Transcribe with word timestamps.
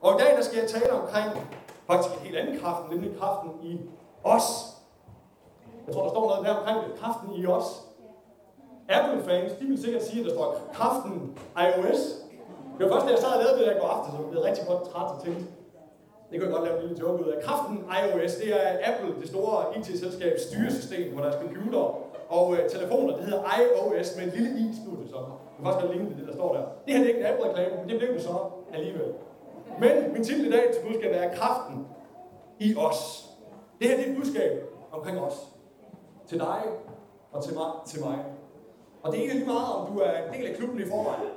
Og 0.00 0.14
i 0.14 0.22
dag 0.22 0.36
der 0.36 0.42
skal 0.42 0.58
jeg 0.58 0.68
tale 0.68 0.92
omkring 0.92 1.30
faktisk 1.86 2.14
en 2.14 2.20
helt 2.20 2.36
anden 2.36 2.60
kraft, 2.60 2.90
nemlig 2.90 3.10
kraften 3.20 3.50
i 3.62 3.80
os. 4.24 4.44
Jeg 5.86 5.94
tror, 5.94 6.02
der 6.02 6.10
står 6.10 6.28
noget 6.28 6.46
der 6.46 6.54
omkring 6.54 6.78
det. 6.84 7.00
Kraften 7.00 7.34
i 7.34 7.46
os. 7.46 7.68
Apple-fans, 8.88 9.52
de 9.60 9.64
vil 9.64 9.82
sikkert 9.82 10.02
sige, 10.02 10.20
at 10.20 10.26
der 10.26 10.34
står 10.34 10.56
kraften 10.72 11.38
iOS. 11.66 12.00
Det 12.78 12.80
var 12.86 12.92
først, 12.92 13.06
da 13.06 13.10
jeg 13.10 13.18
sad 13.18 13.32
og 13.36 13.42
lavede 13.42 13.58
det 13.58 13.66
der 13.66 13.76
i 13.76 13.80
går 13.80 13.88
aftes, 13.88 14.14
så 14.14 14.18
jeg 14.22 14.30
blev 14.30 14.42
rigtig 14.42 14.64
godt 14.70 14.82
træt 14.90 15.10
og 15.14 15.18
tænkte, 15.24 15.44
det 16.28 16.34
kunne 16.34 16.48
jeg 16.48 16.56
godt 16.56 16.66
lave 16.68 16.76
en 16.76 16.82
lille 16.86 16.98
joke 17.02 17.24
ud 17.24 17.28
af. 17.32 17.42
Kraften 17.46 17.76
iOS, 17.98 18.32
det 18.40 18.48
er 18.60 18.66
Apple, 18.88 19.10
det 19.20 19.28
store 19.28 19.56
IT-selskabs 19.76 20.42
styresystem 20.48 21.16
på 21.16 21.22
deres 21.24 21.36
computer 21.42 21.82
og 22.36 22.46
øh, 22.56 22.70
telefoner. 22.70 23.16
Det 23.16 23.24
hedder 23.24 23.42
iOS 23.58 24.08
med 24.16 24.24
en 24.24 24.32
lille 24.36 24.50
i 24.60 24.64
stod 24.80 24.98
så. 25.12 25.18
Det 25.24 25.56
kan 25.56 25.64
faktisk 25.64 25.82
godt 25.84 25.92
ligne 25.96 26.10
det, 26.18 26.26
der 26.28 26.34
står 26.34 26.50
der. 26.56 26.62
Det 26.84 26.90
her 26.94 27.00
det 27.02 27.06
er 27.10 27.14
ikke 27.14 27.20
en 27.20 27.30
Apple-reklame, 27.32 27.74
men 27.80 27.88
det 27.90 27.98
blev 27.98 28.10
det 28.14 28.22
så 28.22 28.34
alligevel. 28.74 29.08
Men 29.80 30.12
min 30.12 30.24
titel 30.24 30.46
i 30.46 30.50
dag 30.50 30.74
til 30.74 30.82
budskab 30.86 31.10
er 31.14 31.34
kraften 31.34 31.86
i 32.58 32.76
os. 32.76 33.28
Det 33.80 33.88
her 33.88 33.96
det 33.96 34.06
er 34.06 34.10
et 34.10 34.16
budskab 34.16 34.68
omkring 34.92 35.18
os. 35.18 35.48
Til 36.26 36.38
dig 36.38 36.62
og 37.32 37.44
til 37.44 37.54
mig. 37.54 37.70
Til 37.86 38.00
mig. 38.00 38.24
Og 39.02 39.12
det 39.12 39.18
er 39.18 39.22
ikke 39.22 39.34
lige 39.34 39.46
meget, 39.46 39.74
om 39.74 39.92
du 39.92 39.98
er 39.98 40.10
en 40.10 40.34
del 40.34 40.46
af 40.46 40.56
klubben 40.56 40.80
i 40.80 40.84
forvejen. 40.84 41.28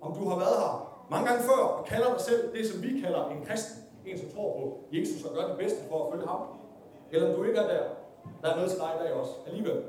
Om 0.00 0.14
du 0.14 0.28
har 0.28 0.36
været 0.36 0.58
her 0.58 0.94
mange 1.10 1.28
gange 1.28 1.42
før 1.42 1.64
og 1.64 1.84
kalder 1.84 2.10
dig 2.12 2.20
selv 2.20 2.52
det, 2.54 2.66
som 2.66 2.82
vi 2.82 3.00
kalder 3.00 3.28
en 3.28 3.44
kristen. 3.46 3.84
En, 4.06 4.18
som 4.18 4.28
tror 4.34 4.52
på 4.52 4.78
Jesus 4.92 5.24
og 5.24 5.34
gør 5.34 5.48
det 5.48 5.58
bedste 5.58 5.78
for 5.88 6.06
at 6.06 6.12
følge 6.12 6.26
ham. 6.26 6.40
Eller 7.12 7.28
om 7.28 7.34
du 7.34 7.44
ikke 7.44 7.58
er 7.58 7.66
der. 7.66 7.82
Der 8.42 8.48
er 8.50 8.56
noget 8.56 8.70
til 8.70 8.80
dig 8.80 8.90
i 9.00 9.02
dag 9.04 9.12
også. 9.12 9.32
Alligevel. 9.46 9.82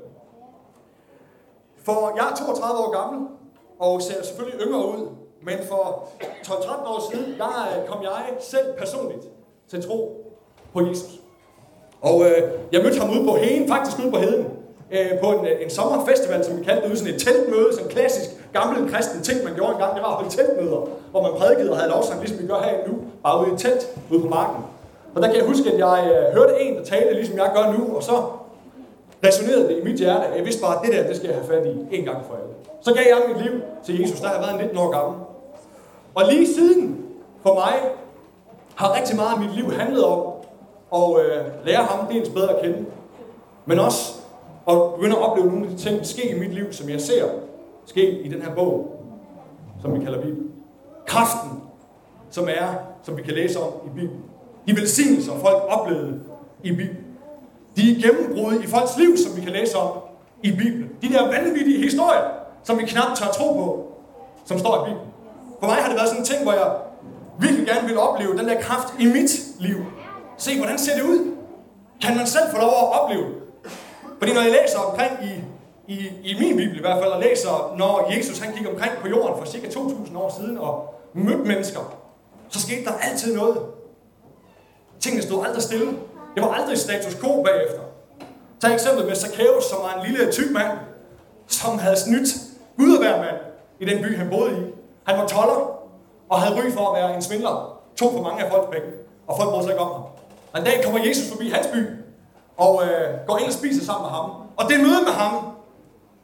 For 1.76 2.12
jeg 2.16 2.30
er 2.30 2.34
32 2.36 2.80
år 2.84 2.92
gammel, 3.00 3.28
og 3.78 4.02
ser 4.02 4.22
selvfølgelig 4.22 4.60
yngre 4.66 4.78
ud. 4.78 5.08
Men 5.42 5.54
for 5.68 6.08
12-13 6.46 6.88
år 6.88 7.12
siden, 7.12 7.34
der 7.38 7.46
øh, 7.46 7.88
kom 7.88 8.02
jeg 8.02 8.24
selv 8.40 8.66
personligt 8.78 9.24
til 9.68 9.88
tro 9.88 10.26
på 10.72 10.80
Jesus. 10.86 11.10
Og 12.00 12.24
øh, 12.24 12.42
jeg 12.72 12.82
mødte 12.82 13.00
ham 13.00 13.10
ude 13.10 13.24
på 13.28 13.36
Heden, 13.36 13.68
faktisk 13.68 13.98
ude 13.98 14.10
på 14.10 14.18
Heden, 14.18 14.46
øh, 14.90 15.20
på 15.22 15.26
en, 15.32 15.46
øh, 15.46 15.62
en 15.62 15.70
sommerfestival, 15.70 16.44
som 16.44 16.58
vi 16.58 16.64
kaldte 16.64 16.82
det, 16.82 16.88
ude 16.88 16.98
sådan 16.98 17.14
et 17.14 17.20
teltmøde, 17.20 17.68
sådan 17.72 17.86
en 17.86 17.90
klassisk 17.90 18.30
gammel 18.52 18.92
kristen 18.92 19.22
ting, 19.22 19.44
man 19.44 19.54
gjorde 19.54 19.72
engang, 19.72 19.94
det 19.94 20.02
var 20.02 20.08
at 20.08 20.14
holde 20.14 20.30
teltmøder, 20.30 20.88
hvor 21.10 21.22
man 21.22 21.30
prædikede 21.38 21.70
og 21.70 21.76
havde 21.76 21.90
lovsang, 21.90 22.20
ligesom 22.20 22.42
vi 22.42 22.46
gør 22.46 22.60
her 22.62 22.88
nu, 22.88 22.94
bare 23.22 23.40
ude 23.40 23.50
i 23.50 23.54
et 23.54 23.58
telt 23.58 23.82
ude 24.10 24.20
på 24.20 24.28
marken. 24.28 24.64
Og 25.14 25.22
der 25.22 25.28
kan 25.28 25.36
jeg 25.36 25.46
huske, 25.46 25.72
at 25.72 25.78
jeg 25.78 26.10
øh, 26.12 26.34
hørte 26.36 26.60
en, 26.60 26.76
der 26.76 26.84
talte, 26.84 27.14
ligesom 27.14 27.38
jeg 27.38 27.50
gør 27.54 27.72
nu, 27.72 27.96
og 27.96 28.02
så 28.02 28.12
resonerede 29.24 29.68
det 29.68 29.78
i 29.78 29.84
mit 29.84 29.98
hjerte, 29.98 30.26
at 30.26 30.36
jeg 30.36 30.44
vidste 30.44 30.62
bare, 30.62 30.76
at 30.76 30.82
det 30.86 30.94
der, 30.94 31.06
det 31.06 31.16
skal 31.16 31.28
jeg 31.28 31.36
have 31.36 31.48
fat 31.48 31.66
i 31.66 31.96
en 31.98 32.04
gang 32.04 32.24
for 32.26 32.34
alle. 32.34 32.48
Så 32.80 32.94
gav 32.94 33.04
jeg 33.08 33.22
mit 33.28 33.44
liv 33.44 33.60
til 33.84 34.00
Jesus, 34.00 34.20
der 34.20 34.28
har 34.28 34.34
jeg 34.34 34.42
været 34.46 34.60
19 34.60 34.78
år 34.78 34.90
gammel. 34.90 35.20
Og 36.14 36.22
lige 36.30 36.54
siden, 36.54 37.04
for 37.42 37.54
mig, 37.54 37.74
har 38.74 38.96
rigtig 38.98 39.16
meget 39.16 39.34
af 39.34 39.40
mit 39.40 39.54
liv 39.54 39.72
handlet 39.72 40.04
om 40.04 40.32
at 40.94 41.24
øh, 41.24 41.66
lære 41.66 41.84
ham 41.84 42.06
dels 42.06 42.28
bedre 42.28 42.56
at 42.56 42.62
kende, 42.62 42.84
men 43.66 43.78
også 43.78 44.12
at 44.68 44.74
begynde 44.94 45.16
at 45.16 45.22
opleve 45.22 45.48
nogle 45.48 45.66
af 45.66 45.70
de 45.70 45.78
ting 45.78 46.06
ske 46.06 46.36
i 46.36 46.38
mit 46.38 46.54
liv, 46.54 46.72
som 46.72 46.88
jeg 46.88 47.00
ser 47.00 47.24
ske 47.86 48.20
i 48.20 48.28
den 48.28 48.42
her 48.42 48.54
bog, 48.54 49.02
som 49.82 49.94
vi 49.94 50.04
kalder 50.04 50.22
Bibelen. 50.22 50.50
Kraften, 51.06 51.62
som 52.30 52.48
er, 52.48 52.74
som 53.02 53.16
vi 53.16 53.22
kan 53.22 53.34
læse 53.34 53.60
om 53.60 53.72
i 53.86 53.88
Bibelen. 53.88 54.22
De 54.68 54.72
velsignelser, 54.72 55.32
folk 55.32 55.62
oplevede 55.68 56.20
i 56.62 56.70
Bibelen. 56.70 57.05
De 57.76 58.02
gennembrud 58.02 58.60
i 58.62 58.66
folks 58.66 58.96
liv, 58.98 59.16
som 59.16 59.36
vi 59.36 59.40
kan 59.40 59.52
læse 59.52 59.76
om 59.76 59.98
i 60.42 60.50
Bibelen. 60.50 60.90
De 61.02 61.08
der 61.08 61.26
vanvittige 61.26 61.82
historier, 61.82 62.24
som 62.64 62.78
vi 62.78 62.84
knap 62.84 63.16
tør 63.16 63.26
tro 63.26 63.52
på, 63.52 63.92
som 64.44 64.58
står 64.58 64.74
i 64.76 64.88
Bibelen. 64.88 65.12
For 65.60 65.66
mig 65.66 65.76
har 65.76 65.88
det 65.88 65.96
været 65.96 66.08
sådan 66.08 66.22
en 66.22 66.26
ting, 66.26 66.42
hvor 66.42 66.52
jeg 66.52 66.70
virkelig 67.40 67.66
gerne 67.66 67.88
vil 67.88 67.98
opleve 67.98 68.38
den 68.38 68.48
der 68.48 68.60
kraft 68.60 68.94
i 68.98 69.06
mit 69.06 69.30
liv. 69.58 69.76
Se, 70.38 70.58
hvordan 70.58 70.78
ser 70.78 70.94
det 70.96 71.02
ud? 71.02 71.36
Kan 72.02 72.16
man 72.16 72.26
selv 72.26 72.44
få 72.50 72.58
lov 72.58 72.68
at 72.68 73.00
opleve? 73.00 73.26
Fordi 74.18 74.32
når 74.34 74.40
jeg 74.40 74.50
læser 74.50 74.78
omkring 74.78 75.12
i, 75.22 75.32
i, 75.92 75.98
i 76.24 76.38
min 76.40 76.56
bibel 76.56 76.76
i 76.76 76.80
hvert 76.80 77.02
fald, 77.02 77.12
og 77.12 77.22
læser, 77.22 77.74
når 77.78 78.12
Jesus 78.16 78.38
han 78.38 78.54
gik 78.54 78.66
omkring 78.68 78.92
på 79.02 79.08
jorden 79.08 79.38
for 79.38 79.44
cirka 79.44 79.66
2.000 79.66 80.18
år 80.18 80.34
siden 80.40 80.58
og 80.58 80.94
mødte 81.14 81.44
mennesker, 81.44 81.80
så 82.48 82.60
skete 82.60 82.84
der 82.84 82.92
altid 83.02 83.36
noget. 83.36 83.58
Tingene 85.00 85.22
stod 85.22 85.44
aldrig 85.46 85.62
stille. 85.62 85.92
Det 86.36 86.44
var 86.44 86.52
aldrig 86.54 86.78
status 86.78 87.14
quo 87.14 87.42
bagefter. 87.42 87.80
Tag 88.60 88.74
eksempel 88.74 89.06
med 89.06 89.16
Zacchaeus, 89.16 89.64
som 89.64 89.78
var 89.82 90.00
en 90.00 90.10
lille 90.10 90.32
tyk 90.32 90.50
mand, 90.50 90.78
som 91.46 91.78
havde 91.78 91.96
snydt 91.96 92.28
Gud 92.78 92.96
at 92.96 93.04
være 93.04 93.18
mand 93.18 93.36
i 93.80 93.84
den 93.84 94.02
by, 94.02 94.16
han 94.16 94.30
boede 94.30 94.52
i. 94.52 94.62
Han 95.04 95.18
var 95.18 95.26
toller 95.26 95.60
og 96.28 96.40
havde 96.40 96.54
ry 96.60 96.70
for 96.70 96.84
at 96.88 97.02
være 97.02 97.14
en 97.14 97.22
svindler. 97.22 97.80
Tog 97.96 98.12
for 98.12 98.22
mange 98.22 98.44
af 98.44 98.50
folks 98.52 98.68
penge, 98.72 98.88
og 99.26 99.36
folk 99.38 99.50
brød 99.50 99.62
sig 99.62 99.70
ikke 99.70 99.82
om 99.82 99.92
ham. 99.92 100.02
Og 100.52 100.58
en 100.60 100.64
dag 100.64 100.84
kommer 100.84 101.00
Jesus 101.06 101.28
forbi 101.32 101.48
hans 101.48 101.66
by, 101.66 101.82
og 102.56 102.82
øh, 102.84 103.26
går 103.26 103.38
ind 103.38 103.46
og 103.46 103.52
spiser 103.52 103.84
sammen 103.84 104.04
med 104.06 104.10
ham. 104.10 104.30
Og 104.56 104.64
det 104.70 104.80
møde 104.80 105.02
med 105.08 105.14
ham 105.22 105.34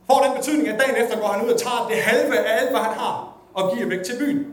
får 0.07 0.19
den 0.25 0.33
betydning, 0.37 0.69
at 0.69 0.81
dagen 0.81 0.97
efter 1.05 1.21
går 1.21 1.29
han 1.29 1.47
ud 1.47 1.51
og 1.53 1.61
tager 1.61 1.87
det 1.91 1.97
halve 1.97 2.39
af 2.39 2.61
alt, 2.61 2.71
hvad 2.71 2.81
han 2.81 2.95
har, 2.99 3.37
og 3.55 3.73
giver 3.73 3.89
væk 3.89 4.03
til 4.03 4.19
byen. 4.19 4.47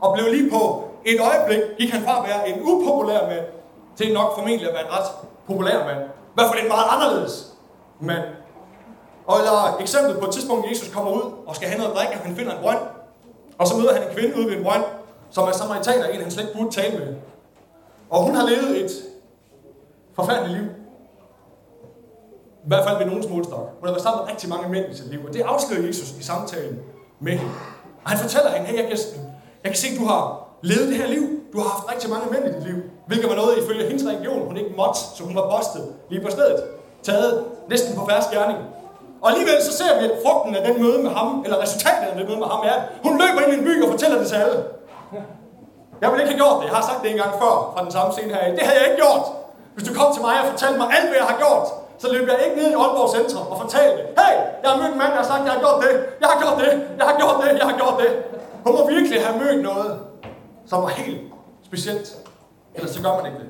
Og 0.00 0.14
blev 0.14 0.26
lige 0.34 0.50
på 0.50 0.62
et 1.04 1.20
øjeblik, 1.30 1.62
gik 1.78 1.90
han 1.90 2.02
fra 2.02 2.14
at 2.20 2.24
være 2.28 2.48
en 2.48 2.56
upopulær 2.62 3.22
mand, 3.28 3.46
til 3.96 4.12
nok 4.12 4.34
formentlig 4.34 4.68
at 4.68 4.74
være 4.74 4.86
en 4.86 4.92
ret 4.92 5.08
populær 5.46 5.84
mand. 5.84 6.00
I 6.04 6.34
hvert 6.34 6.48
fald 6.50 6.62
en 6.62 6.68
meget 6.68 6.86
anderledes 6.90 7.52
mand. 8.00 8.24
Og 9.26 9.38
eller 9.38 9.76
eksempel 9.80 10.20
på 10.20 10.26
et 10.26 10.32
tidspunkt, 10.32 10.70
Jesus 10.70 10.94
kommer 10.94 11.12
ud 11.12 11.32
og 11.46 11.56
skal 11.56 11.68
have 11.68 11.78
noget 11.78 11.90
at 11.90 11.96
drikke, 11.96 12.14
og 12.14 12.20
han 12.20 12.36
finder 12.36 12.52
en 12.52 12.62
brønd. 12.62 12.78
Og 13.58 13.66
så 13.66 13.76
møder 13.76 13.94
han 13.94 14.02
en 14.02 14.14
kvinde 14.14 14.36
ude 14.36 14.46
ved 14.46 14.56
en 14.56 14.64
brønd, 14.64 14.84
som 15.30 15.48
er 15.48 15.52
samaritaner, 15.52 16.06
en 16.06 16.20
han 16.20 16.30
slet 16.30 16.44
ikke 16.44 16.58
burde 16.58 16.74
tale 16.74 16.98
med. 16.98 17.14
Og 18.10 18.22
hun 18.22 18.34
har 18.34 18.46
levet 18.46 18.84
et 18.84 18.90
forfærdeligt 20.14 20.60
liv. 20.60 20.70
I 22.64 22.66
hvert 22.66 22.84
fald 22.88 22.98
ved 22.98 23.06
nogens 23.06 23.28
målstok. 23.28 23.70
Hun 23.80 23.88
har 23.88 23.92
været 23.92 24.02
sammen 24.02 24.24
med 24.24 24.32
rigtig 24.32 24.48
mange 24.48 24.68
mænd 24.68 24.92
i 24.92 24.96
sit 24.96 25.10
liv, 25.10 25.20
og 25.26 25.34
det 25.34 25.40
afslører 25.40 25.86
Jesus 25.86 26.10
i 26.10 26.22
samtalen 26.22 26.78
med 27.20 27.32
hende. 27.32 27.52
Og 28.04 28.10
han 28.10 28.18
fortæller 28.18 28.50
hende, 28.50 28.66
hey, 28.66 28.76
jeg 28.76 28.88
kan, 28.88 28.98
jeg 29.62 29.70
kan 29.72 29.76
se, 29.76 29.88
at 29.88 30.00
du 30.00 30.04
har 30.04 30.48
levet 30.62 30.88
det 30.88 30.96
her 30.96 31.06
liv. 31.06 31.40
Du 31.54 31.58
har 31.62 31.68
haft 31.74 31.84
rigtig 31.92 32.08
mange 32.14 32.26
mænd 32.32 32.44
i 32.48 32.50
dit 32.56 32.64
liv. 32.68 32.78
Hvilket 33.06 33.28
var 33.32 33.38
noget, 33.42 33.52
ifølge 33.62 33.82
hendes 33.90 34.04
religion, 34.10 34.46
hun 34.50 34.56
ikke 34.56 34.72
måtte, 34.80 35.00
så 35.16 35.20
hun 35.28 35.34
var 35.40 35.46
postet 35.54 35.84
lige 36.10 36.22
på 36.26 36.30
stedet. 36.36 36.58
Taget 37.08 37.44
næsten 37.72 37.90
på 37.98 38.02
færre 38.08 38.22
gerning. 38.34 38.58
Og 39.22 39.26
alligevel 39.30 39.58
så 39.68 39.72
ser 39.80 39.92
vi, 39.98 40.04
at 40.10 40.16
frugten 40.24 40.52
af 40.58 40.62
den 40.68 40.74
møde 40.82 40.98
med 41.06 41.12
ham, 41.18 41.28
eller 41.44 41.58
resultatet 41.64 42.06
af 42.10 42.14
den 42.16 42.26
møde 42.28 42.38
med 42.42 42.48
ham, 42.54 42.60
er, 42.70 42.76
at 42.80 42.84
hun 43.04 43.12
løber 43.22 43.40
ind 43.44 43.52
i 43.54 43.56
en 43.58 43.64
by 43.68 43.74
og 43.84 43.88
fortæller 43.94 44.18
det 44.20 44.26
til 44.32 44.38
alle. 44.44 44.58
Jeg 46.00 46.08
ville 46.10 46.22
ikke 46.22 46.32
have 46.34 46.42
gjort 46.44 46.56
det. 46.60 46.64
Jeg 46.68 46.74
har 46.78 46.84
sagt 46.90 47.00
det 47.02 47.10
en 47.14 47.20
gang 47.22 47.32
før 47.42 47.54
fra 47.72 47.80
den 47.86 47.92
samme 47.96 48.10
scene 48.14 48.30
her. 48.34 48.40
Det 48.58 48.64
havde 48.68 48.78
jeg 48.80 48.86
ikke 48.90 49.00
gjort. 49.04 49.24
Hvis 49.74 49.84
du 49.88 49.92
kom 49.98 50.08
til 50.14 50.22
mig 50.26 50.34
og 50.42 50.46
fortalte 50.52 50.78
mig 50.82 50.88
alt, 50.96 51.06
hvad 51.10 51.18
jeg 51.22 51.28
har 51.32 51.38
gjort, 51.44 51.66
så 52.02 52.06
løb 52.14 52.24
jeg 52.30 52.36
ikke 52.46 52.56
ned 52.60 52.68
i 52.74 52.76
Aalborg 52.82 53.10
Centrum 53.16 53.46
og 53.52 53.56
fortalte, 53.64 53.98
hey, 54.18 54.34
jeg 54.62 54.68
har 54.70 54.76
mødt 54.80 54.92
en 54.94 55.00
mand, 55.02 55.10
der 55.14 55.20
har 55.22 55.28
sagt, 55.32 55.42
jeg 55.48 55.52
har 55.56 55.62
gjort 55.64 55.78
det, 55.84 55.92
jeg 56.22 56.28
har 56.32 56.38
gjort 56.42 56.56
det, 56.62 56.70
jeg 56.98 57.06
har 57.10 57.16
gjort 57.20 57.36
det, 57.42 57.50
jeg 57.60 57.66
har 57.70 57.76
gjort 57.80 57.96
det. 58.02 58.10
Hun 58.64 58.72
må 58.76 58.80
virkelig 58.94 59.18
have 59.26 59.36
mødt 59.42 59.60
noget, 59.70 59.90
som 60.70 60.76
var 60.82 60.92
helt 61.00 61.33
specielt. 61.76 62.18
Ellers 62.74 62.90
så 62.90 63.02
gør 63.02 63.16
man 63.16 63.26
ikke 63.26 63.38
det. 63.38 63.48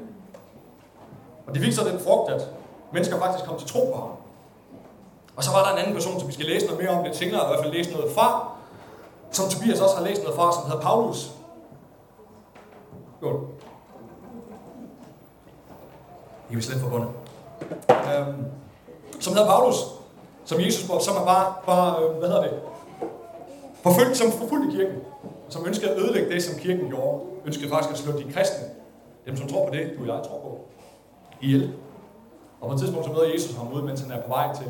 Og 1.47 1.55
det 1.55 1.63
viser 1.63 1.85
den 1.85 2.01
frugt, 2.01 2.31
at 2.31 2.49
mennesker 2.93 3.19
faktisk 3.19 3.45
kom 3.45 3.59
til 3.59 3.69
tro 3.69 3.93
på 3.95 4.01
ham. 4.01 4.11
Og 5.37 5.45
så 5.45 5.51
var 5.51 5.65
der 5.65 5.73
en 5.73 5.79
anden 5.79 5.95
person, 5.95 6.21
som 6.21 6.29
vi 6.29 6.33
skal 6.33 6.47
læse 6.47 6.67
noget 6.67 6.83
mere 6.83 6.91
om 6.91 7.05
lidt 7.05 7.17
senere, 7.17 7.45
i 7.45 7.49
hvert 7.49 7.61
fald 7.63 7.73
læse 7.73 7.91
noget 7.91 8.13
fra, 8.13 8.53
som 9.31 9.49
Tobias 9.49 9.81
også 9.81 9.97
har 9.97 10.05
læst 10.05 10.23
noget 10.23 10.37
fra, 10.37 10.53
som 10.53 10.71
hedder 10.71 10.81
Paulus. 10.81 11.31
Godt. 13.21 13.37
I 16.51 16.57
er 16.57 16.61
slet 16.61 16.81
forbundet. 16.81 17.09
Øhm, 17.91 18.45
som 19.21 19.33
hedder 19.33 19.49
Paulus, 19.49 19.77
som 20.45 20.61
Jesus, 20.61 21.05
som 21.05 21.17
er 21.17 21.25
bare, 21.25 21.55
bare 21.67 22.03
øh, 22.03 22.17
hvad 22.19 22.29
hedder 22.29 22.43
det, 22.43 22.53
forfulgt, 23.83 24.17
som 24.17 24.33
forfulgte 24.33 24.77
kirken, 24.77 24.97
som 25.55 25.67
ønskede 25.67 25.91
at 25.91 25.99
ødelægge 25.99 26.31
det, 26.35 26.43
som 26.43 26.59
kirken 26.59 26.89
gjorde, 26.89 27.21
ønskede 27.47 27.69
faktisk 27.69 27.93
at 27.93 27.99
slå 27.99 28.13
de 28.19 28.33
kristne, 28.33 28.67
dem 29.27 29.37
som 29.37 29.49
tror 29.49 29.69
på 29.69 29.75
det, 29.75 29.93
du 29.99 30.01
og 30.03 30.17
jeg 30.17 30.25
tror 30.27 30.41
på, 30.47 30.61
ihjel. 31.41 31.73
Og 32.61 32.69
på 32.69 32.75
et 32.75 32.81
tidspunkt 32.81 33.07
så 33.07 33.13
møder 33.13 33.33
Jesus 33.33 33.57
ham 33.57 33.73
ud, 33.73 33.83
mens 33.83 34.01
han 34.01 34.11
er 34.11 34.21
på 34.23 34.29
vej 34.29 34.55
til 34.55 34.67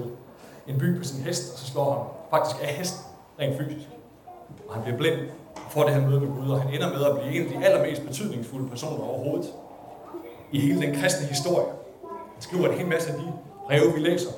en 0.66 0.78
by 0.78 0.98
på 0.98 1.04
sin 1.04 1.20
hest, 1.22 1.52
og 1.52 1.58
så 1.58 1.66
slår 1.66 1.92
han 1.92 2.02
faktisk 2.30 2.62
af 2.62 2.68
hesten, 2.68 3.00
rent 3.40 3.56
fysisk. 3.58 3.88
Og 4.68 4.74
han 4.74 4.82
bliver 4.82 4.98
blind 4.98 5.20
og 5.56 5.70
får 5.70 5.82
det 5.84 5.94
her 5.94 6.08
møde 6.08 6.20
med 6.20 6.28
Gud, 6.28 6.50
og 6.50 6.62
han 6.62 6.74
ender 6.74 6.88
med 6.88 7.04
at 7.04 7.16
blive 7.18 7.34
en 7.36 7.42
af 7.46 7.48
de 7.48 7.66
allermest 7.66 8.02
betydningsfulde 8.06 8.68
personer 8.68 9.04
overhovedet 9.04 9.48
i 10.52 10.60
hele 10.60 10.80
den 10.80 10.94
kristne 10.94 11.26
historie. 11.26 11.66
Han 12.34 12.42
skriver 12.42 12.68
en 12.68 12.78
hel 12.78 12.86
masse 12.86 13.12
af 13.12 13.18
de 13.18 13.32
breve, 13.66 13.92
vi 13.94 14.00
læser. 14.00 14.30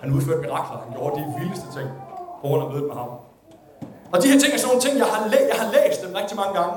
Han 0.00 0.12
udførte 0.12 0.40
mirakler, 0.40 0.78
han 0.84 0.92
gjorde 0.98 1.16
de 1.20 1.34
vildeste 1.38 1.66
ting 1.78 1.88
på 2.40 2.48
grund 2.48 2.62
af 2.62 2.70
mødet 2.70 2.86
med 2.86 2.94
ham. 2.94 3.08
Og 4.12 4.22
de 4.22 4.28
her 4.28 4.38
ting 4.38 4.52
er 4.54 4.58
sådan 4.58 4.68
nogle 4.68 4.82
ting, 4.86 4.98
jeg 4.98 5.06
har, 5.06 5.28
læ- 5.28 5.48
jeg 5.52 5.56
har 5.62 5.68
læst 5.72 6.02
dem 6.02 6.14
rigtig 6.14 6.36
mange 6.36 6.54
gange. 6.60 6.74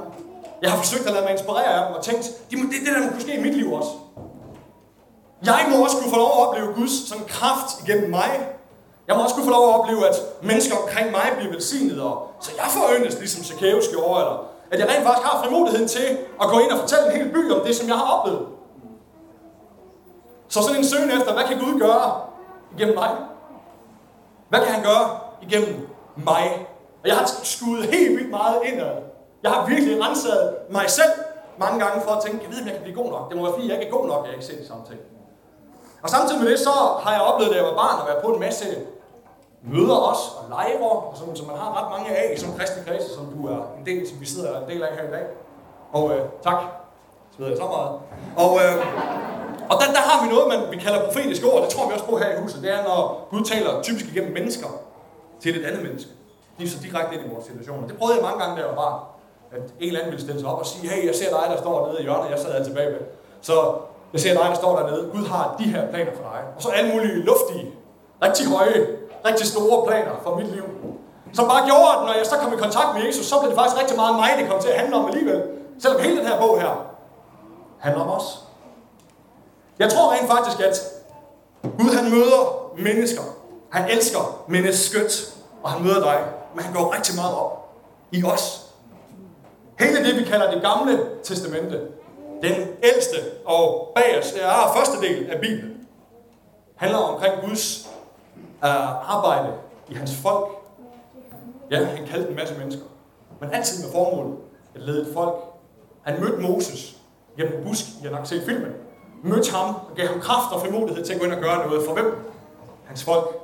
Jeg 0.62 0.72
har 0.72 0.78
forsøgt 0.78 1.06
at 1.08 1.14
lade 1.14 1.24
mig 1.26 1.32
inspirere 1.32 1.74
af 1.80 1.86
dem 1.88 1.96
og 1.96 2.04
tænkt, 2.04 2.24
det, 2.50 2.60
må, 2.60 2.64
det, 2.72 2.78
det 2.86 2.92
der 2.96 3.04
må 3.04 3.10
kunne 3.10 3.22
ske 3.22 3.36
i 3.36 3.42
mit 3.42 3.56
liv 3.56 3.74
også. 3.74 3.92
Jeg 5.46 5.66
må 5.70 5.84
også 5.84 5.98
kunne 5.98 6.10
få 6.10 6.18
lov 6.18 6.32
at 6.32 6.48
opleve 6.48 6.74
Guds 6.74 7.10
sådan 7.10 7.24
kraft 7.28 7.70
igennem 7.84 8.10
mig. 8.10 8.32
Jeg 9.08 9.16
må 9.16 9.24
også 9.24 9.36
kunne 9.36 9.46
få 9.46 9.52
lov 9.52 9.70
at 9.70 9.80
opleve, 9.80 10.08
at 10.10 10.16
mennesker 10.42 10.76
omkring 10.84 11.12
mig 11.12 11.28
bliver 11.38 11.52
velsignet, 11.54 12.02
og 12.02 12.32
så 12.42 12.52
jeg 12.58 12.66
får 12.70 12.86
yndest, 13.00 13.20
ligesom 13.20 13.44
Zacchaeus 13.44 13.88
gjorde, 13.88 14.20
eller 14.22 14.38
at 14.72 14.80
jeg 14.80 14.88
rent 14.90 15.04
faktisk 15.06 15.28
har 15.28 15.44
frimodigheden 15.44 15.88
til 15.88 16.18
at 16.42 16.48
gå 16.50 16.60
ind 16.60 16.72
og 16.72 16.80
fortælle 16.80 17.06
en 17.06 17.18
hel 17.18 17.30
by 17.34 17.52
om 17.52 17.62
det, 17.66 17.76
som 17.76 17.88
jeg 17.88 17.96
har 17.96 18.08
oplevet. 18.16 18.48
Så 20.48 20.62
sådan 20.62 20.78
en 20.78 20.86
søgen 20.86 21.12
efter, 21.12 21.34
hvad 21.34 21.44
kan 21.44 21.60
Gud 21.60 21.80
gøre 21.80 22.12
igennem 22.78 22.96
mig? 22.96 23.10
Hvad 24.50 24.60
kan 24.60 24.70
han 24.74 24.84
gøre 24.84 25.20
igennem 25.42 25.88
mig? 26.16 26.68
Og 27.02 27.08
jeg 27.08 27.16
har 27.16 27.26
skudt 27.44 27.86
helt 27.86 28.12
vildt 28.18 28.30
meget 28.30 28.58
indad. 28.64 28.96
Jeg 29.44 29.52
har 29.52 29.68
virkelig 29.68 30.04
renset 30.06 30.56
mig 30.70 30.90
selv 30.90 31.12
mange 31.58 31.86
gange 31.86 32.02
for 32.06 32.12
at 32.12 32.24
tænke, 32.24 32.40
jeg 32.44 32.52
ved, 32.52 32.62
om 32.62 32.68
jeg 32.68 32.76
kan 32.76 32.84
blive 32.84 32.98
god 33.02 33.10
nok. 33.16 33.30
Det 33.30 33.38
må 33.38 33.44
være 33.44 33.54
fordi, 33.54 33.68
jeg 33.70 33.76
ikke 33.78 33.88
er 33.92 33.98
god 33.98 34.08
nok, 34.08 34.26
jeg 34.26 34.34
ikke 34.34 34.46
ser 34.46 34.58
de 34.58 34.68
samme 34.68 34.84
ting. 34.90 35.00
Og 36.04 36.10
samtidig 36.10 36.42
med 36.42 36.52
det, 36.52 36.60
så 36.60 36.74
har 37.04 37.12
jeg 37.14 37.22
oplevet, 37.22 37.52
da 37.54 37.58
jeg 37.58 37.66
var 37.72 37.78
barn, 37.84 38.02
at 38.02 38.08
være 38.10 38.22
på 38.26 38.30
en 38.36 38.40
masse 38.40 38.66
møder 39.74 39.98
også, 40.10 40.26
og 40.40 40.44
lejre, 40.50 40.90
og 40.90 41.14
sådan, 41.18 41.36
som 41.36 41.48
man 41.48 41.58
har 41.58 41.70
ret 41.78 41.90
mange 41.96 42.18
af 42.18 42.34
i 42.36 42.40
sådan 42.40 42.58
kristne 42.58 42.84
kredse, 42.88 43.10
som 43.14 43.26
du 43.36 43.48
er 43.48 43.60
en 43.80 43.86
del, 43.86 44.10
som 44.10 44.20
vi 44.22 44.26
sidder 44.26 44.62
en 44.62 44.70
del 44.70 44.84
af 44.84 44.92
her 44.98 45.04
i 45.08 45.12
dag. 45.12 45.26
Og 45.94 46.12
øh, 46.14 46.22
tak. 46.44 46.60
Så 47.32 47.38
ved 47.38 47.48
jeg 47.48 47.58
så 47.58 47.68
meget. 47.76 47.92
Og, 48.44 48.52
øh, 48.64 48.76
og 49.72 49.76
der, 49.82 49.88
der 49.98 50.04
har 50.10 50.18
vi 50.24 50.34
noget, 50.34 50.48
man, 50.54 50.60
vi 50.72 50.78
kalder 50.86 51.06
profetisk 51.06 51.42
ord, 51.46 51.62
det 51.62 51.70
tror 51.70 51.88
vi 51.88 51.94
også 51.94 52.06
på 52.06 52.18
her 52.18 52.38
i 52.38 52.42
huset. 52.42 52.64
Det 52.64 52.72
er, 52.72 52.84
når 52.84 53.28
Gud 53.32 53.44
taler 53.44 53.82
typisk 53.82 54.06
igennem 54.06 54.34
mennesker 54.34 54.68
til 55.42 55.60
et 55.60 55.66
andet 55.66 55.84
menneske. 55.84 56.12
De 56.58 56.64
er 56.64 56.68
så 56.68 56.80
direkte 56.86 57.16
ind 57.16 57.24
i 57.26 57.30
vores 57.34 57.46
situationer. 57.46 57.88
Det 57.88 57.98
prøvede 57.98 58.16
jeg 58.18 58.24
mange 58.28 58.40
gange, 58.42 58.56
da 58.56 58.62
jeg 58.62 58.70
var 58.76 58.80
barn. 58.84 59.00
At 59.56 59.62
en 59.62 59.88
eller 59.88 60.00
anden 60.00 60.12
ville 60.12 60.26
stille 60.26 60.40
sig 60.42 60.50
op 60.50 60.60
og 60.60 60.66
sige, 60.66 60.90
hey, 60.90 61.08
jeg 61.08 61.16
ser 61.16 61.30
dig, 61.38 61.46
der 61.54 61.58
står 61.58 61.88
nede 61.88 62.00
i 62.00 62.04
hjørnet, 62.04 62.30
jeg 62.32 62.40
sad 62.40 62.66
tilbage 62.66 62.90
bagved. 62.92 63.08
Så 63.42 63.56
jeg 64.14 64.22
ser 64.22 64.34
dig, 64.40 64.46
der 64.50 64.60
står 64.64 64.80
dernede. 64.80 65.10
Gud 65.14 65.26
har 65.26 65.56
de 65.60 65.64
her 65.64 65.90
planer 65.92 66.12
for 66.18 66.24
dig. 66.24 66.42
Og 66.56 66.62
så 66.62 66.70
alle 66.70 66.94
mulige 66.94 67.16
luftige, 67.32 67.66
rigtig 68.26 68.46
høje, 68.48 68.88
rigtig 69.26 69.48
store 69.48 69.88
planer 69.88 70.12
for 70.24 70.36
mit 70.36 70.48
liv. 70.56 70.64
Som 71.34 71.46
bare 71.48 71.66
gjorde, 71.70 71.90
at 71.96 72.02
når 72.08 72.14
jeg 72.18 72.26
så 72.26 72.36
kom 72.36 72.54
i 72.54 72.58
kontakt 72.66 72.90
med 72.96 73.02
Jesus, 73.06 73.26
så 73.26 73.40
blev 73.40 73.50
det 73.50 73.58
faktisk 73.60 73.82
rigtig 73.82 73.98
meget 73.98 74.16
mig, 74.16 74.30
det 74.40 74.50
kom 74.50 74.62
til 74.62 74.70
at 74.70 74.80
handle 74.80 74.96
om 74.96 75.06
alligevel. 75.06 75.42
Selvom 75.80 76.02
hele 76.02 76.18
den 76.18 76.26
her 76.28 76.40
bog 76.40 76.62
her 76.62 76.86
handler 77.80 78.02
om 78.02 78.10
os. 78.10 78.40
Jeg 79.80 79.90
tror 79.90 80.12
rent 80.12 80.32
faktisk, 80.32 80.60
at 80.60 80.76
Gud 81.80 81.90
han 81.90 82.12
møder 82.12 82.72
mennesker. 82.78 83.22
Han 83.70 83.90
elsker 83.90 84.44
mennesket, 84.48 85.36
og 85.64 85.70
han 85.70 85.84
møder 85.84 86.00
dig. 86.00 86.20
Men 86.56 86.64
han 86.64 86.74
går 86.74 86.96
rigtig 86.96 87.16
meget 87.16 87.36
op 87.36 87.76
i 88.12 88.24
os. 88.24 88.74
Hele 89.80 90.06
det, 90.06 90.20
vi 90.20 90.24
kalder 90.24 90.52
det 90.52 90.62
gamle 90.62 91.00
testamente, 91.24 91.82
den 92.42 92.68
ældste 92.84 93.16
og 93.46 93.92
bagerste, 93.96 94.40
er 94.40 94.74
første 94.76 95.08
del 95.08 95.30
af 95.30 95.42
Bibelen, 95.42 95.88
handler 96.76 96.98
omkring 96.98 97.34
Guds 97.42 97.90
uh, 98.64 99.16
arbejde 99.16 99.54
i 99.90 99.94
hans 99.94 100.16
folk. 100.16 100.50
Ja, 101.72 101.84
han 101.84 102.08
kaldte 102.08 102.30
en 102.30 102.36
masse 102.36 102.58
mennesker. 102.58 102.84
Men 103.40 103.52
altid 103.52 103.84
med 103.84 103.92
formål 103.92 104.38
at 104.76 104.82
lede 104.82 105.02
et 105.02 105.14
folk. 105.14 105.36
Han 106.02 106.22
mødte 106.22 106.38
Moses 106.38 106.98
gennem 107.38 107.64
busk, 107.64 107.86
I 108.02 108.04
har 108.04 108.12
nok 108.12 108.28
set 108.28 108.44
filmen. 108.46 108.72
Mødte 109.24 109.52
ham 109.52 109.76
og 109.76 109.96
gav 109.96 110.08
ham 110.08 110.20
kraft 110.20 110.54
og 110.54 110.62
frimodighed 110.62 111.06
til 111.06 111.14
at 111.14 111.20
gå 111.20 111.26
ind 111.26 111.34
og 111.34 111.40
gøre 111.40 111.68
noget 111.68 111.86
for 111.86 111.94
hvem? 111.94 112.34
Hans 112.86 113.04
folk. 113.04 113.41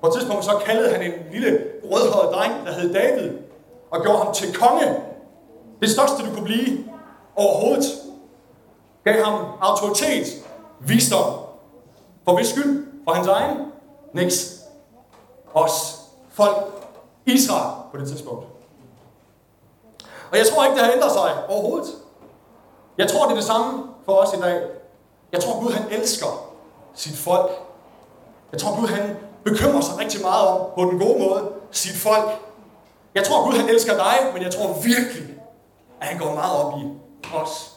På 0.00 0.06
et 0.06 0.12
tidspunkt 0.14 0.44
så 0.44 0.50
kaldede 0.64 0.92
han 0.92 1.02
en 1.02 1.12
lille 1.32 1.64
rødhåret 1.84 2.34
dreng, 2.34 2.66
der 2.66 2.72
hed 2.72 2.94
David, 2.94 3.30
og 3.90 4.02
gjorde 4.02 4.18
ham 4.18 4.34
til 4.34 4.54
konge. 4.54 4.96
Det 5.80 5.90
største, 5.90 6.26
du 6.26 6.34
kunne 6.34 6.44
blive 6.44 6.84
overhovedet. 7.36 7.84
Gav 9.04 9.24
ham 9.24 9.44
autoritet, 9.60 10.26
visdom. 10.80 11.34
For 12.24 12.36
hvis 12.36 12.48
skyld? 12.48 12.86
For 13.04 13.12
hans 13.12 13.26
egen? 13.26 13.56
Niks. 14.12 14.60
Os. 15.54 16.00
Folk. 16.28 16.56
Israel 17.26 17.70
på 17.92 17.96
det 17.96 18.08
tidspunkt. 18.08 18.46
Og 20.30 20.38
jeg 20.38 20.46
tror 20.46 20.64
ikke, 20.64 20.76
det 20.76 20.84
har 20.84 20.92
ændret 20.92 21.12
sig 21.12 21.48
overhovedet. 21.48 21.88
Jeg 22.98 23.08
tror, 23.08 23.24
det 23.24 23.30
er 23.30 23.36
det 23.36 23.44
samme 23.44 23.82
for 24.04 24.12
os 24.12 24.34
i 24.34 24.40
dag. 24.40 24.62
Jeg 25.32 25.40
tror, 25.40 25.60
Gud 25.60 25.72
han 25.72 25.92
elsker 25.92 26.26
sit 26.94 27.16
folk. 27.16 27.50
Jeg 28.52 28.60
tror, 28.60 28.80
Gud 28.80 28.88
han 28.88 29.16
bekymrer 29.44 29.80
sig 29.80 29.98
rigtig 29.98 30.20
meget 30.22 30.48
om, 30.48 30.60
på 30.74 30.84
den 30.90 30.98
gode 30.98 31.18
måde, 31.18 31.48
sit 31.70 31.96
folk. 31.96 32.30
Jeg 33.14 33.24
tror, 33.24 33.44
Gud 33.44 33.58
han 33.58 33.68
elsker 33.68 33.96
dig, 33.96 34.14
men 34.34 34.42
jeg 34.42 34.52
tror 34.52 34.72
virkelig, 34.72 35.24
at 36.00 36.06
han 36.06 36.18
går 36.18 36.34
meget 36.34 36.64
op 36.64 36.72
i 36.78 36.82
os. 37.34 37.72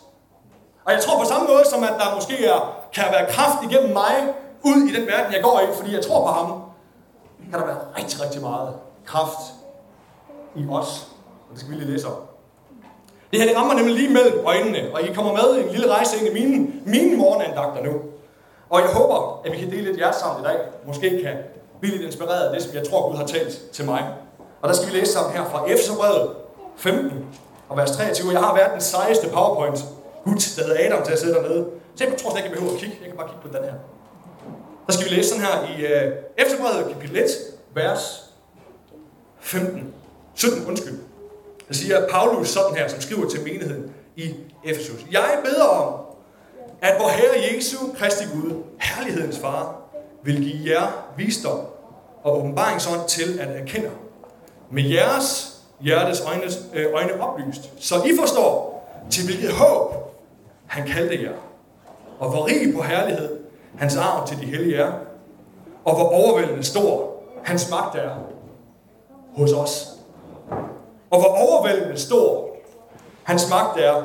Og 0.85 0.91
jeg 0.93 1.01
tror 1.01 1.19
på 1.19 1.25
samme 1.25 1.47
måde, 1.47 1.63
som 1.69 1.83
at 1.83 1.93
der 1.99 2.15
måske 2.15 2.45
er, 2.45 2.75
kan 2.93 3.03
være 3.11 3.31
kraft 3.31 3.63
igennem 3.71 3.93
mig, 3.93 4.33
ud 4.63 4.87
i 4.89 4.95
den 4.95 5.07
verden, 5.07 5.33
jeg 5.33 5.43
går 5.43 5.59
i, 5.59 5.75
fordi 5.77 5.93
jeg 5.93 6.05
tror 6.05 6.27
på 6.27 6.31
ham, 6.31 6.61
kan 7.51 7.59
der 7.59 7.65
være 7.65 7.77
rigtig, 7.97 8.21
rigtig 8.21 8.41
meget 8.41 8.73
kraft 9.05 9.39
i 10.55 10.65
os. 10.71 11.07
Og 11.49 11.51
det 11.51 11.59
skal 11.59 11.71
vi 11.71 11.75
lige 11.75 11.91
læse 11.91 12.07
om. 12.07 12.13
Det 13.31 13.41
her 13.41 13.47
det 13.47 13.57
rammer 13.57 13.73
nemlig 13.73 13.95
lige 13.95 14.13
mellem 14.13 14.45
øjnene, 14.45 14.79
og 14.93 15.01
I 15.01 15.13
kommer 15.13 15.33
med 15.33 15.63
en 15.63 15.71
lille 15.71 15.91
rejse 15.91 16.17
ind 16.17 16.37
i 16.37 16.41
mine, 16.41 16.67
mine 16.85 17.17
morgenandagter 17.17 17.83
nu. 17.83 18.01
Og 18.73 18.81
jeg 18.81 18.89
håber, 18.89 19.41
at 19.45 19.51
vi 19.51 19.57
kan 19.57 19.71
dele 19.71 19.81
lidt 19.81 19.97
hjerte 19.97 20.19
sammen 20.19 20.43
i 20.43 20.47
dag. 20.47 20.57
Måske 20.87 21.09
kan 21.23 21.35
blive 21.79 21.95
lidt 21.95 22.05
inspireret 22.05 22.47
af 22.47 22.53
det, 22.53 22.63
som 22.63 22.75
jeg 22.75 22.87
tror, 22.89 23.09
Gud 23.09 23.17
har 23.17 23.25
talt 23.25 23.61
til 23.71 23.85
mig. 23.85 24.03
Og 24.61 24.69
der 24.69 24.75
skal 24.75 24.87
vi 24.87 24.97
læse 24.97 25.11
sammen 25.11 25.33
her 25.33 25.45
fra 25.49 25.69
Efeserbrevet 25.69 26.29
15 26.77 27.25
og 27.69 27.77
vers 27.77 27.91
23. 27.91 28.31
Jeg 28.31 28.39
har 28.39 28.55
været 28.55 28.71
den 28.71 28.81
sejeste 28.81 29.29
powerpoint 29.29 29.85
gut, 30.25 30.53
der 30.57 30.63
hedder 30.63 30.85
Adam, 30.85 31.05
til 31.05 31.13
at 31.13 31.19
sidde 31.19 31.33
dernede. 31.33 31.65
Så 31.95 32.03
jeg 32.03 32.17
tror 32.17 32.29
slet 32.29 32.39
ikke, 32.39 32.49
jeg 32.49 32.57
behøver 32.57 32.73
at 32.73 32.79
kigge. 32.79 32.97
Jeg 33.01 33.07
kan 33.09 33.17
bare 33.17 33.27
kigge 33.27 33.41
på 33.41 33.57
den 33.57 33.63
her. 33.65 33.73
Der 34.87 34.93
skal 34.93 35.09
vi 35.09 35.15
læse 35.15 35.29
sådan 35.29 35.43
her 35.43 35.55
i 35.73 35.85
øh, 35.85 36.07
uh, 36.07 36.45
Efterbrevet 36.45 36.93
kapitel 36.93 37.17
1, 37.17 37.29
vers 37.73 38.23
15. 39.39 39.93
17, 40.35 40.65
undskyld. 40.67 40.99
Der 41.67 41.73
siger 41.73 42.07
Paulus 42.07 42.49
sådan 42.49 42.75
her, 42.75 42.87
som 42.87 43.01
skriver 43.01 43.29
til 43.29 43.43
menigheden 43.43 43.93
i 44.15 44.33
Efesus. 44.65 45.05
Jeg 45.11 45.39
beder 45.43 45.63
om, 45.63 46.02
at 46.83 46.99
vor 46.99 47.09
Herre 47.09 47.55
Jesu 47.55 47.77
Kristi 47.97 48.23
Gud, 48.33 48.63
herlighedens 48.79 49.39
far, 49.39 49.75
vil 50.23 50.43
give 50.43 50.73
jer 50.73 50.87
visdom 51.17 51.59
og 52.23 52.37
åbenbaringsånd 52.37 53.07
til 53.07 53.39
at 53.39 53.61
erkende 53.61 53.89
med 54.71 54.83
jeres 54.83 55.57
hjertes 55.79 56.21
øjne, 56.21 56.43
øh, 56.73 56.93
øjne 56.93 57.21
oplyst, 57.21 57.71
så 57.79 57.95
I 57.95 58.17
forstår, 58.19 58.73
til 59.11 59.25
hvilket 59.25 59.51
håb 59.51 59.93
han 60.67 60.87
kaldte 60.87 61.23
jer, 61.23 61.33
og 62.19 62.29
hvor 62.29 62.47
rig 62.47 62.75
på 62.75 62.81
herlighed 62.81 63.39
hans 63.77 63.95
arv 63.95 64.27
til 64.27 64.37
de 64.37 64.45
hellige 64.45 64.75
er, 64.75 64.91
og 65.85 65.95
hvor 65.95 66.09
overvældende 66.09 66.63
stor 66.63 67.15
hans 67.43 67.69
magt 67.69 67.95
er 67.95 68.09
hos 69.35 69.53
os. 69.53 69.87
Og 71.09 71.19
hvor 71.19 71.37
overvældende 71.37 71.99
stor 71.99 72.55
hans 73.23 73.49
magt 73.49 73.79
er 73.79 74.03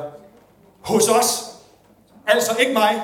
hos 0.81 1.09
os. 1.09 1.48
Altså 2.29 2.55
ikke 2.59 2.73
mig. 2.73 3.03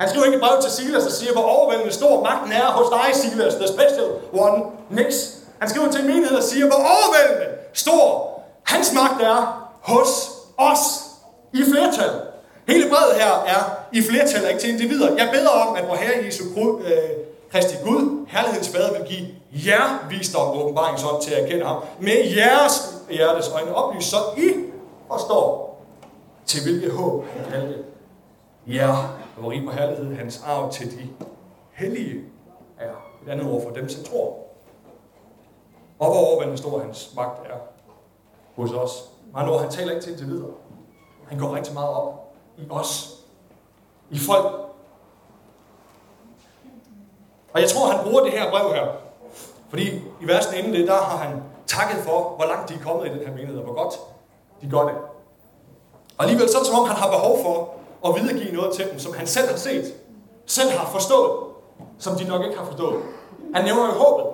Han 0.00 0.08
skriver 0.08 0.24
ikke 0.24 0.36
et 0.36 0.42
brev 0.42 0.62
til 0.62 0.70
Silas 0.70 1.06
og 1.06 1.12
siger, 1.12 1.32
hvor 1.32 1.42
overvældende 1.42 1.92
stor 1.92 2.22
magten 2.22 2.52
er 2.52 2.66
hos 2.66 2.86
dig, 2.96 3.16
Silas, 3.16 3.54
the 3.54 3.66
special 3.66 4.08
one. 4.32 4.62
Nix. 4.90 5.14
Han 5.58 5.68
skriver 5.70 5.90
til 5.90 6.00
en 6.00 6.06
menighed 6.06 6.36
og 6.36 6.42
siger, 6.42 6.66
hvor 6.66 6.76
overvældende 6.76 7.48
stor 7.72 8.32
hans 8.62 8.92
magt 8.94 9.22
er 9.22 9.70
hos 9.80 10.08
os 10.58 10.80
i 11.52 11.62
flertal. 11.72 12.10
Hele 12.68 12.88
brevet 12.88 13.14
her 13.14 13.32
er 13.46 13.62
i 13.92 14.02
flertal, 14.02 14.48
ikke 14.48 14.60
til 14.60 14.70
individer. 14.70 15.16
Jeg 15.16 15.28
beder 15.32 15.48
om, 15.48 15.76
at 15.76 15.88
vor 15.88 15.94
Herre 15.94 16.24
Jesu 16.24 16.44
øh, 16.84 16.92
Kristi 17.52 17.74
Gud, 17.84 18.26
herlighedens 18.28 18.68
fader, 18.68 18.92
vil 18.92 19.06
give 19.08 19.26
jer 19.66 20.06
visdom 20.10 20.48
og 20.48 20.64
åbenbaringsånd 20.64 21.22
til 21.22 21.34
at 21.34 21.44
erkende 21.44 21.66
ham. 21.66 21.76
Med 22.00 22.34
jeres 22.36 22.94
hjertes 23.10 23.48
øjne 23.48 23.74
oplyst, 23.74 24.10
så 24.10 24.16
I 24.36 24.48
forstår, 25.12 25.72
til 26.46 26.62
hvilket 26.62 26.92
håb 26.92 27.24
han 27.36 27.52
kaldte 27.52 27.91
jer, 28.66 29.18
hvor 29.36 29.52
I 29.52 29.64
på 29.64 29.70
herlighed 29.70 30.14
hans 30.14 30.42
arv 30.46 30.72
til 30.72 30.98
de 30.98 31.08
hellige 31.72 32.24
er. 32.78 32.92
Et 33.26 33.28
andet 33.28 33.52
ord 33.52 33.62
for 33.62 33.70
dem, 33.70 33.88
som 33.88 34.04
tror. 34.04 34.46
Og 35.98 36.06
hvor 36.06 36.26
overvældende 36.26 36.58
stor 36.58 36.80
hans 36.80 37.12
magt 37.16 37.46
er 37.46 37.56
hos 38.56 38.72
os. 38.72 39.10
Men 39.34 39.48
ord, 39.48 39.60
han 39.60 39.70
taler 39.70 39.90
ikke 39.90 40.02
til 40.02 40.12
individer. 40.12 40.48
Han 41.28 41.38
går 41.38 41.54
rigtig 41.54 41.74
meget 41.74 41.90
op 41.90 42.34
i 42.58 42.66
os. 42.70 43.18
I 44.10 44.18
folk. 44.18 44.46
Og 47.52 47.60
jeg 47.60 47.68
tror, 47.68 47.86
han 47.92 48.04
bruger 48.04 48.22
det 48.22 48.32
her 48.32 48.50
brev 48.50 48.74
her. 48.74 48.86
Fordi 49.68 49.86
i 50.20 50.26
versen 50.26 50.54
inden 50.58 50.72
det, 50.72 50.88
der 50.88 50.96
har 50.96 51.16
han 51.16 51.42
takket 51.66 51.96
for, 51.96 52.36
hvor 52.36 52.46
langt 52.46 52.68
de 52.68 52.74
er 52.74 52.78
kommet 52.78 53.06
i 53.06 53.10
den 53.10 53.18
her 53.18 53.30
menighed, 53.30 53.58
og 53.58 53.64
hvor 53.64 53.74
godt 53.74 53.94
de 54.62 54.70
gør 54.70 54.82
det. 54.82 54.96
Og 56.18 56.24
alligevel 56.24 56.48
så 56.48 56.58
er 56.58 56.62
det 56.62 56.70
som 56.70 56.80
om, 56.80 56.88
han 56.88 56.96
har 56.96 57.10
behov 57.10 57.38
for 57.42 57.74
og 58.02 58.16
videregive 58.16 58.52
noget 58.56 58.74
til 58.74 58.90
dem, 58.90 58.98
som 58.98 59.14
han 59.14 59.26
selv 59.26 59.48
har 59.48 59.56
set, 59.56 59.94
selv 60.46 60.70
har 60.70 60.90
forstået, 60.90 61.30
som 61.98 62.16
de 62.16 62.24
nok 62.24 62.44
ikke 62.44 62.58
har 62.58 62.64
forstået. 62.64 63.02
Han 63.54 63.64
nævner 63.64 63.86
jo 63.86 63.92
håbet. 63.92 64.26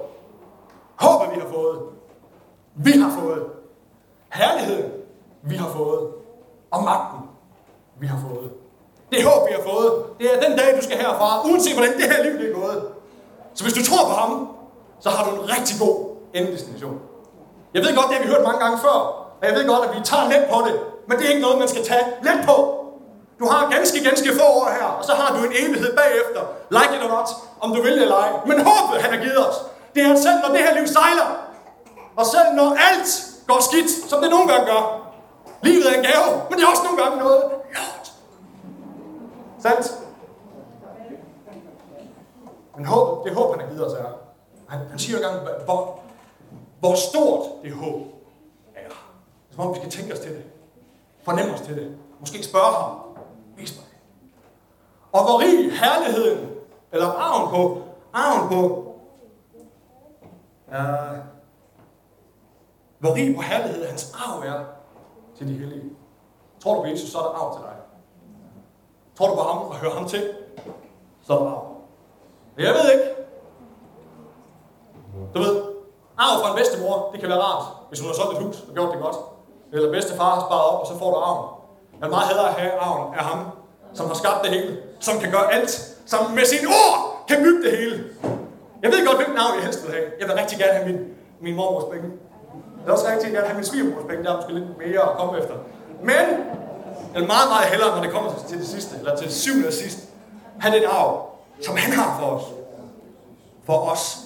Håbet, 0.97 1.37
vi 1.37 1.41
har 1.41 1.49
fået. 1.53 1.81
Vi 2.75 2.91
har 2.91 3.21
fået. 3.21 3.43
Herligheden, 4.33 4.91
vi 5.43 5.57
har 5.57 5.69
fået. 5.69 6.09
Og 6.71 6.85
magten, 6.85 7.21
vi 8.01 8.07
har 8.07 8.19
fået. 8.29 8.51
Det 9.13 9.25
håb, 9.25 9.49
vi 9.49 9.55
har 9.59 9.63
fået, 9.73 10.05
det 10.19 10.27
er 10.35 10.49
den 10.49 10.59
dag, 10.59 10.77
du 10.77 10.83
skal 10.83 10.97
herfra, 10.97 11.43
uanset 11.49 11.75
hvordan 11.75 11.93
det 11.97 12.05
her 12.13 12.23
liv 12.23 12.33
det 12.33 12.51
er 12.51 12.55
gået. 12.55 12.83
Så 13.55 13.65
hvis 13.65 13.75
du 13.75 13.83
tror 13.91 14.09
på 14.09 14.15
ham, 14.15 14.49
så 15.01 15.09
har 15.11 15.31
du 15.31 15.37
en 15.37 15.51
rigtig 15.51 15.77
god 15.81 16.17
endestation. 16.35 17.01
Jeg 17.75 17.83
ved 17.83 17.97
godt, 17.97 18.07
det 18.09 18.17
har 18.17 18.23
vi 18.25 18.29
hørt 18.29 18.45
mange 18.45 18.61
gange 18.65 18.79
før, 18.79 18.97
Og 19.41 19.47
jeg 19.49 19.55
ved 19.55 19.69
godt, 19.69 19.89
at 19.89 19.97
vi 19.97 20.01
tager 20.05 20.25
let 20.29 20.45
på 20.53 20.59
det, 20.69 20.81
men 21.09 21.19
det 21.19 21.25
er 21.27 21.31
ikke 21.31 21.43
noget, 21.43 21.59
man 21.59 21.69
skal 21.69 21.85
tage 21.85 22.05
let 22.23 22.41
på. 22.47 22.78
Du 23.39 23.47
har 23.47 23.71
ganske, 23.71 24.05
ganske 24.05 24.29
få 24.39 24.47
år 24.61 24.69
her, 24.79 24.87
og 24.99 25.05
så 25.05 25.13
har 25.13 25.37
du 25.37 25.45
en 25.45 25.53
evighed 25.53 25.97
bagefter. 25.97 26.43
Like 26.71 26.93
it 26.97 27.03
or 27.05 27.09
not, 27.17 27.29
om 27.61 27.75
du 27.75 27.83
vil 27.83 27.93
det 27.93 28.03
eller 28.03 28.17
ej. 28.17 28.31
Men 28.47 28.57
håbet, 28.69 29.03
han 29.03 29.11
har 29.15 29.21
givet 29.25 29.49
os, 29.49 29.57
det 29.95 30.03
er, 30.03 30.13
at 30.13 30.19
selv 30.19 30.39
når 30.43 30.49
det 30.55 30.59
her 30.59 30.75
liv 30.79 30.87
sejler, 30.87 31.29
og 32.17 32.27
selv 32.27 32.49
når 32.55 32.77
alt 32.91 33.11
går 33.47 33.61
skidt, 33.61 33.91
som 34.11 34.23
det 34.23 34.31
nogle 34.31 34.49
gange 34.53 34.67
gør, 34.67 34.83
livet 35.63 35.85
er 35.91 35.95
en 35.99 36.05
gave, 36.05 36.31
men 36.49 36.59
det 36.59 36.65
er 36.65 36.71
også 36.71 36.83
nogle 36.85 37.03
gange 37.03 37.19
noget 37.19 37.43
lort. 37.75 38.13
Sandt? 39.63 39.87
Men 42.77 42.87
håb, 42.87 43.25
det 43.25 43.35
håb, 43.35 43.51
han 43.51 43.61
har 43.61 43.69
givet 43.69 43.87
os, 43.87 43.93
er, 43.93 44.13
han, 44.69 44.81
han 44.91 44.99
siger 44.99 45.19
jo 45.19 45.25
engang, 45.25 45.65
hvor, 45.65 46.01
hvor 46.81 46.95
stort 46.95 47.43
det 47.63 47.73
håb 47.73 48.01
er. 48.75 48.95
Som 49.51 49.67
om 49.67 49.75
vi 49.75 49.79
skal 49.79 49.91
tænke 49.91 50.13
os 50.13 50.19
til 50.19 50.31
det. 50.31 50.45
Fornemme 51.25 51.55
os 51.55 51.61
til 51.61 51.77
det. 51.77 51.97
Måske 52.21 52.45
spørge 52.45 52.73
ham. 52.73 52.97
Vis 53.59 53.77
mig. 53.77 53.87
Og 55.13 55.25
hvor 55.25 55.41
rig 55.41 55.73
herligheden, 55.73 56.51
eller 56.93 57.07
arven 57.07 57.49
på, 57.49 57.83
arven 58.13 58.49
på, 58.49 58.95
ja, 60.73 60.85
hvor 62.99 63.15
rig 63.15 63.37
på 63.37 63.43
herlighed 63.43 63.89
hans 63.89 64.15
arv 64.15 64.43
er 64.43 64.65
til 65.37 65.49
de 65.49 65.53
hellige. 65.53 65.91
Tror 66.61 66.75
du 66.75 66.81
på 66.81 66.87
Jesus, 66.87 67.11
så 67.11 67.19
er 67.19 67.23
der 67.23 67.31
arv 67.31 67.57
til 67.57 67.63
dig. 67.63 67.77
Tror 69.17 69.29
du 69.29 69.35
på 69.35 69.43
ham 69.43 69.59
og 69.59 69.75
hører 69.75 69.95
ham 69.95 70.09
til, 70.09 70.33
så 71.23 71.33
er 71.33 71.39
der 71.39 71.51
arv. 71.51 71.77
Jeg 72.59 72.75
ved 72.75 72.93
ikke. 72.93 73.15
Du 75.35 75.39
ved, 75.39 75.63
arv 76.19 76.43
fra 76.43 76.51
en 76.51 76.57
bedstemor, 76.57 77.11
det 77.13 77.21
kan 77.21 77.29
være 77.29 77.43
rart, 77.43 77.65
hvis 77.89 78.01
hun 78.01 78.07
har 78.09 78.15
solgt 78.15 78.39
et 78.39 78.45
hus 78.45 78.63
og 78.69 78.75
gjort 78.75 78.95
det 78.95 79.03
godt. 79.03 79.17
Eller 79.73 79.93
bedstefar 79.93 80.35
har 80.35 80.41
sparet 80.41 80.65
op, 80.65 80.81
og 80.81 80.87
så 80.87 80.99
får 80.99 81.11
du 81.11 81.17
arven. 81.17 81.58
Jeg 82.01 82.07
vil 82.07 82.11
meget 82.11 82.29
hellere 82.29 82.53
have 82.53 82.73
arven 82.73 83.15
af 83.15 83.25
ham, 83.25 83.41
som 83.95 84.07
har 84.07 84.15
skabt 84.15 84.45
det 84.45 84.51
hele, 84.51 84.79
som 85.01 85.19
kan 85.19 85.31
gøre 85.31 85.53
alt, 85.53 85.71
som 86.07 86.31
med 86.31 86.45
sine 86.45 86.69
ord 86.69 87.25
kan 87.29 87.43
bygge 87.43 87.63
det 87.71 87.79
hele. 87.79 88.05
Jeg 88.83 88.91
ved 88.93 89.07
godt, 89.07 89.17
hvilken 89.17 89.37
arv 89.37 89.55
jeg 89.57 89.65
helst 89.65 89.85
vil 89.85 89.93
have. 89.93 90.07
Jeg 90.21 90.29
vil 90.29 90.37
rigtig 90.37 90.59
gerne 90.59 90.73
have 90.73 90.87
min, 90.93 91.01
min 91.41 91.55
mormors 91.57 91.85
penge. 91.93 92.09
Jeg 92.77 92.85
vil 92.85 92.93
også 92.93 93.07
rigtig 93.13 93.33
gerne 93.33 93.47
have 93.47 93.57
min 93.57 93.65
svigermors 93.65 94.05
penge. 94.09 94.25
Der 94.25 94.33
er 94.33 94.37
måske 94.37 94.53
lidt 94.55 94.79
mere 94.79 95.03
at 95.11 95.17
komme 95.19 95.39
efter. 95.39 95.55
Men, 96.03 96.27
jeg 97.13 97.21
vil 97.21 97.27
meget, 97.27 97.49
meget 97.55 97.67
hellere, 97.73 97.91
når 97.97 98.03
det 98.03 98.13
kommer 98.13 98.31
til 98.49 98.59
det 98.59 98.67
sidste, 98.67 98.97
eller 98.99 99.17
til 99.17 99.27
det 99.27 99.35
syvende 99.35 99.67
og 99.67 99.73
sidste, 99.73 100.03
have 100.61 100.75
den 100.77 100.85
arv, 100.85 101.31
som 101.67 101.77
han 101.77 101.93
har 101.93 102.21
for 102.21 102.27
os. 102.27 102.45
For 103.67 103.79
os. 103.93 104.19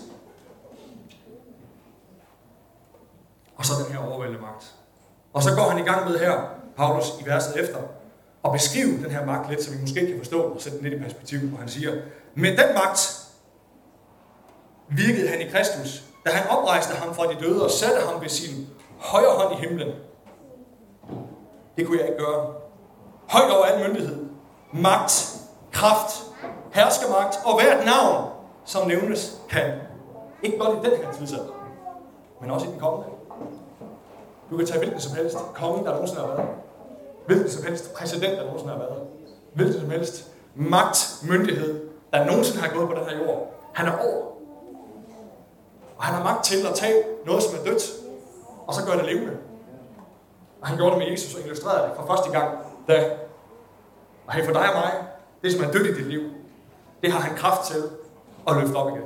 Og 3.56 3.64
så 3.64 3.72
den 3.84 3.92
her 3.92 4.12
overvældende 4.12 4.42
magt. 4.42 4.74
Og 5.32 5.42
så 5.42 5.54
går 5.54 5.62
han 5.62 5.78
i 5.78 5.82
gang 5.82 6.10
med 6.10 6.18
her, 6.18 6.40
Paulus, 6.76 7.06
i 7.20 7.26
verset 7.26 7.60
efter, 7.60 7.78
og 8.42 8.52
beskrive 8.52 9.02
den 9.04 9.10
her 9.10 9.26
magt 9.26 9.50
lidt, 9.50 9.62
så 9.62 9.70
vi 9.70 9.80
måske 9.80 10.06
kan 10.06 10.18
forstå 10.18 10.42
og 10.42 10.60
sætte 10.60 10.78
den 10.78 10.88
lidt 10.88 11.00
i 11.00 11.02
perspektiv, 11.02 11.38
hvor 11.38 11.58
han 11.58 11.68
siger, 11.68 11.92
med 12.34 12.50
den 12.50 12.74
magt 12.74 13.18
virkede 14.88 15.28
han 15.28 15.40
i 15.40 15.48
Kristus, 15.48 16.04
da 16.26 16.30
han 16.30 16.58
oprejste 16.58 16.94
ham 16.94 17.14
fra 17.14 17.26
de 17.26 17.40
døde 17.40 17.64
og 17.64 17.70
satte 17.70 18.06
ham 18.06 18.20
ved 18.22 18.28
sin 18.28 18.66
højre 18.98 19.34
hånd 19.36 19.58
i 19.58 19.68
himlen. 19.68 19.88
Det 21.76 21.86
kunne 21.86 21.98
jeg 21.98 22.06
ikke 22.08 22.24
gøre. 22.24 22.54
Højt 23.28 23.50
over 23.50 23.64
al 23.64 23.88
myndighed, 23.88 24.26
magt, 24.72 25.36
kraft, 25.72 26.22
herskermagt 26.72 27.38
og 27.44 27.60
hvert 27.60 27.86
navn, 27.86 28.30
som 28.64 28.88
nævnes, 28.88 29.40
kan. 29.50 29.72
Ikke 30.42 30.56
blot 30.56 30.84
i 30.84 30.90
den 30.90 30.96
her 30.96 31.12
tidsalder, 31.12 31.68
men 32.40 32.50
også 32.50 32.66
i 32.66 32.70
den 32.70 32.80
kommende. 32.80 33.08
Du 34.50 34.56
kan 34.56 34.66
tage 34.66 34.78
hvilken 34.78 35.00
som 35.00 35.16
helst 35.16 35.36
konge, 35.54 35.84
der 35.84 35.90
nogensinde 35.90 36.20
har 36.20 36.28
været. 36.28 36.48
Hvilken 37.26 37.50
som 37.50 37.64
helst 37.64 37.94
præsident, 37.94 38.38
der 38.38 38.44
nogensinde 38.44 38.72
har 38.72 38.78
været. 38.78 39.02
Hvilken 39.54 39.80
som 39.80 39.90
helst 39.90 40.30
magt, 40.54 41.22
myndighed, 41.28 41.80
der 42.12 42.24
nogensinde 42.24 42.60
har 42.60 42.74
gået 42.74 42.88
på 42.88 42.94
den 42.94 43.04
her 43.08 43.24
jord. 43.24 43.54
Han 43.72 43.86
er 43.86 43.98
over. 43.98 44.26
Og 45.96 46.04
han 46.04 46.14
har 46.14 46.24
magt 46.24 46.44
til 46.44 46.66
at 46.66 46.74
tage 46.74 47.02
noget, 47.26 47.42
som 47.42 47.58
er 47.58 47.64
dødt, 47.64 47.92
og 48.66 48.74
så 48.74 48.86
gøre 48.86 48.96
det 48.96 49.04
levende. 49.04 49.36
Og 50.60 50.68
han 50.68 50.76
gjorde 50.76 50.90
det 50.90 50.98
med 50.98 51.10
Jesus 51.10 51.34
og 51.34 51.40
illustrerede 51.40 51.88
det 51.88 51.92
for 51.96 52.06
første 52.06 52.30
gang, 52.30 52.58
da 52.88 53.16
og 54.26 54.32
hey, 54.32 54.44
for 54.44 54.52
dig 54.52 54.74
og 54.74 54.74
mig, 54.74 54.92
det 55.42 55.52
som 55.52 55.64
er 55.64 55.72
dødt 55.72 55.86
i 55.86 55.94
dit 55.94 56.06
liv, 56.06 56.20
det 57.02 57.12
har 57.12 57.20
han 57.20 57.36
kraft 57.36 57.72
til 57.72 57.82
at 58.48 58.56
løfte 58.56 58.76
op 58.76 58.88
igen. 58.88 59.02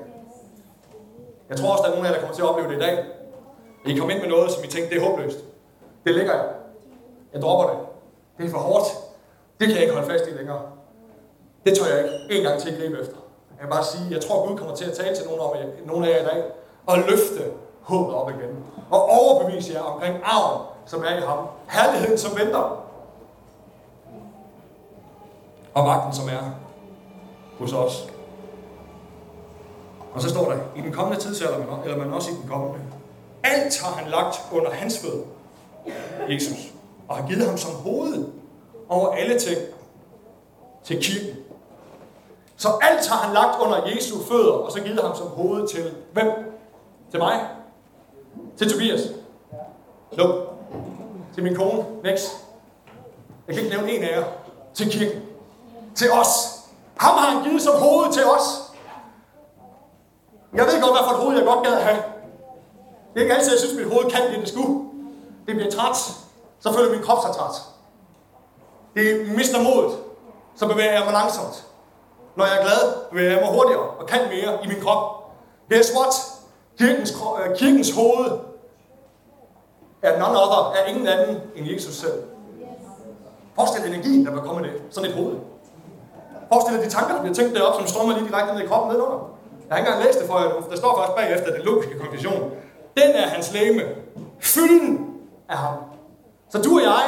Jeg 1.49 1.57
tror 1.57 1.73
også, 1.73 1.83
der 1.83 1.89
er 1.89 1.95
nogen 1.95 2.07
af 2.07 2.11
jer, 2.11 2.15
der 2.15 2.21
kommer 2.21 2.35
til 2.35 2.43
at 2.43 2.49
opleve 2.49 2.69
det 2.69 2.77
i 2.77 2.81
dag. 2.81 3.05
I 3.87 3.99
kom 3.99 4.11
ind 4.11 4.21
med 4.21 4.29
noget, 4.29 4.51
som 4.51 4.65
I 4.65 4.67
tænkte, 4.67 4.95
det 4.95 5.03
er 5.03 5.09
håbløst. 5.09 5.39
Det 6.05 6.15
ligger 6.15 6.35
jeg. 6.35 6.49
Jeg 7.33 7.43
dropper 7.43 7.75
det. 7.75 7.87
Det 8.39 8.47
er 8.47 8.51
for 8.51 8.59
hårdt. 8.59 8.87
Det 9.61 9.67
kan 9.67 9.77
jeg 9.77 9.83
ikke 9.83 9.95
holde 9.95 10.11
fast 10.11 10.25
i 10.27 10.31
længere. 10.31 10.63
Det 11.67 11.79
tør 11.79 11.87
jeg 11.87 12.05
ikke 12.05 12.39
en 12.39 12.43
gang 12.43 12.61
til 12.61 12.71
at 12.71 12.79
gribe 12.79 13.01
efter. 13.01 13.17
Jeg 13.51 13.61
kan 13.61 13.71
bare 13.71 13.85
sige, 13.85 14.05
jeg 14.11 14.21
tror, 14.21 14.49
Gud 14.49 14.59
kommer 14.59 14.75
til 14.75 14.85
at 14.85 14.93
tale 14.93 15.17
til 15.17 15.27
nogle 15.27 15.43
af 15.43 15.59
jer, 15.59 15.87
nogle 15.87 16.09
af 16.09 16.11
jer 16.11 16.23
i 16.23 16.25
dag, 16.25 16.45
og 16.87 16.99
løfte 16.99 17.53
håbet 17.81 18.15
op 18.15 18.31
igen. 18.31 18.65
Og 18.91 19.09
overbevise 19.09 19.73
jer 19.73 19.81
omkring 19.81 20.17
arven, 20.25 20.67
som 20.87 21.05
er 21.05 21.17
i 21.17 21.21
ham. 21.21 21.47
Herligheden, 21.69 22.19
som 22.19 22.39
venter. 22.39 22.83
Og 25.75 25.85
magten, 25.85 26.13
som 26.13 26.29
er 26.29 26.51
hos 27.59 27.73
os. 27.73 28.13
Og 30.15 30.23
så 30.23 30.29
står 30.29 30.51
der, 30.51 30.59
i 30.77 30.81
den 30.81 30.93
kommende 30.93 31.21
tidsalder, 31.21 31.81
eller 31.85 31.97
man 31.99 32.13
også 32.13 32.31
i 32.31 32.35
den 32.35 32.49
kommende, 32.49 32.81
alt 33.45 33.83
har 33.83 33.93
han 33.93 34.11
lagt 34.11 34.43
under 34.53 34.71
hans 34.71 34.99
fødder, 34.99 35.25
Jesus, 36.29 36.73
og 37.09 37.17
har 37.17 37.27
givet 37.29 37.47
ham 37.47 37.59
som 37.59 37.73
hoved 37.75 38.25
over 38.89 39.09
alle 39.09 39.39
ting 39.39 39.59
til 40.85 41.03
kirken. 41.03 41.37
Så 42.57 42.69
alt 42.83 43.09
har 43.09 43.17
han 43.17 43.35
lagt 43.35 43.61
under 43.61 43.87
Jesu 43.87 44.19
fødder, 44.23 44.53
og 44.53 44.73
så 44.73 44.81
givet 44.81 45.03
ham 45.03 45.17
som 45.17 45.27
hoved 45.27 45.69
til 45.69 45.95
hvem? 46.13 46.27
Til 47.11 47.21
mig? 47.21 47.47
Til 48.57 48.73
Tobias? 48.73 49.01
No. 50.17 50.41
Til 51.35 51.43
min 51.43 51.57
kone? 51.57 51.85
Next. 52.05 52.47
Jeg 53.47 53.55
kan 53.55 53.65
ikke 53.65 53.77
nævne 53.77 53.93
en 53.93 54.03
af 54.03 54.17
jer. 54.17 54.25
Til 54.75 54.91
kirken. 54.91 55.23
Til 55.95 56.13
os. 56.13 56.29
Ham 56.97 57.15
har 57.19 57.31
han 57.31 57.45
givet 57.45 57.63
som 57.63 57.75
hoved 57.75 58.13
til 58.13 58.25
os. 58.25 58.73
Jeg 60.55 60.65
ved 60.65 60.83
godt, 60.83 60.93
hvad 60.93 61.09
for 61.09 61.15
et 61.15 61.23
hoved 61.23 61.37
jeg 61.37 61.47
godt 61.47 61.67
gad 61.67 61.75
have. 61.75 62.03
Det 63.15 63.21
er 63.21 63.21
ikke 63.21 63.35
altid, 63.35 63.51
jeg 63.51 63.61
synes, 63.61 63.75
mit 63.75 63.93
hoved 63.93 64.11
kan 64.11 64.33
det, 64.33 64.41
det 64.41 64.49
skulle. 64.49 64.89
Det 65.47 65.55
bliver 65.55 65.71
træt. 65.71 66.26
Så 66.61 66.73
føler 66.73 66.91
min 66.91 67.03
krop 67.03 67.23
sig 67.23 67.35
træt. 67.35 67.63
Det 68.95 69.37
mister 69.37 69.63
modet. 69.63 69.99
Så 70.57 70.69
bevæger 70.69 70.93
jeg 70.93 71.03
mig 71.05 71.13
langsomt. 71.13 71.67
Når 72.37 72.45
jeg 72.45 72.59
er 72.59 72.63
glad, 72.63 73.11
bevæger 73.11 73.31
jeg 73.31 73.41
mig 73.45 73.55
hurtigere 73.55 73.83
og 73.83 74.07
kan 74.07 74.21
mere 74.29 74.65
i 74.65 74.67
min 74.69 74.81
krop. 74.81 75.01
Guess 75.71 75.93
what? 75.97 76.15
Kirkens, 76.79 77.13
øh, 77.13 77.57
kirkens 77.57 77.91
hoved 77.91 78.31
er 80.03 80.19
none 80.19 80.39
other, 80.43 80.73
er 80.79 80.87
ingen 80.87 81.07
anden 81.07 81.37
end 81.57 81.67
Jesus 81.73 81.95
selv. 81.95 82.23
Forestil 83.55 83.83
dig 83.83 83.95
energien, 83.95 84.27
der 84.27 84.33
vil 84.33 84.41
komme 84.41 84.63
det. 84.63 84.73
Sådan 84.91 85.11
et 85.11 85.17
hoved. 85.17 85.37
Forestil 86.53 86.75
dig 86.77 86.85
de 86.85 86.91
tanker, 86.91 87.15
der 87.15 87.21
bliver 87.23 87.35
tænkt 87.35 87.55
derop, 87.55 87.75
som 87.75 87.87
strømmer 87.87 88.15
lige 88.15 88.29
direkte 88.29 88.55
ned 88.55 88.63
i 88.63 88.67
kroppen 88.67 88.89
nedenunder. 88.93 89.31
Jeg 89.69 89.75
har 89.75 89.79
ikke 89.79 89.89
engang 89.89 90.05
læst 90.07 90.19
det 90.21 90.27
for 90.29 90.39
jer 90.41 90.49
Der 90.71 90.77
står 90.77 90.97
faktisk 90.97 91.17
bagefter 91.17 91.53
den 91.57 91.63
logiske 91.63 91.99
konklusion. 91.99 92.51
Den 92.97 93.11
er 93.15 93.27
hans 93.27 93.53
læme. 93.53 93.83
Fylden 94.41 95.15
af 95.49 95.57
ham. 95.57 95.75
Så 96.51 96.63
du 96.63 96.71
og 96.79 96.83
jeg, 96.83 97.07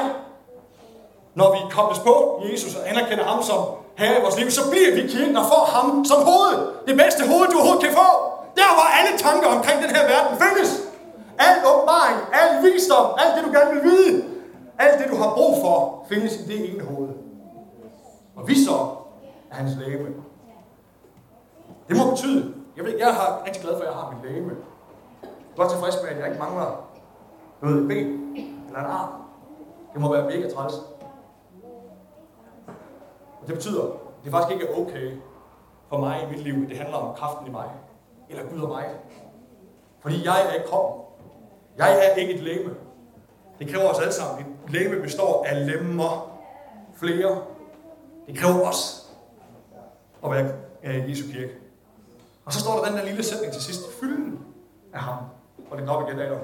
når 1.34 1.52
vi 1.52 1.58
kobles 1.70 1.98
på 1.98 2.42
Jesus 2.50 2.74
og 2.76 2.90
anerkender 2.90 3.24
ham 3.24 3.42
som 3.42 3.60
herre 3.98 4.18
i 4.18 4.22
vores 4.22 4.38
liv, 4.40 4.50
så 4.50 4.70
bliver 4.70 4.94
vi 4.94 5.02
kirken 5.14 5.36
og 5.36 5.44
får 5.52 5.64
ham 5.74 6.04
som 6.04 6.20
hoved. 6.30 6.56
Det 6.88 6.96
bedste 7.02 7.22
hoved, 7.30 7.46
du 7.48 7.56
overhovedet 7.58 7.84
kan 7.84 7.94
få. 8.02 8.08
Der 8.58 8.68
hvor 8.76 8.88
alle 8.98 9.12
tanker 9.18 9.48
omkring 9.56 9.82
den 9.84 9.90
her 9.96 10.04
verden 10.12 10.32
findes. 10.42 10.70
Al 11.38 11.56
åbenbaring, 11.70 12.18
al 12.40 12.50
visdom, 12.64 13.06
alt 13.22 13.32
det 13.36 13.42
du 13.46 13.50
gerne 13.58 13.70
vil 13.74 13.82
vide, 13.90 14.24
alt 14.78 14.96
det 15.00 15.06
du 15.12 15.16
har 15.22 15.30
brug 15.34 15.52
for, 15.64 16.04
findes 16.08 16.32
i 16.40 16.42
det 16.50 16.58
ene 16.70 16.84
hoved. 16.84 17.08
Og 18.36 18.48
vi 18.48 18.64
så 18.64 18.76
er 19.50 19.54
hans 19.54 19.72
læge. 19.80 19.98
Det 21.88 21.96
må 21.96 22.10
betyde, 22.10 22.54
jeg 22.76 22.84
ved, 22.84 22.94
jeg 22.98 23.08
er 23.08 23.44
rigtig 23.46 23.62
glad 23.62 23.74
for, 23.76 23.82
at 23.82 23.88
jeg 23.90 23.94
har 23.94 24.14
min 24.14 24.30
læge. 24.30 24.50
Er 25.22 25.56
godt 25.56 25.70
tilfreds 25.70 25.96
med, 26.02 26.10
at 26.10 26.18
jeg 26.18 26.26
ikke 26.26 26.38
mangler 26.38 26.84
noget 27.62 27.88
ben 27.88 28.06
eller 28.66 28.80
en 28.80 28.86
arm. 28.86 29.27
Det 29.92 30.00
må 30.00 30.12
være 30.12 30.24
mega 30.24 30.50
træls. 30.50 30.74
Og 33.40 33.46
det 33.46 33.54
betyder, 33.54 33.84
at 33.84 33.90
det 34.24 34.32
faktisk 34.32 34.52
ikke 34.54 34.72
er 34.72 34.78
okay 34.78 35.16
for 35.88 35.98
mig 35.98 36.22
i 36.22 36.30
mit 36.30 36.42
liv, 36.42 36.62
at 36.62 36.68
det 36.68 36.78
handler 36.78 36.96
om 36.96 37.16
kraften 37.16 37.46
i 37.46 37.50
mig, 37.50 37.70
eller 38.28 38.50
Gud 38.50 38.60
og 38.60 38.68
mig. 38.68 38.86
Fordi 40.00 40.24
jeg 40.24 40.46
er 40.48 40.52
ikke 40.52 40.66
kroppen. 40.66 41.04
Jeg 41.76 42.06
er 42.06 42.14
ikke 42.14 42.34
et 42.34 42.40
læme. 42.40 42.74
Det 43.58 43.68
kræver 43.68 43.90
os 43.90 43.98
alle 43.98 44.12
sammen. 44.12 44.56
Et 44.66 44.72
læme 44.72 45.02
består 45.02 45.44
af 45.44 45.66
lemmer. 45.66 46.38
Flere. 46.94 47.42
Det 48.26 48.38
kræver 48.38 48.68
os 48.68 49.12
at 50.24 50.30
være 50.30 50.52
i 50.84 51.10
Jesu 51.10 51.32
kirke. 51.32 51.54
Og 52.44 52.52
så 52.52 52.60
står 52.60 52.76
der 52.76 52.84
den 52.84 52.96
der 52.96 53.04
lille 53.04 53.22
sætning 53.22 53.52
til 53.52 53.62
sidst. 53.62 53.80
Fylden 54.00 54.44
af 54.92 55.00
ham. 55.00 55.24
Og 55.70 55.78
det 55.78 55.88
er 55.88 55.92
op 55.92 56.08
igen, 56.08 56.20
Adam. 56.20 56.40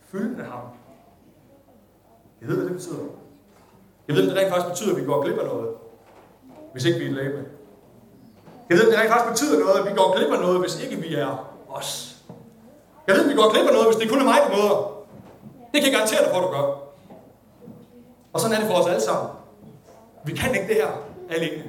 Fylden 0.00 0.40
af 0.40 0.46
ham. 0.46 0.62
Jeg 2.46 2.54
ved, 2.54 2.60
hvad 2.60 2.68
det 2.70 2.76
betyder. 2.76 3.04
Jeg 4.08 4.16
ved, 4.16 4.22
at 4.22 4.28
det 4.28 4.38
rent 4.38 4.50
faktisk 4.50 4.70
betyder, 4.70 4.94
at 4.94 5.00
vi 5.00 5.06
går 5.06 5.22
glip 5.24 5.38
af 5.38 5.46
noget, 5.46 5.68
hvis 6.72 6.84
ikke 6.84 6.98
vi 6.98 7.06
er 7.06 7.12
læge. 7.12 7.44
Jeg 8.68 8.78
ved, 8.78 8.86
at 8.86 8.92
det 8.92 8.98
rent 9.00 9.10
faktisk 9.12 9.30
betyder 9.30 9.58
noget, 9.64 9.78
at 9.80 9.84
vi 9.90 9.96
går 9.96 10.16
glip 10.16 10.32
af 10.32 10.40
noget, 10.40 10.60
hvis 10.60 10.82
ikke 10.84 10.96
vi 10.96 11.14
er 11.14 11.54
os. 11.68 12.16
Jeg 13.06 13.14
ved, 13.14 13.24
at 13.24 13.30
vi 13.30 13.34
går 13.34 13.52
glip 13.52 13.66
af 13.66 13.72
noget, 13.72 13.86
hvis 13.86 13.96
det 13.96 14.10
kun 14.10 14.20
er 14.20 14.24
mig, 14.24 14.38
der 14.44 14.56
møder. 14.56 14.78
Det 15.72 15.82
kan 15.82 15.84
jeg 15.84 15.92
garantere 15.92 16.22
dig 16.24 16.30
for, 16.32 16.38
at 16.40 16.46
du 16.46 16.50
gør. 16.56 16.66
Og 18.32 18.40
sådan 18.40 18.56
er 18.56 18.60
det 18.60 18.68
for 18.70 18.76
os 18.80 18.86
alle 18.86 19.02
sammen. 19.02 19.30
Vi 20.24 20.32
kan 20.32 20.54
ikke 20.54 20.68
det 20.68 20.76
her 20.76 20.90
alene. 21.30 21.64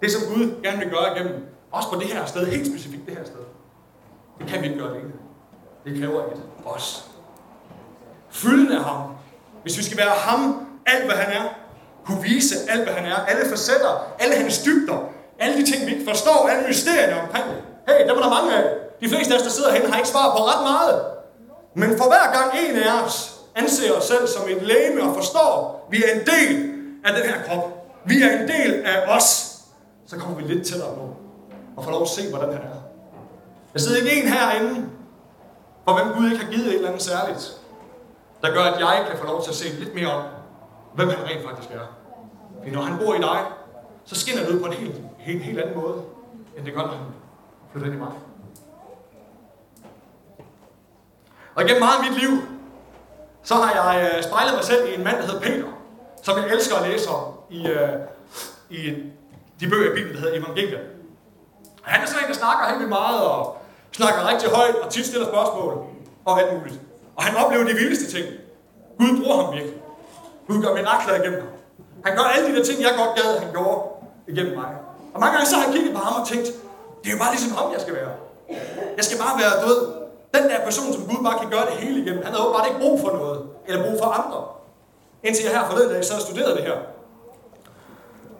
Det, 0.00 0.10
som 0.12 0.22
Gud 0.34 0.62
gerne 0.62 0.78
vil 0.78 0.90
gøre 0.90 1.06
igennem, 1.16 1.46
også 1.70 1.88
på 1.92 1.96
det 2.00 2.06
her 2.06 2.24
sted, 2.24 2.46
helt 2.46 2.66
specifikt 2.66 3.06
det 3.06 3.16
her 3.16 3.24
sted, 3.24 3.44
det 4.38 4.46
kan 4.46 4.62
vi 4.62 4.66
ikke 4.66 4.78
gøre 4.78 4.94
alene. 4.94 5.12
Det 5.84 6.00
kræver 6.00 6.20
et 6.24 6.42
os. 6.64 7.10
Fylden 8.30 8.72
af 8.72 8.84
ham. 8.84 9.19
Hvis 9.62 9.78
vi 9.78 9.82
skal 9.82 9.98
være 9.98 10.10
ham, 10.10 10.66
alt 10.86 11.04
hvad 11.04 11.16
han 11.16 11.32
er, 11.32 11.48
kunne 12.06 12.22
vise 12.22 12.54
alt 12.68 12.82
hvad 12.82 12.92
han 12.92 13.12
er, 13.12 13.16
alle 13.16 13.50
facetter, 13.50 14.14
alle 14.18 14.34
hans 14.36 14.62
dybder, 14.62 14.98
alle 15.38 15.56
de 15.60 15.72
ting, 15.72 15.86
vi 15.86 15.92
ikke 15.92 16.10
forstår, 16.10 16.48
alle 16.48 16.68
mysterierne 16.68 17.22
omkring 17.22 17.44
det. 17.44 17.62
Hey, 17.88 18.06
der 18.08 18.14
var 18.14 18.22
der 18.22 18.30
mange 18.30 18.56
af. 18.56 18.64
De 19.00 19.08
fleste 19.08 19.34
af 19.34 19.38
os, 19.38 19.42
der 19.42 19.50
sidder 19.50 19.70
herinde, 19.70 19.90
har 19.90 19.96
ikke 19.96 20.08
svar 20.08 20.36
på 20.36 20.44
ret 20.44 20.62
meget. 20.62 21.02
Men 21.74 21.98
for 21.98 22.04
hver 22.04 22.32
gang 22.32 22.68
en 22.68 22.76
af 22.76 23.04
os 23.04 23.40
anser 23.56 23.92
os 23.92 24.04
selv 24.04 24.26
som 24.28 24.48
et 24.48 24.62
læme 24.62 25.02
og 25.02 25.14
forstår, 25.14 25.86
vi 25.90 26.04
er 26.04 26.20
en 26.20 26.26
del 26.26 26.72
af 27.04 27.14
den 27.14 27.30
her 27.30 27.42
krop. 27.48 27.86
Vi 28.04 28.22
er 28.22 28.40
en 28.40 28.48
del 28.48 28.82
af 28.86 29.16
os. 29.16 29.56
Så 30.06 30.16
kommer 30.16 30.36
vi 30.36 30.42
lidt 30.42 30.66
tættere 30.66 30.94
på 30.94 31.16
og 31.76 31.84
får 31.84 31.90
lov 31.90 32.02
at 32.02 32.08
se, 32.08 32.30
hvordan 32.30 32.48
han 32.48 32.62
er. 32.62 32.80
Der 33.72 33.78
sidder 33.78 33.96
ikke 33.96 34.22
en 34.22 34.28
herinde, 34.28 34.86
for 35.84 35.94
hvem 35.94 36.14
Gud 36.16 36.30
ikke 36.30 36.44
har 36.44 36.52
givet 36.52 36.66
et 36.66 36.74
eller 36.74 36.88
andet 36.88 37.02
særligt, 37.02 37.59
der 38.42 38.50
gør, 38.50 38.62
at 38.62 38.80
jeg 38.80 39.06
kan 39.10 39.18
få 39.18 39.26
lov 39.26 39.42
til 39.42 39.50
at 39.50 39.56
se 39.56 39.68
lidt 39.68 39.94
mere 39.94 40.12
om, 40.12 40.24
hvem 40.94 41.08
han 41.08 41.24
rent 41.24 41.44
faktisk 41.44 41.70
er. 41.70 41.86
Fordi 42.58 42.70
når 42.70 42.82
han 42.82 42.98
bor 42.98 43.14
i 43.14 43.18
dig, 43.18 43.40
så 44.04 44.14
skinner 44.14 44.44
det 44.44 44.54
ud 44.54 44.60
på 44.60 44.66
en 44.66 44.72
helt, 44.72 45.00
helt, 45.18 45.42
helt 45.42 45.58
anden 45.60 45.76
måde, 45.80 46.02
end 46.56 46.64
det 46.66 46.74
gør, 46.74 46.80
når 46.80 46.88
han 46.88 47.06
flytter 47.72 47.86
ind 47.86 47.96
i 47.96 47.98
mig. 47.98 48.12
Og 51.54 51.62
igennem 51.62 51.82
meget 51.82 51.98
af 51.98 52.10
mit 52.10 52.20
liv, 52.20 52.30
så 53.42 53.54
har 53.54 53.72
jeg 53.72 54.10
øh, 54.16 54.22
spejlet 54.22 54.54
mig 54.54 54.64
selv 54.64 54.88
i 54.88 54.94
en 54.94 55.04
mand, 55.04 55.16
der 55.16 55.22
hedder 55.22 55.40
Peter, 55.40 55.68
som 56.22 56.38
jeg 56.38 56.48
elsker 56.48 56.76
at 56.76 56.88
læse 56.88 57.08
om 57.10 57.24
i, 57.50 57.66
øh, 57.66 57.88
i 58.70 58.94
de 59.60 59.68
bøger 59.70 59.92
i 59.92 59.94
Bibelen, 59.94 60.14
der 60.14 60.20
hedder 60.20 60.38
Evangeliet. 60.38 60.80
Han 61.82 62.02
er 62.02 62.06
sådan 62.06 62.24
en, 62.24 62.28
der 62.28 62.34
snakker 62.34 62.66
helt 62.66 62.78
vildt 62.78 62.88
meget, 62.88 63.22
og 63.22 63.62
snakker 63.92 64.28
rigtig 64.28 64.50
højt, 64.50 64.74
og 64.74 64.90
tit 64.90 65.06
stiller 65.06 65.26
spørgsmål, 65.26 65.86
og 66.24 66.40
alt 66.40 66.58
muligt. 66.58 66.80
Og 67.20 67.26
han 67.26 67.36
oplever 67.36 67.64
de 67.64 67.74
vildeste 67.74 68.06
ting. 68.16 68.26
Gud 68.98 69.10
bruger 69.20 69.36
ham 69.42 69.54
virkelig. 69.54 69.76
Gud 70.46 70.62
gør 70.62 70.74
mirakler 70.74 71.14
igennem 71.20 71.40
ham. 71.40 71.50
Han 72.04 72.16
gør 72.16 72.24
alle 72.34 72.44
de 72.48 72.56
der 72.56 72.64
ting, 72.64 72.82
jeg 72.82 72.92
godt 73.02 73.12
gad, 73.18 73.38
han 73.44 73.50
gjorde 73.52 73.78
igennem 74.32 74.54
mig. 74.62 74.70
Og 75.14 75.20
mange 75.20 75.34
gange 75.36 75.48
så 75.50 75.56
har 75.56 75.64
jeg 75.64 75.72
kigget 75.74 75.92
på 75.96 76.00
ham 76.06 76.22
og 76.22 76.28
tænkt, 76.28 76.46
det 77.00 77.08
er 77.08 77.14
jo 77.16 77.20
bare 77.24 77.32
ligesom 77.34 77.52
ham, 77.58 77.72
jeg 77.72 77.80
skal 77.80 77.94
være. 77.94 78.12
Jeg 78.98 79.04
skal 79.04 79.18
bare 79.24 79.34
være 79.42 79.54
død. 79.66 79.80
Den 80.36 80.44
der 80.50 80.58
person, 80.68 80.92
som 80.94 81.02
Gud 81.10 81.20
bare 81.24 81.38
kan 81.42 81.50
gøre 81.50 81.66
det 81.70 81.74
hele 81.84 81.96
igennem, 82.02 82.22
han 82.24 82.32
havde 82.32 82.44
åbenbart 82.46 82.66
ikke 82.68 82.80
brug 82.84 83.00
for 83.00 83.10
noget, 83.18 83.40
eller 83.66 83.80
brug 83.86 83.96
for 84.02 84.08
andre. 84.20 84.40
Indtil 85.22 85.44
jeg 85.44 85.52
her 85.58 85.64
forleden 85.70 85.90
dag, 85.94 86.04
så 86.04 86.14
studerede 86.26 86.54
det 86.56 86.64
her. 86.68 86.78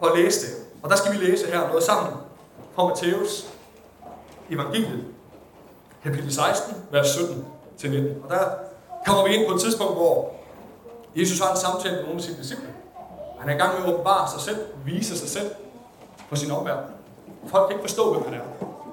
Og 0.01 0.17
læste. 0.17 0.47
Og 0.83 0.89
der 0.89 0.95
skal 0.95 1.11
vi 1.13 1.17
læse 1.25 1.47
her 1.53 1.67
noget 1.67 1.83
sammen 1.83 2.13
fra 2.75 2.87
Matthæus 2.87 3.47
evangeliet, 4.49 5.03
kapitel 6.03 6.33
16, 6.33 6.75
vers 6.91 7.07
17 7.07 7.45
til 7.77 7.91
19. 7.91 8.23
Og 8.23 8.29
der 8.29 8.45
kommer 9.05 9.27
vi 9.27 9.35
ind 9.35 9.47
på 9.47 9.53
et 9.53 9.61
tidspunkt, 9.61 9.93
hvor 9.93 10.31
Jesus 11.15 11.39
har 11.39 11.51
en 11.51 11.57
samtale 11.57 11.95
med 11.95 12.03
nogle 12.03 12.17
af 12.17 12.21
sine 12.21 12.37
disciple. 12.37 12.69
Han 13.39 13.49
er 13.49 13.55
i 13.55 13.57
gang 13.57 13.73
med 13.73 13.87
at 13.87 13.93
åbenbare 13.93 14.29
sig 14.31 14.41
selv, 14.41 14.59
vise 14.85 15.17
sig 15.17 15.29
selv 15.29 15.51
for 16.29 16.35
sin 16.35 16.51
omverden. 16.51 16.85
Folk 17.47 17.67
kan 17.67 17.75
ikke 17.75 17.89
forstå, 17.89 18.13
hvem 18.13 18.23
han 18.23 18.33
er. 18.33 18.43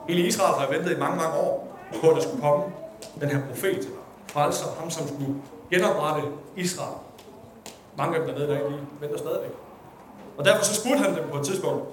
Hele 0.09 0.21
Israel 0.27 0.55
har 0.55 0.69
ventet 0.71 0.97
i 0.97 1.01
mange, 1.01 1.17
mange 1.17 1.37
år 1.39 1.79
på, 2.01 2.09
at 2.11 2.17
der 2.17 2.23
skulle 2.23 2.41
komme 2.41 2.65
den 3.21 3.29
her 3.29 3.41
profet, 3.49 3.89
frelser, 4.27 4.67
ham 4.81 4.91
som 4.91 5.09
skulle 5.09 5.35
genoprette 5.71 6.29
Israel. 6.57 6.97
Mange 7.97 8.17
af 8.17 8.27
dem 8.27 8.35
dernede, 8.35 8.49
der 8.49 8.69
lige 8.69 8.81
venter 9.01 9.19
stadigvæk. 9.19 9.51
Og 10.39 10.45
derfor 10.45 10.65
så 10.65 10.75
spurgte 10.75 10.99
han 10.99 11.17
dem 11.17 11.25
på 11.31 11.39
et 11.39 11.47
tidspunkt, 11.47 11.85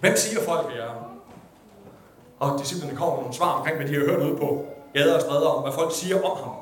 hvem 0.00 0.16
siger 0.16 0.44
folk, 0.44 0.66
at 0.70 0.76
jeg 0.76 0.84
er? 0.84 1.12
Og 2.38 2.60
disciplene 2.60 2.96
kommer 2.96 3.14
med 3.14 3.22
nogle 3.22 3.34
svar 3.34 3.52
omkring, 3.52 3.76
hvad 3.76 3.88
de 3.88 3.94
har 3.94 4.00
hørt 4.00 4.22
ude 4.22 4.36
på 4.36 4.64
gader 4.94 5.14
og 5.14 5.20
stræder 5.20 5.48
om, 5.48 5.62
hvad 5.62 5.72
folk 5.72 5.92
siger 5.92 6.22
om 6.22 6.36
ham. 6.36 6.52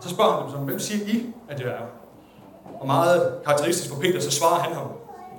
Så 0.00 0.08
spørger 0.08 0.32
han 0.32 0.42
dem 0.42 0.50
som, 0.50 0.60
hvem 0.60 0.78
siger 0.78 1.06
I, 1.06 1.34
at 1.48 1.60
jeg 1.60 1.68
er? 1.68 1.86
Og 2.80 2.86
meget 2.86 3.38
karakteristisk 3.44 3.94
for 3.94 4.00
Peter, 4.00 4.20
så 4.20 4.30
svarer 4.30 4.60
han 4.60 4.72
ham 4.72 4.86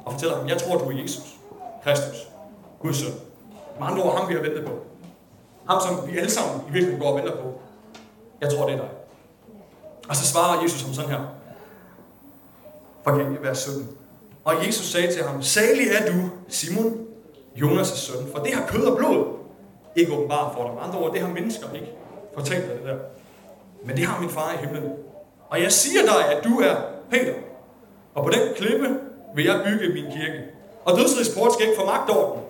og 0.06 0.12
fortæller 0.12 0.38
ham, 0.38 0.48
jeg 0.48 0.58
tror, 0.58 0.78
du 0.78 0.86
er 0.90 1.02
Jesus, 1.02 1.36
Kristus, 1.84 2.28
Guds 2.80 2.98
søn. 2.98 3.14
Med 3.80 3.88
andre 3.88 4.04
ord, 4.04 4.18
ham 4.18 4.30
vi 4.30 4.34
har 4.34 4.42
ventet 4.42 4.66
på. 4.66 4.72
Ham, 5.70 5.82
som 5.82 6.08
vi 6.08 6.18
alle 6.18 6.32
sammen 6.32 6.62
i 6.62 6.72
virkeligheden 6.72 7.02
går 7.02 7.10
og 7.10 7.16
venter 7.16 7.36
på. 7.36 7.54
Jeg 8.42 8.54
tror, 8.54 8.66
det 8.66 8.74
er 8.74 8.78
dig. 8.78 8.90
Og 10.10 10.16
så 10.16 10.26
svarer 10.28 10.62
Jesus 10.62 10.82
ham 10.82 10.94
sådan 10.94 11.10
her. 11.10 11.20
For 13.04 13.42
vers 13.42 13.58
17. 13.58 13.90
Og 14.44 14.66
Jesus 14.66 14.86
sagde 14.86 15.14
til 15.14 15.24
ham, 15.24 15.42
Salig 15.42 15.88
er 15.88 16.12
du, 16.12 16.30
Simon, 16.48 17.08
Jonas' 17.56 17.96
søn, 17.96 18.32
for 18.36 18.44
det 18.44 18.54
har 18.54 18.68
kød 18.68 18.86
og 18.86 18.98
blod 18.98 19.40
ikke 19.96 20.14
åbenbart 20.14 20.54
for 20.54 20.64
dig. 20.64 20.74
Med 20.74 20.84
andre 20.84 21.00
ord, 21.00 21.12
det 21.14 21.22
har 21.22 21.34
mennesker 21.34 21.74
ikke 21.74 21.92
fortalt 22.34 22.68
dig 22.68 22.76
det 22.76 22.86
der. 22.86 22.98
Men 23.84 23.98
det 23.98 24.06
har 24.06 24.22
min 24.22 24.30
far 24.30 24.54
i 24.54 24.66
himlen. 24.66 24.94
Og 25.50 25.62
jeg 25.62 25.72
siger 25.72 26.02
dig, 26.02 26.36
at 26.36 26.44
du 26.44 26.60
er 26.60 26.76
Peter. 27.10 27.34
Og 28.14 28.24
på 28.24 28.30
den 28.30 28.56
klippe 28.56 28.98
vil 29.36 29.46
jeg 29.46 29.62
bygge 29.66 29.94
min 29.94 30.06
kirke. 30.06 30.44
Og 30.86 30.98
dødsrigets 30.98 31.36
port 31.38 31.54
skal 31.54 31.68
ikke 31.68 31.80
få 31.80 31.86
magt 31.86 32.10
over 32.10 32.34
den. 32.34 32.42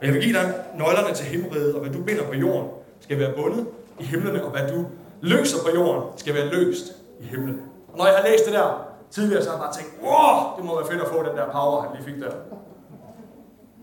Og 0.00 0.06
jeg 0.06 0.14
vil 0.14 0.22
give 0.22 0.34
dig 0.34 0.54
nøglerne 0.78 1.14
til 1.14 1.26
himmelriget, 1.26 1.74
og 1.74 1.80
hvad 1.80 1.90
du 1.90 2.02
binder 2.02 2.24
på 2.24 2.34
jorden, 2.34 2.68
skal 3.00 3.18
være 3.18 3.32
bundet 3.36 3.66
i 4.00 4.04
himlene, 4.04 4.44
og 4.44 4.50
hvad 4.50 4.68
du 4.68 4.86
løser 5.20 5.56
på 5.64 5.70
jorden, 5.74 6.02
skal 6.16 6.34
være 6.34 6.46
løst 6.46 6.84
i 7.20 7.24
himlen. 7.24 7.62
Og 7.92 7.98
når 7.98 8.06
jeg 8.06 8.16
har 8.16 8.28
læst 8.28 8.44
det 8.44 8.52
der 8.52 8.88
tidligere, 9.10 9.42
så 9.42 9.50
har 9.50 9.56
jeg 9.56 9.62
bare 9.64 9.74
tænkt, 9.74 9.92
wow, 10.02 10.56
det 10.56 10.64
må 10.64 10.74
være 10.80 10.90
fedt 10.90 11.02
at 11.02 11.08
få 11.08 11.22
den 11.22 11.36
der 11.36 11.52
power, 11.52 11.82
han 11.82 11.90
lige 11.96 12.04
fik 12.04 12.22
der. 12.22 12.30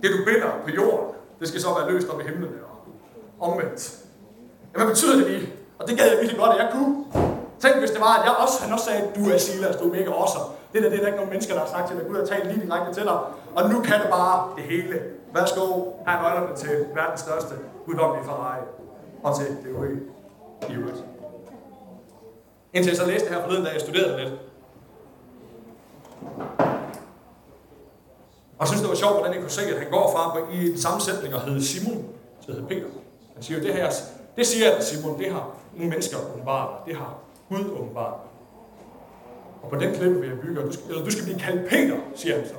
Det 0.02 0.10
du 0.12 0.26
binder 0.26 0.52
på 0.64 0.70
jorden, 0.70 1.16
det 1.40 1.48
skal 1.48 1.62
så 1.62 1.68
være 1.80 1.92
løst 1.92 2.10
op 2.10 2.20
i 2.20 2.24
himlen 2.24 2.50
og 3.40 3.50
omvendt. 3.50 3.98
Jamen, 4.74 4.86
hvad 4.86 4.88
betyder 4.88 5.16
det 5.16 5.28
lige? 5.32 5.54
Og 5.80 5.88
det 5.88 5.98
gad 5.98 6.06
jeg 6.10 6.18
virkelig 6.18 6.40
godt, 6.40 6.52
at 6.56 6.60
jeg 6.64 6.70
kunne. 6.74 7.06
Tænk, 7.60 7.76
hvis 7.80 7.92
det 7.92 8.02
var, 8.02 8.14
at 8.20 8.26
jeg 8.26 8.36
også, 8.44 8.64
han 8.64 8.74
også 8.74 8.86
sagde, 8.86 9.02
du 9.16 9.30
er 9.30 9.38
Silas, 9.38 9.76
du 9.76 9.86
er 9.90 9.94
mega 9.98 10.12
awesome. 10.12 10.46
Det 10.74 10.84
der, 10.84 10.90
det 10.90 10.98
er 10.98 11.02
der 11.02 11.08
ikke 11.08 11.18
nogen 11.18 11.30
mennesker, 11.30 11.54
der 11.54 11.62
har 11.62 11.70
sagt 11.70 11.88
til 11.88 11.96
mig, 11.98 12.06
Gud 12.08 12.16
har 12.16 12.26
talt 12.26 12.48
lige 12.48 12.66
direkte 12.66 12.94
til 12.94 13.04
dig. 13.04 13.20
Og 13.56 13.70
nu 13.70 13.82
kan 13.82 14.00
det 14.02 14.10
bare 14.10 14.50
det 14.58 14.64
hele. 14.64 15.02
Værsgo, 15.34 15.64
her 16.08 16.14
er 16.18 16.22
nøglerne 16.22 16.56
til 16.56 16.86
verdens 16.96 17.20
største 17.20 17.56
guddommelige 17.86 18.26
Ferrari. 18.26 18.62
Og 19.24 19.36
til 19.38 19.46
det 19.48 19.66
øvrige 19.66 20.00
i 20.70 20.74
øvrigt. 20.74 21.04
Indtil 22.74 22.90
jeg 22.92 22.98
så 22.98 23.06
læste 23.06 23.28
det 23.28 23.36
her 23.36 23.44
forleden, 23.44 23.66
da 23.66 23.72
jeg 23.72 23.82
studerede 23.82 24.18
lidt. 24.24 24.34
Og 28.58 28.62
jeg 28.64 28.68
synes, 28.68 28.82
det 28.82 28.90
var 28.90 28.96
sjovt, 28.96 29.14
hvordan 29.14 29.34
jeg 29.34 29.42
kunne 29.42 29.52
se, 29.52 29.62
at 29.62 29.80
han 29.80 29.92
går 29.92 30.12
fra 30.16 30.38
i 30.54 30.72
en 30.72 30.78
sammensætning 30.78 31.36
og 31.36 31.42
hedder 31.42 31.62
Simon 31.62 32.06
til 32.46 32.54
hedder 32.54 32.68
Peter. 32.68 32.88
Han 33.34 33.44
siger, 33.44 33.62
det 33.62 33.74
her, 33.74 33.90
det 34.40 34.48
siger 34.48 34.72
at 34.72 34.84
Simon, 34.84 35.20
det 35.20 35.32
har 35.32 35.50
nogle 35.76 35.90
mennesker 35.90 36.18
åbenbart, 36.34 36.70
det 36.88 36.96
har 36.96 37.18
Gud 37.50 37.66
åbenbart. 37.80 38.14
Og 39.64 39.70
på 39.70 39.76
den 39.76 39.94
klippe 39.94 40.20
vil 40.20 40.30
jeg 40.30 40.40
bygge, 40.40 40.62
du 40.62 40.72
skal, 40.72 40.86
eller 40.90 41.04
du 41.04 41.12
skal 41.12 41.24
blive 41.24 41.40
kaldt 41.40 41.70
Peter, 41.70 41.98
siger 42.16 42.36
han 42.36 42.48
så. 42.48 42.54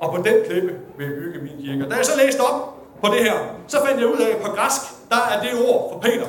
Og 0.00 0.14
på 0.14 0.22
den 0.22 0.34
klippe 0.46 0.74
vil 0.98 1.06
jeg 1.06 1.16
bygge 1.16 1.38
min 1.40 1.64
kirke. 1.64 1.84
Og 1.84 1.90
da 1.90 1.96
jeg 1.96 2.04
så 2.04 2.16
læste 2.16 2.40
op 2.40 2.74
på 3.02 3.06
det 3.06 3.24
her, 3.24 3.38
så 3.66 3.76
fandt 3.86 4.00
jeg 4.00 4.08
ud 4.08 4.18
af, 4.18 4.30
at 4.36 4.42
på 4.42 4.50
græsk, 4.50 4.80
der 5.10 5.16
er 5.16 5.42
det 5.42 5.68
ord 5.68 5.92
for 5.92 6.00
Peter, 6.00 6.26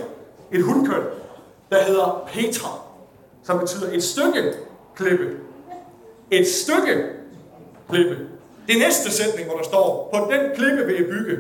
et 0.51 0.63
hundkøn, 0.63 1.03
der 1.69 1.83
hedder 1.83 2.29
Petra, 2.33 2.69
som 3.43 3.59
betyder 3.59 3.91
et 3.91 4.03
stykke 4.03 4.53
klippe. 4.95 5.37
Et 6.31 6.47
stykke 6.47 7.05
klippe. 7.89 8.17
Det 8.67 8.77
næste 8.79 9.11
sætning, 9.11 9.47
hvor 9.47 9.57
der 9.57 9.63
står, 9.63 10.09
på 10.13 10.31
den 10.31 10.41
klippe 10.55 10.85
vil 10.85 10.95
jeg 10.95 11.05
bygge. 11.05 11.37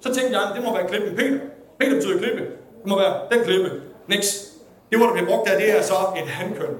Så 0.00 0.14
tænkte 0.14 0.38
jeg, 0.38 0.50
det 0.54 0.64
må 0.64 0.76
være 0.76 0.88
klippen 0.88 1.16
Peter. 1.16 1.38
Peter 1.78 1.94
betyder 1.94 2.18
klippe. 2.18 2.40
Det 2.40 2.86
må 2.86 2.98
være 2.98 3.20
den 3.32 3.44
klippe. 3.44 3.82
Niks. 4.06 4.52
Det, 4.90 5.00
ord, 5.00 5.06
der 5.06 5.12
bliver 5.12 5.28
brugt 5.28 5.48
der, 5.48 5.58
det 5.58 5.78
er 5.78 5.82
så 5.82 5.94
et 6.16 6.28
handkøn, 6.28 6.76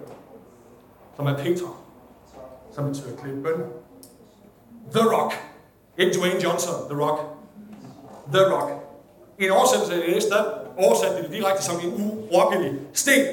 som 1.16 1.26
er 1.26 1.36
Peter, 1.36 1.82
som 2.74 2.88
betyder 2.88 3.16
klippe. 3.22 3.48
The 4.94 5.08
Rock. 5.16 5.34
Ikke 5.98 6.18
Dwayne 6.18 6.42
Johnson, 6.44 6.74
The 6.90 7.02
Rock. 7.02 7.20
The 8.32 8.54
Rock. 8.54 8.70
En 9.38 9.50
oversættelse 9.50 9.94
af 9.94 10.00
det 10.00 10.14
næste, 10.14 10.34
oversatte 10.78 11.22
det 11.22 11.32
direkte 11.32 11.62
som 11.64 11.74
en 11.84 12.20
urokkelig 12.30 12.72
sten. 12.92 13.26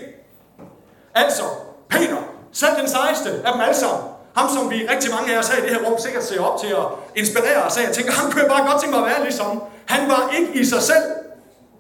Altså, 1.16 1.44
Peter, 1.90 2.18
selv 2.52 2.76
den 2.80 2.88
sejeste 2.88 3.30
af 3.30 3.54
dem 3.54 3.62
alle 3.62 3.76
sammen, 3.76 4.02
ham, 4.36 4.50
som 4.50 4.70
vi 4.72 4.88
rigtig 4.94 5.12
mange 5.12 5.36
af 5.36 5.40
os 5.40 5.50
her 5.50 5.58
i 5.58 5.62
det 5.62 5.78
her 5.78 5.90
rum 5.90 6.00
sikkert 6.00 6.24
ser 6.24 6.42
op 6.42 6.60
til 6.60 6.68
at 6.68 6.86
inspirere 7.16 7.64
os 7.64 7.78
af. 7.78 7.84
Jeg 7.84 7.94
tænker, 7.94 8.12
ham 8.12 8.32
kunne 8.32 8.42
jeg 8.42 8.50
bare 8.50 8.72
godt 8.72 8.82
tænke 8.82 8.98
mig 8.98 9.06
at 9.06 9.12
være 9.12 9.24
ligesom. 9.24 9.64
Han 9.86 10.10
var 10.10 10.34
ikke 10.38 10.60
i 10.62 10.66
sig 10.66 10.82
selv 10.82 11.04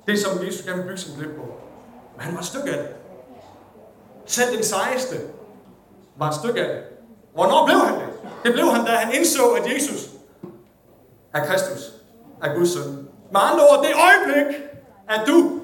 det, 0.07 0.19
som 0.19 0.45
Jesus 0.45 0.65
gerne 0.65 0.77
vil 0.77 0.87
bygge 0.87 1.01
sin 1.01 1.15
klip 1.17 1.35
på. 1.35 1.41
Men 2.15 2.21
han 2.25 2.33
var 2.33 2.39
et 2.39 2.45
stykke 2.45 2.71
af 2.71 2.77
det. 2.77 2.95
Selv 4.25 4.55
den 4.55 4.63
sejeste 4.63 5.15
var 6.17 6.29
et 6.29 6.35
stykke 6.35 6.61
af 6.61 6.67
det. 6.67 6.83
Hvornår 7.33 7.65
blev 7.65 7.77
han 7.77 7.93
det? 7.93 8.09
Det 8.43 8.53
blev 8.53 8.65
han, 8.71 8.85
da 8.85 8.91
han 8.91 9.15
indså, 9.15 9.49
at 9.49 9.73
Jesus 9.73 10.09
er 11.33 11.45
Kristus, 11.45 11.93
er 12.43 12.55
Guds 12.55 12.73
søn. 12.73 13.07
Med 13.31 13.41
andre 13.51 13.67
ord, 13.67 13.85
det 13.85 13.91
øjeblik, 14.09 14.55
at 15.09 15.27
du 15.27 15.59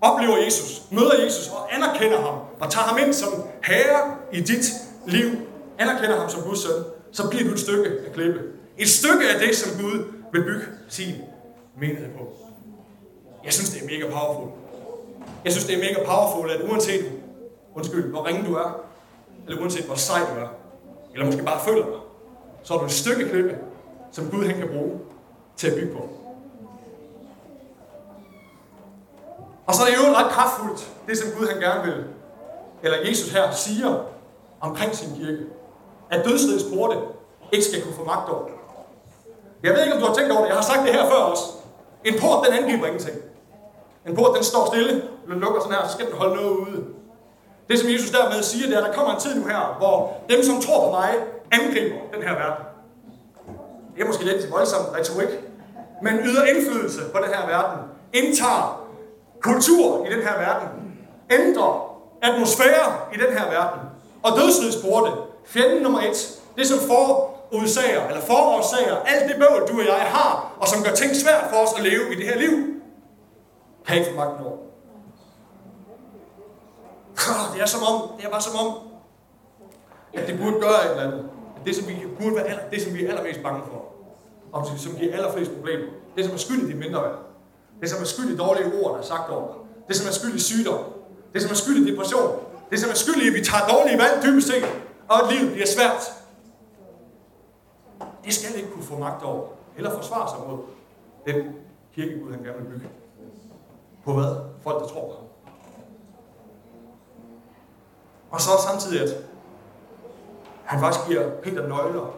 oplever 0.00 0.36
Jesus, 0.36 0.82
møder 0.90 1.24
Jesus 1.24 1.48
og 1.48 1.74
anerkender 1.74 2.20
ham, 2.20 2.38
og 2.60 2.70
tager 2.70 2.84
ham 2.84 2.98
ind 2.98 3.12
som 3.12 3.32
herre 3.62 4.16
i 4.32 4.40
dit 4.40 4.72
liv, 5.06 5.30
anerkender 5.78 6.20
ham 6.20 6.28
som 6.28 6.42
Guds 6.42 6.62
søn, 6.62 6.84
så 7.12 7.30
bliver 7.30 7.44
du 7.44 7.50
et 7.50 7.60
stykke 7.60 7.90
af 8.06 8.12
klippe. 8.12 8.40
Et 8.78 8.88
stykke 8.88 9.28
af 9.28 9.40
det, 9.40 9.56
som 9.56 9.82
Gud 9.82 10.04
vil 10.32 10.44
bygge 10.44 10.66
sin 10.88 11.14
menighed 11.80 12.10
på. 12.18 12.43
Jeg 13.44 13.52
synes, 13.52 13.70
det 13.70 13.82
er 13.82 13.86
mega 13.86 14.10
powerful. 14.10 14.48
Jeg 15.44 15.52
synes, 15.52 15.66
det 15.66 15.74
er 15.74 15.78
mega 15.78 16.06
powerful, 16.06 16.50
at 16.50 16.70
uanset, 16.70 17.12
undskyld, 17.74 18.10
hvor 18.10 18.26
ringe 18.26 18.46
du 18.48 18.54
er, 18.54 18.80
eller 19.46 19.60
uanset 19.60 19.84
hvor 19.84 19.94
sej 19.94 20.18
du 20.18 20.40
er, 20.40 20.48
eller 21.12 21.26
måske 21.26 21.42
bare 21.42 21.60
føler 21.60 21.84
dig, 21.84 22.00
så 22.62 22.74
er 22.74 22.78
du 22.78 22.84
et 22.84 22.90
stykke 22.90 23.28
klippe, 23.28 23.56
som 24.12 24.30
Gud 24.30 24.44
han 24.46 24.56
kan 24.56 24.68
bruge 24.68 25.00
til 25.56 25.70
at 25.70 25.74
bygge 25.74 25.94
på. 25.94 26.08
Og 29.66 29.74
så 29.74 29.82
er 29.82 29.86
det 29.86 29.96
jo 29.96 30.14
ret 30.14 30.32
kraftfuldt, 30.32 30.92
det 31.06 31.18
som 31.18 31.28
Gud 31.38 31.46
han 31.46 31.60
gerne 31.60 31.84
vil, 31.84 32.04
eller 32.82 32.98
Jesus 33.08 33.30
her 33.30 33.52
siger 33.52 34.04
omkring 34.60 34.94
sin 34.94 35.16
kirke, 35.16 35.42
at 36.10 36.24
dødsrigets 36.24 36.64
porte 36.74 36.96
ikke 37.52 37.64
skal 37.64 37.82
kunne 37.82 37.94
få 37.94 38.04
magt 38.04 38.28
over. 38.28 38.48
Jeg 39.62 39.72
ved 39.72 39.82
ikke, 39.82 39.94
om 39.94 40.00
du 40.00 40.06
har 40.06 40.14
tænkt 40.14 40.32
over 40.32 40.40
det. 40.40 40.48
Jeg 40.48 40.56
har 40.56 40.62
sagt 40.62 40.86
det 40.86 40.94
her 40.94 41.06
før 41.10 41.16
også. 41.16 41.42
En 42.04 42.14
port, 42.20 42.46
den 42.46 42.58
angriber 42.58 42.86
ingenting. 42.86 43.16
En 44.08 44.16
port, 44.16 44.36
den 44.36 44.44
står 44.44 44.66
stille. 44.66 45.02
Den 45.28 45.40
lukker 45.40 45.60
sådan 45.60 45.76
her, 45.76 45.86
så 45.86 45.92
skal 45.92 46.06
den 46.06 46.14
holde 46.14 46.34
noget 46.34 46.50
ude. 46.50 46.84
Det, 47.68 47.78
som 47.78 47.88
Jesus 47.88 48.10
dermed 48.10 48.42
siger, 48.42 48.66
det 48.66 48.76
er, 48.76 48.80
at 48.80 48.86
der 48.88 48.92
kommer 48.92 49.14
en 49.14 49.20
tid 49.20 49.34
nu 49.34 49.46
her, 49.46 49.76
hvor 49.78 50.16
dem, 50.30 50.42
som 50.42 50.60
tror 50.60 50.84
på 50.86 50.90
mig, 50.90 51.14
angriber 51.50 51.96
den 52.14 52.22
her 52.22 52.34
verden. 52.34 52.64
Det 53.94 54.02
er 54.02 54.06
måske 54.06 54.24
lidt 54.24 54.50
voldsom 54.50 54.84
retorik, 54.98 55.28
men 56.02 56.14
yder 56.24 56.44
indflydelse 56.44 57.00
på 57.12 57.18
den 57.18 57.34
her 57.34 57.46
verden. 57.46 57.78
Indtager 58.12 58.86
kultur 59.40 60.06
i 60.06 60.14
den 60.14 60.22
her 60.22 60.38
verden. 60.38 60.68
Ændrer 61.30 61.94
atmosfære 62.22 62.92
i 63.14 63.16
den 63.16 63.38
her 63.38 63.50
verden. 63.50 63.80
Og 64.22 64.32
dødsridsporte, 64.38 65.12
fjenden 65.46 65.82
nummer 65.82 66.00
et, 66.00 66.40
det 66.58 66.66
som 66.66 66.78
forudsager, 66.78 68.08
eller 68.08 68.20
forårsager 68.20 68.96
alt 69.06 69.28
det 69.28 69.36
bøvl, 69.36 69.68
du 69.68 69.80
og 69.80 69.86
jeg 69.86 69.94
har, 69.94 70.52
og 70.60 70.68
som 70.68 70.82
gør 70.82 70.90
ting 70.90 71.16
svært 71.16 71.44
for 71.50 71.56
os 71.56 71.70
at 71.76 71.82
leve 71.82 72.12
i 72.12 72.16
det 72.16 72.24
her 72.24 72.38
liv, 72.38 72.74
har 73.84 73.94
ikke 73.94 74.10
få 74.10 74.16
magten 74.16 74.46
over. 74.46 74.56
Det 77.54 77.62
er 77.62 77.66
som 77.66 77.82
om, 77.82 78.10
det 78.16 78.26
er 78.26 78.30
bare 78.30 78.42
som 78.42 78.66
om, 78.66 78.76
at 80.12 80.28
det 80.28 80.38
burde 80.38 80.60
gøre 80.60 80.84
et 80.84 80.90
eller 80.90 81.02
andet. 81.02 81.30
Det, 81.64 81.76
som 81.76 81.88
vi 81.88 82.06
burde 82.20 82.36
være 82.36 82.44
aller, 82.44 82.62
det, 82.70 82.82
som 82.82 82.94
vi 82.94 83.04
er 83.04 83.08
allermest 83.08 83.42
bange 83.42 83.62
for, 83.72 83.84
og 84.52 84.66
som 84.66 84.96
giver 84.96 85.16
allerflest 85.16 85.54
problemer, 85.56 85.86
det, 86.16 86.24
som 86.24 86.34
er 86.34 86.38
skyld 86.38 86.68
i 86.68 86.72
de 86.72 86.78
mindre 86.78 87.02
værd. 87.02 87.18
Det, 87.80 87.90
som 87.90 88.00
er 88.00 88.04
skyld 88.04 88.30
i 88.30 88.36
dårlige 88.36 88.66
ord, 88.82 88.92
der 88.92 88.98
er 88.98 89.02
sagt 89.02 89.30
over 89.30 89.46
dig. 89.46 89.56
Det, 89.88 89.96
som 89.96 90.08
er 90.08 90.12
skyld 90.12 90.34
i 90.34 90.40
sygdom. 90.40 90.80
Det, 91.32 91.42
som 91.42 91.50
er 91.50 91.54
skyld 91.54 91.86
i 91.86 91.92
depression. 91.92 92.44
Det, 92.70 92.80
som 92.80 92.90
er 92.90 92.94
skyld 92.94 93.22
i, 93.22 93.28
at 93.28 93.34
vi 93.34 93.44
tager 93.44 93.66
dårlige 93.74 93.98
valg 93.98 94.22
dybest 94.24 94.46
set, 94.46 94.64
og 95.08 95.22
at 95.22 95.32
livet 95.32 95.52
bliver 95.52 95.66
svært. 95.66 96.02
Det 98.24 98.34
skal 98.34 98.56
ikke 98.56 98.70
kunne 98.70 98.84
få 98.84 98.98
magt 98.98 99.22
over, 99.22 99.46
eller 99.76 99.90
forsvare 99.90 100.28
sig 100.30 100.38
mod 100.48 100.58
den 101.26 101.54
kirkegud, 101.94 102.32
han 102.32 102.42
gerne 102.42 102.58
vil 102.58 102.70
bygge. 102.70 102.88
På 104.04 104.12
hvad? 104.12 104.36
Folk, 104.62 104.80
der 104.80 104.86
tror 104.86 105.00
på 105.00 105.14
ham. 105.16 105.26
Og 108.30 108.40
så 108.40 108.50
samtidig, 108.68 109.02
at 109.02 109.08
han 110.64 110.80
faktisk 110.80 111.06
giver 111.08 111.30
Peter 111.42 111.68
nøgler. 111.68 112.16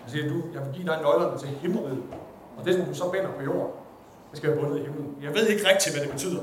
Han 0.00 0.10
siger, 0.10 0.28
du, 0.28 0.42
jeg 0.54 0.66
vil 0.66 0.72
give 0.74 0.86
dig 0.86 0.98
nøglerne 1.02 1.38
til 1.38 1.48
himmeriget. 1.48 2.02
Og 2.58 2.64
det, 2.64 2.74
som 2.74 2.84
du 2.84 2.94
så 2.94 3.10
binder 3.10 3.30
på 3.36 3.42
jorden, 3.42 3.72
det 4.30 4.38
skal 4.38 4.50
være 4.50 4.60
bundet 4.60 4.78
i 4.78 4.82
himlen. 4.82 5.16
Jeg 5.22 5.34
ved 5.34 5.46
ikke 5.46 5.68
rigtigt, 5.68 5.94
hvad 5.94 6.04
det 6.04 6.12
betyder. 6.12 6.40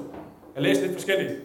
Jeg 0.55 0.63
læste 0.63 0.83
lidt 0.83 0.95
forskellige 0.95 1.35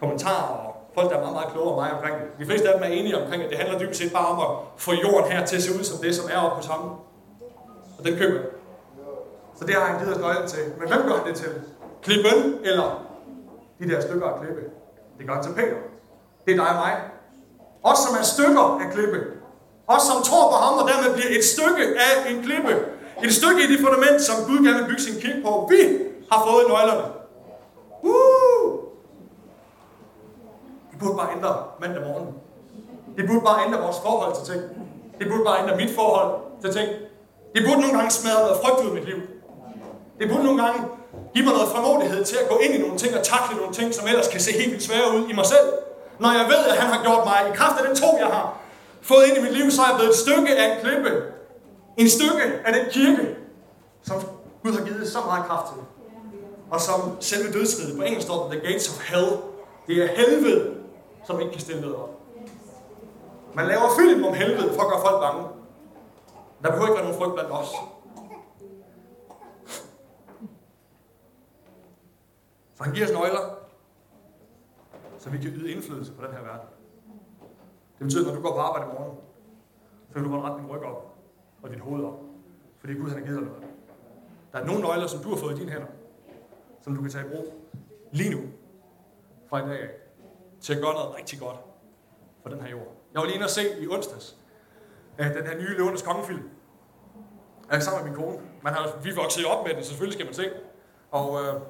kommentarer 0.00 0.42
og 0.42 0.74
folk, 0.94 1.10
der 1.10 1.16
er 1.16 1.20
meget, 1.20 1.34
meget 1.34 1.48
klogere 1.52 1.72
end 1.72 1.80
mig 1.82 1.92
omkring 1.92 2.16
det. 2.16 2.28
De 2.38 2.46
fleste 2.46 2.68
af 2.68 2.74
dem 2.74 2.82
er 2.82 2.94
enige 2.98 3.22
omkring, 3.22 3.42
at 3.42 3.50
det 3.50 3.58
handler 3.58 3.78
dybest 3.78 4.00
set 4.00 4.12
bare 4.12 4.26
om 4.26 4.38
at 4.40 4.56
få 4.76 4.92
jorden 4.92 5.32
her 5.32 5.46
til 5.46 5.56
at 5.56 5.62
se 5.62 5.78
ud 5.78 5.84
som 5.84 5.98
det, 6.04 6.14
som 6.14 6.30
er 6.32 6.38
oppe 6.38 6.56
hos 6.56 6.66
ham. 6.66 6.80
Og 7.98 8.04
den 8.04 8.16
køber 8.18 8.40
så 9.62 9.66
det 9.68 9.74
har 9.74 9.84
han 9.90 9.98
givet 10.00 10.14
os 10.14 10.20
nøglen 10.20 10.48
til. 10.48 10.64
Men 10.78 10.88
hvem 10.88 11.02
gør 11.08 11.14
han 11.18 11.26
det 11.28 11.36
til? 11.42 11.52
Klippen 12.02 12.38
eller 12.68 12.88
de 13.78 13.88
der 13.90 14.00
stykker 14.00 14.26
af 14.26 14.40
klippe? 14.40 14.62
Det 15.18 15.26
gør 15.26 15.34
han 15.34 15.44
til 15.44 15.54
Peter. 15.58 15.78
Det 16.44 16.50
er 16.52 16.58
dig 16.62 16.68
og 16.74 16.78
mig. 16.84 16.94
Os, 17.90 17.98
som 18.04 18.12
er 18.20 18.24
stykker 18.34 18.64
af 18.82 18.88
klippe. 18.94 19.18
Os, 19.94 20.02
som 20.10 20.18
tror 20.28 20.44
på 20.52 20.56
ham 20.64 20.74
og 20.80 20.84
dermed 20.90 21.10
bliver 21.16 21.30
et 21.38 21.44
stykke 21.54 21.82
af 22.06 22.12
en 22.30 22.38
klippe. 22.46 22.74
Et 23.26 23.32
stykke 23.40 23.60
i 23.64 23.68
det 23.72 23.78
fundament, 23.84 24.18
som 24.28 24.36
Gud 24.48 24.58
gerne 24.64 24.78
vil 24.78 24.88
bygge 24.90 25.04
sin 25.08 25.16
kirke 25.22 25.40
på. 25.46 25.50
Vi 25.72 25.80
har 26.30 26.40
fået 26.48 26.64
nøglerne. 26.72 27.06
Uh! 28.10 28.66
Det 30.90 30.96
burde 31.00 31.16
bare 31.20 31.30
ændre 31.36 31.52
mandag 31.82 32.02
morgen. 32.08 32.28
Det 33.16 33.22
burde 33.28 33.44
bare 33.50 33.58
ændre 33.66 33.78
vores 33.86 34.00
forhold 34.06 34.32
til 34.36 34.44
ting. 34.52 34.62
Det 35.18 35.24
burde 35.30 35.44
bare 35.48 35.58
ændre 35.62 35.74
mit 35.82 35.92
forhold 36.00 36.30
til 36.62 36.70
ting. 36.78 36.88
Det 37.54 37.60
burde 37.66 37.80
nogle 37.82 37.96
gange 37.98 38.10
smadre 38.18 38.40
noget 38.46 38.58
frygt 38.62 38.80
ud 38.84 38.90
af 38.92 38.96
mit 38.98 39.08
liv. 39.10 39.20
Det 40.18 40.30
burde 40.30 40.44
nogle 40.44 40.62
gange 40.62 40.78
give 41.34 41.44
mig 41.44 41.54
noget 41.54 41.68
fremodighed 41.74 42.24
til 42.24 42.36
at 42.42 42.48
gå 42.48 42.56
ind 42.64 42.74
i 42.74 42.78
nogle 42.78 42.96
ting 42.98 43.14
og 43.18 43.22
takle 43.22 43.56
nogle 43.56 43.74
ting, 43.74 43.94
som 43.94 44.06
ellers 44.08 44.28
kan 44.28 44.40
se 44.40 44.52
helt 44.52 44.70
vildt 44.70 44.84
svære 44.88 45.06
ud 45.16 45.28
i 45.30 45.32
mig 45.32 45.46
selv. 45.46 45.66
Når 46.20 46.32
jeg 46.38 46.46
ved, 46.52 46.62
at 46.72 46.76
han 46.82 46.88
har 46.94 47.02
gjort 47.06 47.24
mig, 47.24 47.38
i 47.50 47.56
kraft 47.56 47.80
af 47.80 47.86
den 47.86 47.96
tro, 47.96 48.10
jeg 48.18 48.26
har 48.26 48.56
fået 49.02 49.24
ind 49.28 49.36
i 49.38 49.40
mit 49.40 49.52
liv, 49.58 49.70
så 49.70 49.82
er 49.82 49.86
jeg 49.86 49.96
blevet 49.96 50.10
et 50.10 50.20
stykke 50.24 50.50
af 50.56 50.64
en 50.70 50.76
klippe. 50.82 51.12
En 51.96 52.08
stykke 52.08 52.42
af 52.66 52.72
den 52.76 52.84
kirke, 52.90 53.36
som 54.02 54.16
Gud 54.62 54.72
har 54.72 54.84
givet 54.84 55.08
så 55.08 55.18
meget 55.26 55.44
kraft 55.44 55.66
til. 55.72 55.82
Og 56.70 56.80
som 56.80 57.00
selve 57.20 57.52
dødsriget 57.52 57.96
på 57.96 58.02
engelsk 58.02 58.26
står 58.26 58.50
The 58.52 58.60
Gates 58.60 58.88
of 58.88 59.10
Hell. 59.10 59.28
Det 59.86 60.04
er 60.04 60.08
helvede, 60.16 60.70
som 61.26 61.40
ikke 61.40 61.52
kan 61.52 61.60
stille 61.60 61.80
noget 61.80 61.96
op. 61.96 62.10
Man 63.54 63.66
laver 63.66 63.88
film 63.98 64.24
om 64.24 64.34
helvede 64.34 64.74
for 64.74 64.82
at 64.82 64.88
gøre 64.88 65.00
folk 65.00 65.20
bange. 65.20 65.42
Der 66.62 66.68
behøver 66.68 66.86
ikke 66.86 66.96
være 66.96 67.04
nogen 67.04 67.20
frygt 67.20 67.34
blandt 67.34 67.50
os. 67.52 67.68
For 72.82 72.86
han 72.86 72.94
giver 72.94 73.06
os 73.06 73.12
nøgler, 73.12 73.58
så 75.18 75.30
vi 75.30 75.38
kan 75.38 75.50
yde 75.50 75.72
indflydelse 75.72 76.12
på 76.12 76.26
den 76.26 76.32
her 76.32 76.42
verden. 76.42 76.68
Det 77.98 78.04
betyder, 78.06 78.22
at 78.22 78.26
når 78.26 78.34
du 78.34 78.42
går 78.48 78.54
på 78.54 78.60
arbejde 78.60 78.90
i 78.90 78.94
morgen, 78.94 79.18
så 80.08 80.14
vil 80.14 80.24
du 80.24 80.30
godt 80.30 80.44
rette 80.44 80.62
din 80.62 80.70
ryg 80.70 80.82
op 80.82 81.16
og 81.62 81.70
dit 81.70 81.80
hoved 81.80 82.04
op. 82.04 82.20
Fordi 82.78 82.94
Gud 82.94 83.08
han 83.08 83.18
har 83.18 83.26
givet 83.26 83.40
dig 83.40 83.48
noget. 83.48 83.64
Der 84.52 84.58
er 84.58 84.64
nogle 84.64 84.82
nøgler, 84.82 85.06
som 85.06 85.22
du 85.22 85.28
har 85.28 85.36
fået 85.36 85.56
i 85.56 85.60
dine 85.60 85.72
hænder, 85.72 85.86
som 86.80 86.94
du 86.94 87.02
kan 87.02 87.10
tage 87.10 87.26
i 87.26 87.28
brug 87.28 87.54
lige 88.12 88.30
nu, 88.30 88.40
fra 89.48 89.58
i 89.64 89.68
dag 89.68 89.82
af, 89.82 89.90
til 90.60 90.74
at 90.74 90.82
gøre 90.82 90.94
noget 90.94 91.14
rigtig 91.16 91.40
godt 91.40 91.56
for 92.42 92.48
den 92.48 92.60
her 92.60 92.70
jord. 92.70 92.92
Jeg 93.12 93.20
var 93.20 93.24
lige 93.24 93.34
inde 93.34 93.46
og 93.46 93.50
se 93.50 93.62
i 93.82 93.88
onsdags, 93.88 94.38
at 95.18 95.34
den 95.36 95.46
her 95.46 95.58
nye 95.58 95.76
Løvernes 95.78 96.02
Kongefilm. 96.02 96.50
Jeg 97.70 97.76
er 97.76 97.80
sammen 97.80 98.04
med 98.04 98.10
min 98.10 98.20
kone. 98.22 98.38
Man 98.62 98.72
har, 98.72 99.00
vi 99.02 99.10
vokset 99.16 99.46
op 99.46 99.66
med 99.66 99.74
den, 99.74 99.82
så 99.82 99.88
selvfølgelig 99.88 100.14
skal 100.14 100.26
man 100.26 100.34
se. 100.34 100.50
Og 101.10 101.40
øh, 101.42 101.60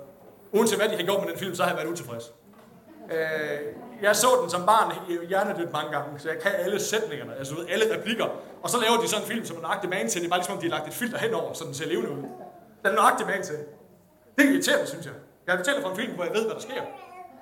uanset 0.53 0.79
hvad 0.79 0.89
de 0.89 0.97
har 0.97 1.03
gjort 1.03 1.21
med 1.21 1.29
den 1.31 1.39
film, 1.39 1.55
så 1.55 1.63
har 1.63 1.71
jeg 1.71 1.77
været 1.77 1.89
utilfreds. 1.93 2.33
Øh, 3.13 3.61
jeg 4.03 4.17
så 4.17 4.29
den 4.43 4.51
som 4.51 4.67
barn 4.67 4.93
hjernedødt 5.29 5.73
mange 5.73 5.91
gange, 5.91 6.19
så 6.19 6.29
jeg 6.29 6.39
kan 6.39 6.53
alle 6.59 6.81
sætningerne, 6.81 7.37
altså 7.39 7.55
ved 7.55 7.67
alle 7.69 7.97
replikker. 7.97 8.27
Og 8.63 8.71
så 8.71 8.81
laver 8.81 8.97
de 9.01 9.09
sådan 9.09 9.25
en 9.25 9.29
film, 9.29 9.45
som 9.45 9.57
er 9.57 9.61
nøjagtig 9.61 9.91
man 9.91 10.09
til. 10.09 10.21
Det 10.21 10.27
er 10.27 10.31
bare 10.31 10.39
ligesom, 10.41 10.55
om 10.55 10.61
de 10.61 10.71
har 10.71 10.77
lagt 10.77 10.89
et 10.89 10.95
filter 10.95 11.19
henover, 11.19 11.53
så 11.53 11.65
den 11.65 11.75
ser 11.75 11.87
levende 11.87 12.11
ud. 12.11 12.23
Den 12.83 12.91
er 12.93 12.95
nøjagtig 12.95 13.27
man 13.27 13.43
til. 13.43 13.57
Det 14.37 14.45
er 14.47 14.51
irriterende, 14.51 14.87
synes 14.87 15.07
jeg. 15.07 15.15
Jeg 15.47 15.57
fortælle 15.57 15.83
fra 15.83 15.91
en 15.91 15.97
film, 15.97 16.13
hvor 16.15 16.25
jeg 16.25 16.35
ved, 16.35 16.45
hvad 16.45 16.55
der 16.55 16.61
sker. 16.61 16.83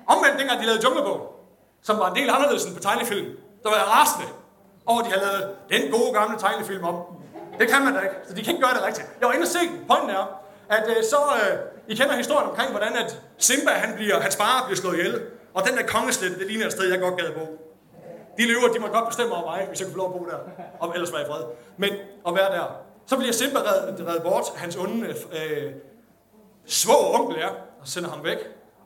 Omvendt, 0.07 0.39
dengang 0.39 0.61
de 0.61 0.67
lavede 0.67 0.83
Junglebogen, 0.85 1.23
som 1.83 1.99
var 1.99 2.11
en 2.11 2.17
del 2.17 2.31
anderledes 2.31 2.65
end 2.65 2.75
på 2.77 2.83
tegnefilm, 2.83 3.29
der 3.63 3.69
var 3.73 3.77
jeg 3.77 3.89
rasende 3.97 4.29
over, 4.87 5.01
at 5.01 5.07
de 5.07 5.11
havde 5.11 5.25
lavet 5.27 5.45
den 5.75 5.83
gode 5.95 6.11
gamle 6.19 6.39
tegnefilm 6.39 6.85
om. 6.85 6.97
Det 7.61 7.69
kan 7.69 7.81
man 7.85 7.95
da 7.95 8.01
ikke, 8.01 8.17
så 8.29 8.33
de 8.35 8.43
kan 8.45 8.51
ikke 8.55 8.65
gøre 8.67 8.75
det 8.75 8.83
rigtigt. 8.89 9.07
Jeg 9.21 9.27
var 9.29 9.35
inde 9.35 9.45
og 9.45 9.53
se 9.57 9.59
den. 9.59 9.85
Pointen 9.89 10.11
er, 10.11 10.25
at 10.71 10.85
øh, 10.89 11.05
så, 11.05 11.17
øh, 11.17 11.59
I 11.89 11.95
kender 11.95 12.17
historien 12.17 12.49
omkring, 12.51 12.71
hvordan 12.71 12.93
at 12.97 13.23
Simba, 13.39 13.71
han 13.71 13.95
bliver, 13.97 14.21
hans 14.21 14.37
far 14.37 14.65
bliver 14.67 14.77
slået 14.77 14.99
ihjel. 14.99 15.23
Og 15.55 15.67
den 15.69 15.77
der 15.77 15.87
kongeslætte, 15.87 16.39
det 16.39 16.47
ligner 16.47 16.67
et 16.67 16.73
sted, 16.73 16.91
jeg 16.91 17.01
godt 17.01 17.17
gad 17.17 17.33
bo. 17.35 17.71
De 18.39 18.47
løver, 18.47 18.69
de 18.73 18.79
må 18.79 18.87
godt 18.87 19.09
bestemme 19.09 19.35
over 19.35 19.57
mig, 19.57 19.67
hvis 19.69 19.81
jeg 19.81 19.87
kunne 19.87 19.93
få 19.93 19.99
lov 19.99 20.15
at 20.15 20.21
bo 20.21 20.27
der. 20.27 20.39
Og 20.81 20.95
ellers 20.95 21.13
var 21.13 21.19
jeg 21.19 21.27
fred. 21.27 21.45
Men 21.77 21.91
at 22.27 22.35
være 22.35 22.53
der. 22.57 22.83
Så 23.07 23.17
bliver 23.17 23.33
Simba 23.33 23.59
reddet, 23.59 24.07
reddet 24.09 24.23
bort. 24.23 24.45
Hans 24.57 24.77
onde 24.77 25.09
øh, 25.09 25.73
svog 26.67 27.15
onkel 27.15 27.43
er, 27.43 27.49
og 27.81 27.89
sender 27.89 28.11
ham 28.11 28.25
væk. 28.25 28.39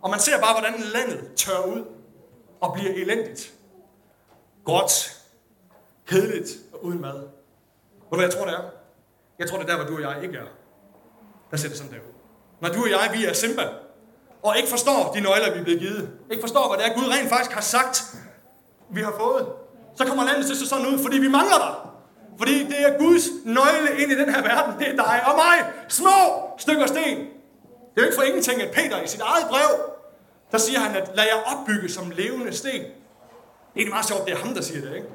Og 0.03 0.11
man 0.11 0.18
ser 0.18 0.40
bare, 0.40 0.61
hvordan 0.61 0.81
landet 0.81 1.35
tør 1.37 1.59
ud 1.59 1.85
og 2.61 2.75
bliver 2.75 2.92
elendigt. 2.92 3.53
Gråt, 4.64 5.20
kedeligt 6.07 6.51
og 6.73 6.85
uden 6.85 7.01
mad. 7.01 7.14
Ved 7.14 7.20
du, 8.11 8.16
hvad 8.16 8.25
jeg 8.25 8.33
tror, 8.33 8.44
det 8.44 8.55
er? 8.55 8.62
Jeg 9.38 9.49
tror, 9.49 9.59
det 9.59 9.70
er 9.70 9.77
der, 9.77 9.85
hvor 9.85 9.97
du 9.97 9.97
og 9.97 10.14
jeg 10.14 10.23
ikke 10.23 10.38
er. 10.38 10.63
Der 11.55 11.59
ser 11.59 11.69
det 11.69 11.79
sådan 11.79 11.93
der 11.93 11.99
ud. 11.99 12.14
Når 12.61 12.69
du 12.69 12.83
og 12.83 12.90
jeg, 12.90 13.11
vi 13.12 13.25
er 13.25 13.33
Simba, 13.33 13.62
og 14.43 14.57
ikke 14.57 14.69
forstår 14.69 15.12
de 15.14 15.21
nøgler, 15.21 15.53
vi 15.53 15.59
er 15.59 15.64
blevet 15.64 15.81
givet, 15.81 16.11
ikke 16.31 16.40
forstår, 16.40 16.69
hvad 16.69 16.79
det 16.79 16.87
er, 16.87 16.95
Gud 16.99 17.09
rent 17.14 17.29
faktisk 17.29 17.53
har 17.53 17.61
sagt, 17.61 18.03
vi 18.90 19.03
har 19.03 19.14
fået, 19.19 19.47
så 19.97 20.05
kommer 20.05 20.25
landet 20.25 20.47
til 20.47 20.69
sådan 20.69 20.87
ud, 20.87 20.99
fordi 21.03 21.19
vi 21.19 21.29
mangler 21.29 21.59
dig. 21.64 21.75
Fordi 22.38 22.64
det 22.64 22.81
er 22.87 22.99
Guds 22.99 23.25
nøgle 23.45 23.90
ind 24.03 24.12
i 24.12 24.19
den 24.19 24.35
her 24.35 24.43
verden. 24.43 24.79
Det 24.79 24.88
er 24.88 24.97
dig 24.97 25.21
og 25.27 25.35
mig. 25.35 25.73
Små 25.88 26.17
stykker 26.59 26.87
sten. 26.87 27.19
Det 27.19 27.97
er 27.97 28.03
jo 28.03 28.05
ikke 28.05 28.17
for 28.17 28.23
ingenting, 28.23 28.62
at 28.62 28.71
Peter 28.71 29.03
i 29.03 29.07
sit 29.07 29.21
eget 29.21 29.47
brev, 29.49 29.71
der 30.53 30.59
siger 30.59 30.81
han, 30.81 30.97
at 30.97 31.11
lad 31.14 31.25
jer 31.25 31.40
opbygge 31.53 31.88
som 31.88 32.11
levende 32.11 32.53
sten. 32.53 32.83
Det 33.75 33.87
er 33.87 33.90
meget 33.90 34.07
sjovt, 34.07 34.25
det 34.27 34.33
er 34.33 34.38
ham, 34.38 34.55
der 34.55 34.62
siger 34.62 34.81
det, 34.81 34.95
ikke? 34.95 35.09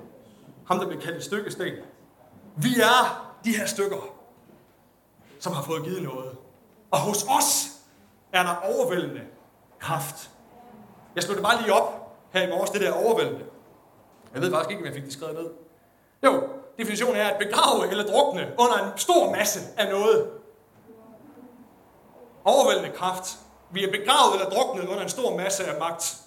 Ham, 0.68 0.80
der 0.80 0.88
bliver 0.88 1.02
kaldt 1.02 1.18
et 1.18 1.24
stykke 1.24 1.52
sten. 1.52 1.74
Vi 2.58 2.80
er 2.80 3.32
de 3.46 3.58
her 3.58 3.66
stykker, 3.66 4.19
som 5.40 5.54
har 5.54 5.64
fået 5.64 5.84
givet 5.84 6.04
noget. 6.04 6.38
Og 6.92 7.00
hos 7.00 7.24
os 7.24 7.70
er 8.34 8.44
der 8.44 8.56
overvældende 8.56 9.22
kraft. 9.80 10.32
Jeg 11.16 11.24
slog 11.24 11.36
det 11.36 11.44
bare 11.44 11.62
lige 11.62 11.74
op 11.74 12.18
her 12.30 12.48
i 12.48 12.50
morges, 12.50 12.70
det 12.70 12.82
der 12.82 12.92
overvældende. 12.92 13.46
Jeg 14.34 14.42
ved 14.42 14.52
faktisk 14.52 14.70
ikke, 14.70 14.82
om 14.82 14.86
jeg 14.86 14.94
fik 14.94 15.04
det 15.04 15.14
skrevet 15.14 15.36
ned. 15.36 15.50
Jo, 16.24 16.50
definitionen 16.78 17.16
er 17.16 17.30
at 17.30 17.40
begrave 17.40 17.92
eller 17.92 18.06
drukne 18.06 18.54
under 18.58 18.78
en 18.78 18.98
stor 18.98 19.32
masse 19.32 19.60
af 19.78 19.90
noget. 19.90 20.32
Overvældende 22.46 22.98
kraft. 22.98 23.40
Vi 23.72 23.84
er 23.84 23.92
begravet 23.92 24.34
eller 24.34 24.50
druknet 24.50 24.88
under 24.88 25.04
en 25.04 25.10
stor 25.10 25.38
masse 25.38 25.66
af 25.66 25.80
magt. 25.80 26.18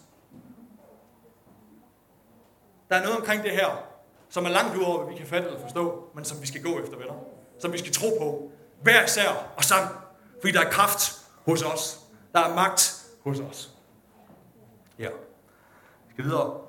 Der 2.88 2.96
er 2.96 3.02
noget 3.02 3.16
omkring 3.16 3.42
det 3.42 3.50
her, 3.50 3.84
som 4.28 4.44
er 4.44 4.48
langt 4.48 4.76
ud 4.76 4.82
over, 4.82 4.98
hvad 4.98 5.12
vi 5.12 5.18
kan 5.18 5.26
fatte 5.26 5.46
eller 5.46 5.60
forstå, 5.60 6.08
men 6.14 6.24
som 6.24 6.40
vi 6.40 6.46
skal 6.46 6.62
gå 6.62 6.78
efter, 6.78 6.96
venner. 6.96 7.14
Som 7.58 7.72
vi 7.72 7.78
skal 7.78 7.92
tro 7.92 8.06
på. 8.18 8.50
Hver 8.82 9.04
især 9.04 9.52
og 9.56 9.64
sammen. 9.64 9.96
Fordi 10.40 10.52
der 10.52 10.60
er 10.60 10.70
kraft 10.70 11.26
hos 11.46 11.62
os. 11.62 11.98
Der 12.32 12.40
er 12.40 12.54
magt 12.54 13.06
hos 13.24 13.40
os. 13.40 13.78
Ja. 14.98 15.08
Vi 16.06 16.12
skal 16.12 16.24
videre. 16.24 16.60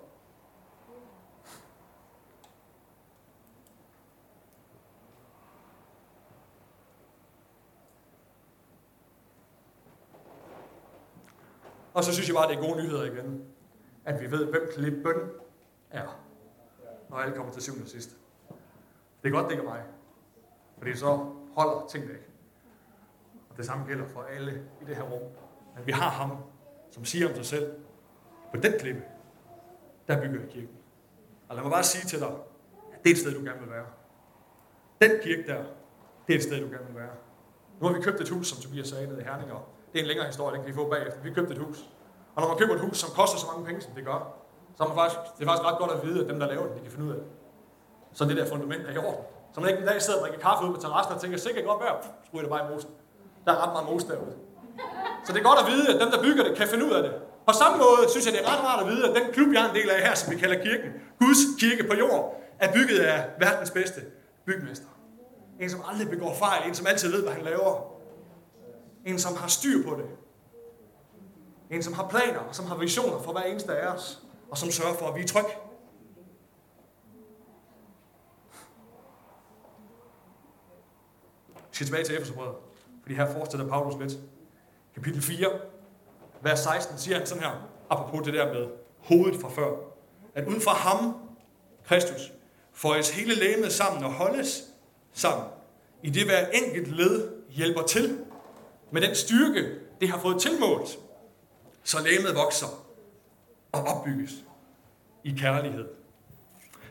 Og 11.94 12.04
så 12.04 12.14
synes 12.14 12.28
jeg 12.28 12.36
bare, 12.36 12.48
det 12.48 12.58
er 12.58 12.62
gode 12.62 12.84
nyheder 12.84 13.04
igen. 13.04 13.46
At 14.06 14.22
vi 14.22 14.32
ved, 14.32 14.46
hvem 14.46 14.70
klippen 14.76 15.14
er. 15.92 16.20
Når 17.10 17.18
alle 17.18 17.36
kommer 17.36 17.54
til 17.54 17.62
syvende 17.62 17.84
og 17.84 17.90
sidst. 17.90 18.10
Det 19.24 19.30
er 19.30 19.34
godt, 19.34 19.46
det 19.46 19.52
ikke 19.52 19.64
er 19.64 19.70
mig. 19.70 19.84
Fordi 20.78 20.96
så 20.96 21.34
holder 21.56 21.86
ting 21.90 22.08
væk. 22.08 22.30
Og 23.50 23.58
det 23.58 23.66
samme 23.66 23.86
gælder 23.86 24.08
for 24.08 24.22
alle 24.22 24.64
i 24.82 24.86
det 24.86 24.96
her 24.96 25.04
rum. 25.04 25.22
Men 25.76 25.88
vi 25.88 25.92
har 25.92 26.10
ham, 26.10 26.38
som 26.92 27.06
siger 27.06 27.30
om 27.30 27.36
sig 27.36 27.46
selv, 27.46 27.74
på 28.54 28.60
den 28.60 28.74
klippe, 28.80 29.02
der 30.08 30.22
bygger 30.22 30.40
jeg 30.40 30.50
kirken. 30.50 30.78
Og 31.50 31.56
lad 31.56 31.64
mig 31.64 31.72
bare 31.72 31.84
sige 31.84 32.06
til 32.06 32.20
dig, 32.20 32.28
at 32.94 33.04
det 33.04 33.10
er 33.10 33.14
et 33.14 33.20
sted, 33.20 33.34
du 33.34 33.46
gerne 33.46 33.60
vil 33.60 33.70
være. 33.70 33.86
Den 35.02 35.12
kirke 35.24 35.48
der, 35.48 35.64
det 36.28 36.34
er 36.34 36.38
et 36.38 36.44
sted, 36.44 36.62
du 36.62 36.72
gerne 36.72 36.86
vil 36.88 36.96
være. 36.96 37.16
Nu 37.80 37.88
har 37.88 37.94
vi 37.94 38.02
købt 38.02 38.22
et 38.22 38.30
hus, 38.30 38.48
som 38.48 38.62
Tobias 38.62 38.88
sagde, 38.88 39.08
nede 39.08 39.22
i 39.22 39.24
Herninger. 39.24 39.70
Det 39.94 40.00
er 40.00 40.04
en 40.04 40.08
længere 40.08 40.26
historie, 40.26 40.56
den 40.56 40.64
kan 40.64 40.74
I 40.74 40.76
få 40.76 40.90
bagefter. 40.90 41.22
Vi 41.22 41.34
købte 41.34 41.54
et 41.54 41.60
hus. 41.60 41.90
Og 42.36 42.42
når 42.42 42.48
man 42.50 42.58
køber 42.58 42.74
et 42.74 42.80
hus, 42.80 42.98
som 42.98 43.10
koster 43.16 43.38
så 43.38 43.48
mange 43.52 43.66
penge, 43.66 43.82
som 43.82 43.94
det 43.94 44.06
gør, 44.06 44.36
så 44.76 44.84
er 44.84 44.88
man 44.88 44.98
faktisk, 44.98 45.20
det 45.38 45.44
er 45.44 45.50
faktisk 45.50 45.68
ret 45.70 45.78
godt 45.80 45.92
at 45.92 46.08
vide, 46.08 46.24
at 46.24 46.30
dem, 46.30 46.40
der 46.40 46.48
laver 46.48 46.68
det, 46.68 46.76
de 46.76 46.82
kan 46.82 46.92
finde 46.92 47.06
ud 47.06 47.12
af 47.12 47.18
det. 47.18 47.28
Så 48.14 48.26
det 48.26 48.38
der 48.38 48.46
fundament 48.46 48.88
er 48.88 48.94
i 48.94 48.98
orden. 48.98 49.26
Så 49.54 49.62
man 49.62 49.70
ikke 49.70 49.82
en 49.82 49.88
dag 49.88 50.02
sidder 50.02 50.20
og 50.20 50.24
drikker 50.26 50.40
kaffe 50.48 50.66
ud 50.66 50.74
på 50.76 50.82
terrassen 50.82 51.14
og 51.16 51.22
tænker, 51.22 51.38
sikkert 51.38 51.66
godt 51.66 51.80
vejr, 51.84 51.96
skruer 52.26 52.42
det 52.42 52.50
bare 52.50 52.66
i 52.66 52.74
mosen. 52.74 52.90
Der 53.46 53.52
er 53.52 53.60
ret 53.64 53.74
meget 53.74 53.90
mos 53.90 54.04
derude. 54.04 54.36
Så 55.26 55.34
det 55.34 55.40
er 55.40 55.44
godt 55.44 55.60
at 55.60 55.68
vide, 55.72 55.86
at 55.94 56.02
dem, 56.02 56.10
der 56.12 56.22
bygger 56.22 56.44
det, 56.44 56.58
kan 56.58 56.68
finde 56.68 56.86
ud 56.86 56.92
af 56.92 57.04
det. 57.04 57.14
På 57.48 57.54
samme 57.54 57.78
måde 57.78 58.10
synes 58.12 58.26
jeg, 58.26 58.34
det 58.34 58.42
er 58.46 58.50
ret 58.54 58.64
rart 58.68 58.80
at 58.84 58.88
vide, 58.92 59.10
at 59.10 59.16
den 59.16 59.34
klub, 59.34 59.54
jeg 59.54 59.66
er 59.66 59.70
en 59.70 59.76
del 59.76 59.90
af 59.90 60.00
her, 60.08 60.16
som 60.16 60.34
vi 60.34 60.38
kalder 60.38 60.64
kirken, 60.64 60.90
Guds 61.20 61.42
kirke 61.60 61.84
på 61.90 61.96
jord, 61.96 62.42
er 62.60 62.74
bygget 62.74 63.00
af 63.00 63.30
verdens 63.40 63.72
bedste 63.72 64.02
bygmester. 64.46 64.88
En, 65.60 65.70
som 65.70 65.82
aldrig 65.90 66.10
begår 66.10 66.34
fejl. 66.34 66.68
En, 66.68 66.76
som 66.76 66.88
altid 66.88 67.12
ved, 67.12 67.24
hvad 67.24 67.34
han 67.34 67.44
laver. 67.44 67.74
En, 69.06 69.20
som 69.20 69.36
har 69.36 69.48
styr 69.48 69.84
på 69.90 69.96
det. 69.96 70.06
En, 71.76 71.84
som 71.84 71.94
har 71.94 72.08
planer, 72.08 72.40
og 72.40 72.56
som 72.56 72.66
har 72.66 72.76
visioner 72.78 73.20
for 73.20 73.32
hver 73.32 73.42
eneste 73.42 73.76
af 73.76 73.88
os. 73.94 74.22
Og 74.52 74.58
som 74.58 74.72
sørger 74.72 74.94
for, 74.94 75.08
at 75.08 75.16
vi 75.16 75.22
er 75.22 75.28
trygge. 75.28 75.52
Vi 81.74 81.76
skal 81.76 81.88
tilbage 81.88 82.04
til 82.04 82.16
Efeserbrevet, 82.16 82.56
fordi 83.02 83.16
her 83.16 83.34
fortsætter 83.34 83.68
Paulus 83.68 84.00
lidt. 84.00 84.24
Kapitel 84.96 85.22
4, 85.22 85.48
vers 86.42 86.60
16, 86.60 86.98
siger 86.98 87.18
han 87.18 87.28
sådan 87.28 87.44
her, 87.44 87.70
apropos 87.90 88.26
det 88.26 88.34
der 88.34 88.54
med 88.54 88.68
hovedet 89.00 89.42
fra 89.42 89.50
før, 89.50 89.76
at 90.36 90.48
uden 90.48 90.62
for 90.62 90.72
ham, 90.72 91.16
Kristus, 91.86 92.32
føjes 92.74 93.10
hele 93.10 93.36
lægemet 93.36 93.74
sammen 93.74 94.04
og 94.04 94.12
holdes 94.12 94.64
sammen, 95.14 95.48
i 96.04 96.10
det 96.10 96.26
hver 96.26 96.48
enkelt 96.48 96.98
led 96.98 97.32
hjælper 97.50 97.82
til 97.82 98.20
med 98.92 99.02
den 99.02 99.16
styrke, 99.16 99.70
det 100.02 100.10
har 100.10 100.20
fået 100.20 100.42
tilmålt, 100.42 101.00
så 101.84 101.98
lægemet 102.04 102.36
vokser 102.36 102.68
og 103.72 103.84
opbygges 103.84 104.32
i 105.24 105.36
kærlighed. 105.40 105.86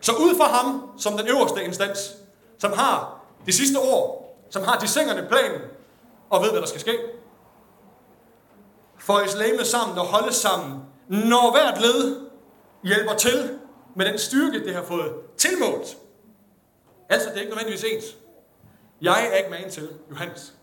Så 0.01 0.12
ud 0.12 0.37
fra 0.37 0.49
ham, 0.49 0.90
som 0.99 1.18
den 1.18 1.29
øverste 1.29 1.64
instans, 1.64 2.16
som 2.59 2.73
har 2.73 3.25
det 3.47 3.55
sidste 3.55 3.77
ord, 3.79 4.22
som 4.53 4.62
har 4.62 4.79
de 4.79 4.88
sengerne 4.88 5.29
planen, 5.29 5.61
og 6.31 6.43
ved, 6.43 6.51
hvad 6.51 6.61
der 6.61 6.67
skal 6.67 6.81
ske, 6.81 6.99
føjes 8.99 9.37
lægemet 9.37 9.67
sammen 9.67 9.99
og 9.99 10.05
holdes 10.05 10.35
sammen, 10.35 10.81
når 11.09 11.51
hvert 11.53 11.81
led 11.81 12.27
hjælper 12.83 13.15
til 13.15 13.59
med 13.97 14.07
den 14.07 14.19
styrke, 14.19 14.65
det 14.65 14.75
har 14.75 14.83
fået 14.83 15.15
tilmålt. 15.37 15.97
Altså, 17.09 17.29
det 17.29 17.37
er 17.37 17.41
ikke 17.41 17.51
nødvendigvis 17.51 17.85
ens. 17.85 18.05
Jeg 19.01 19.29
er 19.33 19.37
ikke 19.37 19.51
man 19.51 19.71
til 19.71 19.88
Johannes. 20.11 20.55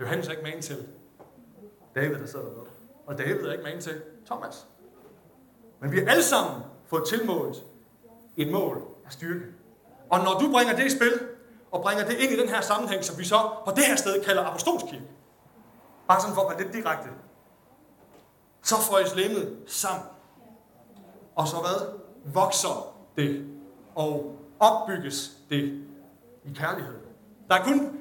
Johannes 0.00 0.26
er 0.26 0.30
ikke 0.30 0.42
man 0.42 0.62
til 0.62 0.88
David, 1.94 2.14
der 2.14 2.26
sidder 2.26 2.44
dernede. 2.44 2.66
Og 3.06 3.18
David 3.18 3.46
er 3.46 3.52
ikke 3.52 3.64
man 3.64 3.80
til 3.80 4.02
Thomas. 4.26 4.66
Men 5.80 5.92
vi 5.92 5.98
har 5.98 6.10
alle 6.10 6.22
sammen 6.22 6.62
fået 6.86 7.08
tilmålt 7.08 7.56
et 8.36 8.52
mål 8.52 8.82
af 9.06 9.12
styrke. 9.12 9.44
Og 10.10 10.18
når 10.18 10.38
du 10.40 10.52
bringer 10.52 10.76
det 10.76 10.86
i 10.86 10.90
spil, 10.90 11.35
og 11.76 11.82
bringer 11.82 12.04
det 12.04 12.18
ind 12.18 12.32
i 12.32 12.40
den 12.40 12.48
her 12.48 12.60
sammenhæng, 12.60 13.04
som 13.04 13.18
vi 13.18 13.24
så 13.24 13.50
på 13.64 13.72
det 13.76 13.84
her 13.84 13.96
sted 13.96 14.24
kalder 14.24 14.44
apostolskirke, 14.44 15.04
bare 16.08 16.20
sådan 16.20 16.34
for 16.34 16.42
at 16.42 16.50
være 16.50 16.62
lidt 16.62 16.74
direkte, 16.74 17.08
så 18.62 18.74
får 18.76 19.16
lemmet 19.16 19.58
sammen. 19.66 20.06
Og 21.36 21.48
så 21.48 21.56
hvad? 21.56 21.98
Vokser 22.24 22.96
det 23.16 23.46
og 23.94 24.36
opbygges 24.60 25.30
det 25.50 25.62
i 26.44 26.52
kærlighed. 26.54 26.94
Der 27.48 27.54
er 27.54 27.64
kun 27.64 27.98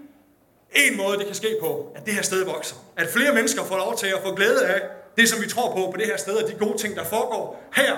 en 0.71 0.97
måde, 0.97 1.17
det 1.17 1.25
kan 1.25 1.35
ske 1.35 1.57
på, 1.61 1.91
at 1.95 2.05
det 2.05 2.13
her 2.13 2.21
sted 2.21 2.45
vokser. 2.45 2.75
At 2.97 3.07
flere 3.07 3.33
mennesker 3.33 3.63
får 3.63 3.77
lov 3.77 3.95
til 3.95 4.07
at 4.07 4.21
få 4.23 4.35
glæde 4.35 4.67
af 4.67 4.81
det, 5.17 5.29
som 5.29 5.43
vi 5.43 5.49
tror 5.49 5.75
på 5.75 5.91
på 5.91 5.97
det 5.97 6.05
her 6.05 6.17
sted, 6.17 6.43
og 6.43 6.49
de 6.49 6.65
gode 6.65 6.77
ting, 6.77 6.95
der 6.95 7.03
foregår 7.03 7.63
her, 7.73 7.95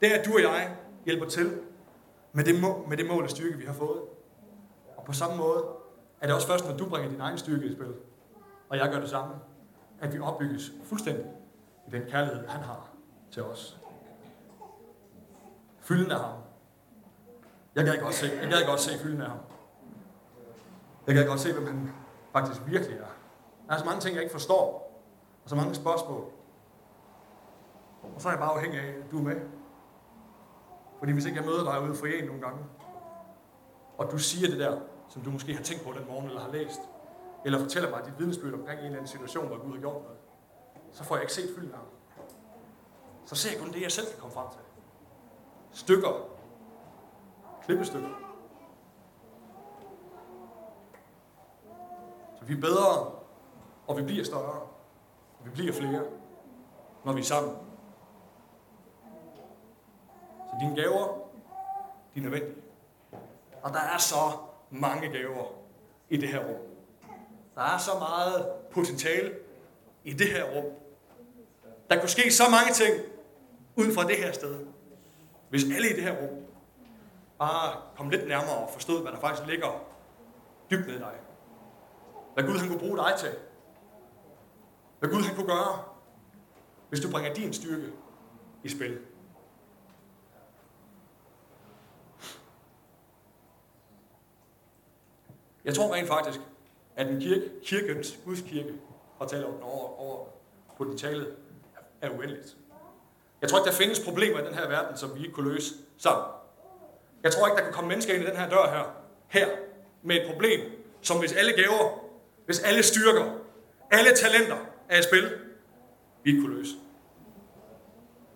det 0.00 0.14
er, 0.14 0.18
at 0.18 0.26
du 0.26 0.34
og 0.34 0.42
jeg 0.42 0.70
hjælper 1.04 1.26
til 1.26 1.52
med 2.32 2.44
det, 2.44 2.60
mål, 2.60 2.88
med 2.88 2.96
det 2.96 3.06
mål 3.06 3.24
og 3.24 3.30
styrke, 3.30 3.58
vi 3.58 3.66
har 3.66 3.72
fået. 3.72 4.00
På 5.08 5.14
samme 5.14 5.36
måde 5.36 5.64
er 6.20 6.26
det 6.26 6.34
også 6.34 6.46
først, 6.46 6.68
når 6.68 6.76
du 6.76 6.88
bringer 6.88 7.08
din 7.10 7.20
egen 7.20 7.38
styrke 7.38 7.66
i 7.66 7.72
spil, 7.72 7.94
og 8.68 8.76
jeg 8.76 8.90
gør 8.90 9.00
det 9.00 9.10
samme, 9.10 9.34
at 10.00 10.14
vi 10.14 10.20
opbygges 10.20 10.72
fuldstændig 10.84 11.26
i 11.86 11.90
den 11.90 12.02
kærlighed, 12.10 12.46
han 12.46 12.62
har 12.62 12.88
til 13.30 13.44
os. 13.44 13.78
Fylden 15.80 16.10
af 16.10 16.18
ham. 16.18 16.38
Jeg 17.74 17.84
kan 17.84 18.00
godt 18.00 18.14
se, 18.14 18.26
jeg 18.42 18.50
gad 18.50 18.66
godt 18.66 18.80
se 18.80 18.98
fylden 18.98 19.20
af 19.20 19.28
ham. 19.28 19.38
Jeg 21.06 21.14
kan 21.14 21.26
godt 21.26 21.40
se, 21.40 21.52
hvem 21.52 21.66
han 21.66 21.92
faktisk 22.32 22.60
virkelig 22.66 22.98
er. 22.98 23.04
Der 23.66 23.74
er 23.74 23.78
så 23.78 23.84
mange 23.84 24.00
ting, 24.00 24.14
jeg 24.14 24.22
ikke 24.22 24.32
forstår. 24.32 24.92
Og 25.44 25.50
så 25.50 25.56
mange 25.56 25.74
spørgsmål. 25.74 26.24
Og 28.14 28.20
så 28.20 28.28
er 28.28 28.32
jeg 28.32 28.40
bare 28.40 28.52
afhængig 28.52 28.80
af, 28.80 28.88
at 28.88 29.10
du 29.10 29.18
er 29.18 29.22
med. 29.22 29.40
Fordi 30.98 31.12
hvis 31.12 31.24
ikke 31.24 31.38
jeg 31.38 31.46
møder 31.46 31.72
dig 31.72 31.82
ude 31.82 31.94
for 31.94 32.06
en 32.06 32.24
nogle 32.24 32.42
gange, 32.42 32.64
og 33.98 34.10
du 34.10 34.18
siger 34.18 34.48
det 34.48 34.58
der, 34.58 34.80
som 35.08 35.22
du 35.22 35.30
måske 35.30 35.54
har 35.54 35.62
tænkt 35.62 35.84
på 35.84 35.92
den 35.92 36.06
morgen, 36.06 36.26
eller 36.26 36.40
har 36.40 36.52
læst, 36.52 36.80
eller 37.44 37.58
fortæller 37.58 37.90
mig 37.90 38.04
dit 38.06 38.18
vidnesbyrd 38.18 38.54
omkring 38.54 38.78
en 38.78 38.84
eller 38.84 38.96
anden 38.96 39.08
situation, 39.08 39.46
hvor 39.46 39.58
Gud 39.58 39.72
har 39.72 39.80
gjort 39.80 40.02
noget, 40.02 40.18
så 40.92 41.04
får 41.04 41.14
jeg 41.14 41.22
ikke 41.22 41.34
set 41.34 41.54
fylden 41.56 41.72
af. 41.74 41.78
Så 43.26 43.34
ser 43.34 43.50
jeg 43.50 43.60
kun 43.60 43.72
det, 43.72 43.82
jeg 43.82 43.92
selv 43.92 44.06
kan 44.06 44.20
komme 44.20 44.34
frem 44.34 44.46
til. 44.50 44.60
Stykker. 45.72 46.28
Klippestykker. 47.64 48.08
Så 52.38 52.44
vi 52.44 52.54
er 52.54 52.60
bedre, 52.60 53.12
og 53.86 53.96
vi 53.96 54.02
bliver 54.02 54.24
større. 54.24 54.60
Og 55.38 55.44
vi 55.44 55.50
bliver 55.50 55.72
flere, 55.72 56.02
når 57.04 57.12
vi 57.12 57.20
er 57.20 57.24
sammen. 57.24 57.56
Så 60.50 60.56
dine 60.60 60.76
gaver, 60.76 61.18
de 62.14 62.18
er 62.18 62.22
nødvendige. 62.22 62.62
Og 63.62 63.72
der 63.72 63.80
er 63.80 63.98
så 63.98 64.47
mange 64.70 65.08
gaver 65.08 65.44
i 66.08 66.16
det 66.16 66.28
her 66.28 66.38
rum. 66.38 66.60
Der 67.54 67.62
er 67.62 67.78
så 67.78 67.90
meget 67.98 68.46
potentiale 68.70 69.34
i 70.04 70.12
det 70.12 70.26
her 70.26 70.44
rum, 70.44 70.72
Der 71.90 72.00
kunne 72.00 72.08
ske 72.08 72.32
så 72.32 72.42
mange 72.50 72.72
ting 72.72 72.94
ud 73.76 73.94
fra 73.94 74.08
det 74.08 74.16
her 74.16 74.32
sted. 74.32 74.66
Hvis 75.50 75.64
alle 75.64 75.90
i 75.90 75.92
det 75.92 76.02
her 76.02 76.16
rum 76.22 76.44
bare 77.38 77.76
kom 77.96 78.10
lidt 78.10 78.28
nærmere 78.28 78.56
og 78.56 78.70
forstod, 78.70 79.02
hvad 79.02 79.12
der 79.12 79.20
faktisk 79.20 79.48
ligger 79.48 79.84
dybt 80.70 80.86
ned 80.86 80.94
i 80.94 80.98
dig. 80.98 81.14
Hvad 82.34 82.44
Gud 82.44 82.58
han 82.58 82.68
kunne 82.68 82.78
bruge 82.78 82.96
dig 82.96 83.12
til. 83.18 83.30
Hvad 84.98 85.10
Gud 85.10 85.22
han 85.22 85.34
kunne 85.34 85.46
gøre, 85.46 85.84
hvis 86.88 87.00
du 87.00 87.10
bringer 87.10 87.34
din 87.34 87.52
styrke 87.52 87.92
i 88.64 88.68
spil. 88.68 88.98
Jeg 95.68 95.76
tror 95.76 95.94
rent 95.94 96.08
faktisk, 96.08 96.40
at 96.96 97.06
en 97.06 97.20
kirke, 97.20 97.50
kirkens, 97.64 98.18
Guds 98.24 98.42
tale 98.42 98.74
om 99.18 99.28
taler 99.28 99.46
over, 99.62 100.00
over 100.00 100.26
potentialet, 100.76 101.36
er 102.00 102.10
uendeligt. 102.10 102.56
Jeg 103.40 103.48
tror 103.48 103.58
ikke, 103.58 103.70
der 103.70 103.76
findes 103.76 104.00
problemer 104.00 104.40
i 104.40 104.46
den 104.46 104.54
her 104.54 104.68
verden, 104.68 104.96
som 104.96 105.14
vi 105.14 105.20
ikke 105.20 105.32
kunne 105.32 105.52
løse 105.52 105.74
sammen. 105.98 106.24
Jeg 107.22 107.32
tror 107.32 107.46
ikke, 107.46 107.56
der 107.56 107.64
kan 107.64 107.72
komme 107.72 107.88
mennesker 107.88 108.14
ind 108.14 108.22
i 108.22 108.26
den 108.26 108.36
her 108.36 108.48
dør 108.48 108.70
her, 108.70 108.84
her, 109.28 109.48
med 110.02 110.16
et 110.16 110.30
problem, 110.30 110.60
som 111.02 111.18
hvis 111.18 111.32
alle 111.32 111.52
gaver, 111.52 112.04
hvis 112.46 112.60
alle 112.60 112.82
styrker, 112.82 113.32
alle 113.90 114.10
talenter 114.16 114.56
er 114.88 114.98
i 114.98 115.02
spil, 115.02 115.30
vi 116.22 116.30
ikke 116.30 116.42
kunne 116.42 116.56
løse. 116.56 116.74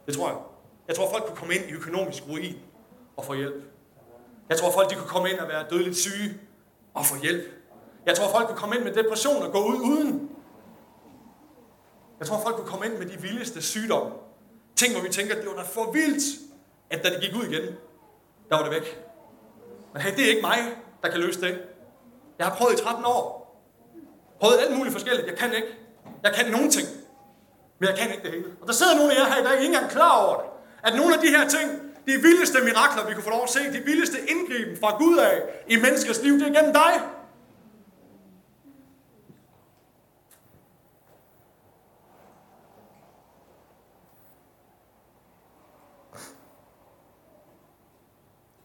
Det 0.06 0.14
tror 0.14 0.28
jeg. 0.28 0.38
Jeg 0.88 0.96
tror, 0.96 1.10
folk 1.10 1.24
kunne 1.24 1.36
komme 1.36 1.54
ind 1.54 1.64
i 1.70 1.72
økonomisk 1.72 2.22
ruin 2.28 2.58
og 3.16 3.24
få 3.24 3.34
hjælp. 3.34 3.62
Jeg 4.48 4.58
tror, 4.58 4.70
folk 4.72 4.90
de 4.90 4.94
kunne 4.94 5.08
komme 5.08 5.30
ind 5.30 5.38
og 5.38 5.48
være 5.48 5.66
dødeligt 5.70 5.96
syge 5.96 6.40
og 6.94 7.06
få 7.06 7.16
hjælp. 7.22 7.42
Jeg 8.06 8.16
tror, 8.16 8.28
folk 8.28 8.46
kunne 8.46 8.58
komme 8.58 8.76
ind 8.76 8.84
med 8.84 8.92
depression 8.92 9.42
og 9.42 9.52
gå 9.52 9.64
ud 9.64 9.80
uden. 9.80 10.30
Jeg 12.18 12.26
tror, 12.26 12.40
folk 12.40 12.56
kunne 12.56 12.66
komme 12.66 12.86
ind 12.86 12.98
med 12.98 13.06
de 13.06 13.20
vildeste 13.20 13.62
sygdomme. 13.62 14.12
Ting, 14.76 14.92
hvor 14.92 15.02
vi 15.02 15.08
tænker, 15.08 15.34
at 15.34 15.40
det 15.40 15.50
var 15.50 15.56
da 15.56 15.62
for 15.62 15.92
vildt, 15.92 16.22
at 16.90 17.04
da 17.04 17.10
det 17.10 17.20
gik 17.20 17.36
ud 17.36 17.44
igen, 17.44 17.62
der 18.48 18.56
var 18.56 18.62
det 18.62 18.72
væk. 18.72 19.04
Men 19.92 20.02
hey, 20.02 20.16
det 20.16 20.24
er 20.24 20.28
ikke 20.28 20.42
mig, 20.42 20.58
der 21.02 21.08
kan 21.08 21.20
løse 21.20 21.40
det. 21.40 21.62
Jeg 22.38 22.46
har 22.46 22.54
prøvet 22.56 22.80
i 22.80 22.82
13 22.82 23.04
år. 23.04 23.42
Prøvet 24.40 24.58
alt 24.58 24.76
muligt 24.76 24.92
forskelligt. 24.92 25.26
Jeg 25.26 25.36
kan 25.36 25.54
ikke. 25.54 25.68
Jeg 26.22 26.32
kan 26.34 26.52
nogen 26.52 26.70
ting. 26.70 26.88
Men 27.78 27.88
jeg 27.88 27.98
kan 27.98 28.10
ikke 28.10 28.22
det 28.22 28.30
hele. 28.30 28.44
Og 28.60 28.66
der 28.66 28.72
sidder 28.72 28.96
nogle 28.96 29.12
af 29.12 29.18
jer 29.18 29.24
her 29.24 29.40
i 29.40 29.44
dag, 29.44 29.52
ikke 29.52 29.66
engang 29.66 29.90
klar 29.90 30.26
over 30.26 30.36
det. 30.40 30.50
At 30.82 30.94
nogle 30.96 31.14
af 31.14 31.20
de 31.20 31.28
her 31.28 31.48
ting, 31.48 31.91
de 32.06 32.12
vildeste 32.12 32.58
mirakler, 32.64 33.08
vi 33.08 33.14
kunne 33.14 33.22
få 33.22 33.30
lov 33.30 33.42
at 33.42 33.50
se, 33.50 33.72
de 33.72 33.84
vildeste 33.84 34.18
indgriben 34.30 34.76
fra 34.76 34.98
Gud 34.98 35.18
af 35.18 35.42
i 35.68 35.76
menneskers 35.76 36.22
liv, 36.22 36.32
det 36.32 36.48
er 36.48 36.60
gennem 36.60 36.72
dig. 36.72 36.92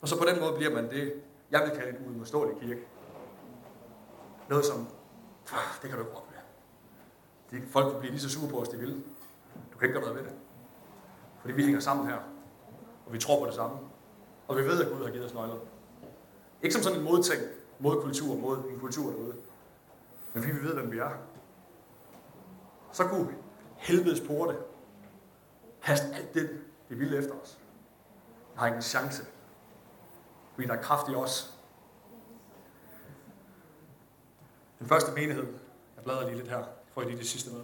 Og 0.01 0.07
så 0.07 0.19
på 0.19 0.25
den 0.25 0.39
måde 0.39 0.53
bliver 0.55 0.73
man 0.73 0.89
det, 0.89 1.13
jeg 1.51 1.61
vil 1.61 1.79
kalde 1.79 1.99
en 1.99 2.07
uimodståelig 2.07 2.61
kirke. 2.61 2.81
Noget 4.49 4.65
som, 4.65 4.87
ah, 5.51 5.81
det 5.81 5.89
kan 5.89 5.99
du 5.99 6.05
ikke 6.05 6.17
opleve. 6.17 6.41
De 7.51 7.67
folk 7.67 7.93
vil 7.93 7.99
blive 7.99 8.11
lige 8.11 8.21
så 8.21 8.29
sure 8.29 8.49
på 8.49 8.61
os, 8.61 8.69
de 8.69 8.77
vil. 8.77 9.03
Du 9.73 9.77
kan 9.77 9.89
ikke 9.89 9.99
gøre 9.99 10.09
noget 10.09 10.15
ved 10.15 10.31
det. 10.31 10.39
Fordi 11.41 11.53
vi 11.53 11.63
hænger 11.63 11.79
sammen 11.79 12.07
her. 12.07 12.36
Og 13.07 13.13
vi 13.13 13.19
tror 13.19 13.39
på 13.39 13.45
det 13.45 13.53
samme. 13.53 13.77
Og 14.47 14.57
vi 14.57 14.61
ved, 14.61 14.85
at 14.85 14.91
Gud 14.91 15.05
har 15.05 15.11
givet 15.11 15.25
os 15.25 15.33
nøgler. 15.33 15.55
Ikke 16.61 16.73
som 16.73 16.83
sådan 16.83 16.99
en 16.99 17.03
modtænk 17.05 17.41
mod 17.79 18.01
kultur, 18.01 18.35
mod 18.35 18.57
en 18.57 18.79
kultur 18.79 19.11
derude. 19.11 19.35
Men 20.33 20.43
fordi 20.43 20.55
vi 20.57 20.63
ved, 20.63 20.73
hvem 20.73 20.91
vi 20.91 20.97
er. 20.97 21.09
Så 22.91 23.07
kunne 23.07 23.35
helvedes 23.75 24.21
porte 24.27 24.57
kaste 25.83 26.07
alt 26.15 26.33
det, 26.33 26.49
det 26.89 26.99
ville 26.99 27.17
efter 27.17 27.33
os. 27.41 27.57
Jeg 28.53 28.59
har 28.59 28.67
ikke 28.67 28.75
en 28.75 28.81
chance. 28.81 29.25
Fordi 30.53 30.67
der 30.67 30.73
er 30.73 30.81
kraft 30.81 31.11
i 31.11 31.15
os. 31.15 31.53
Den 34.79 34.87
første 34.87 35.11
menighed, 35.11 35.47
jeg 35.95 36.03
bladrer 36.03 36.25
lige 36.25 36.37
lidt 36.37 36.47
her, 36.47 36.63
for 36.93 37.01
lige 37.01 37.17
det 37.17 37.27
sidste 37.27 37.53
med. 37.53 37.61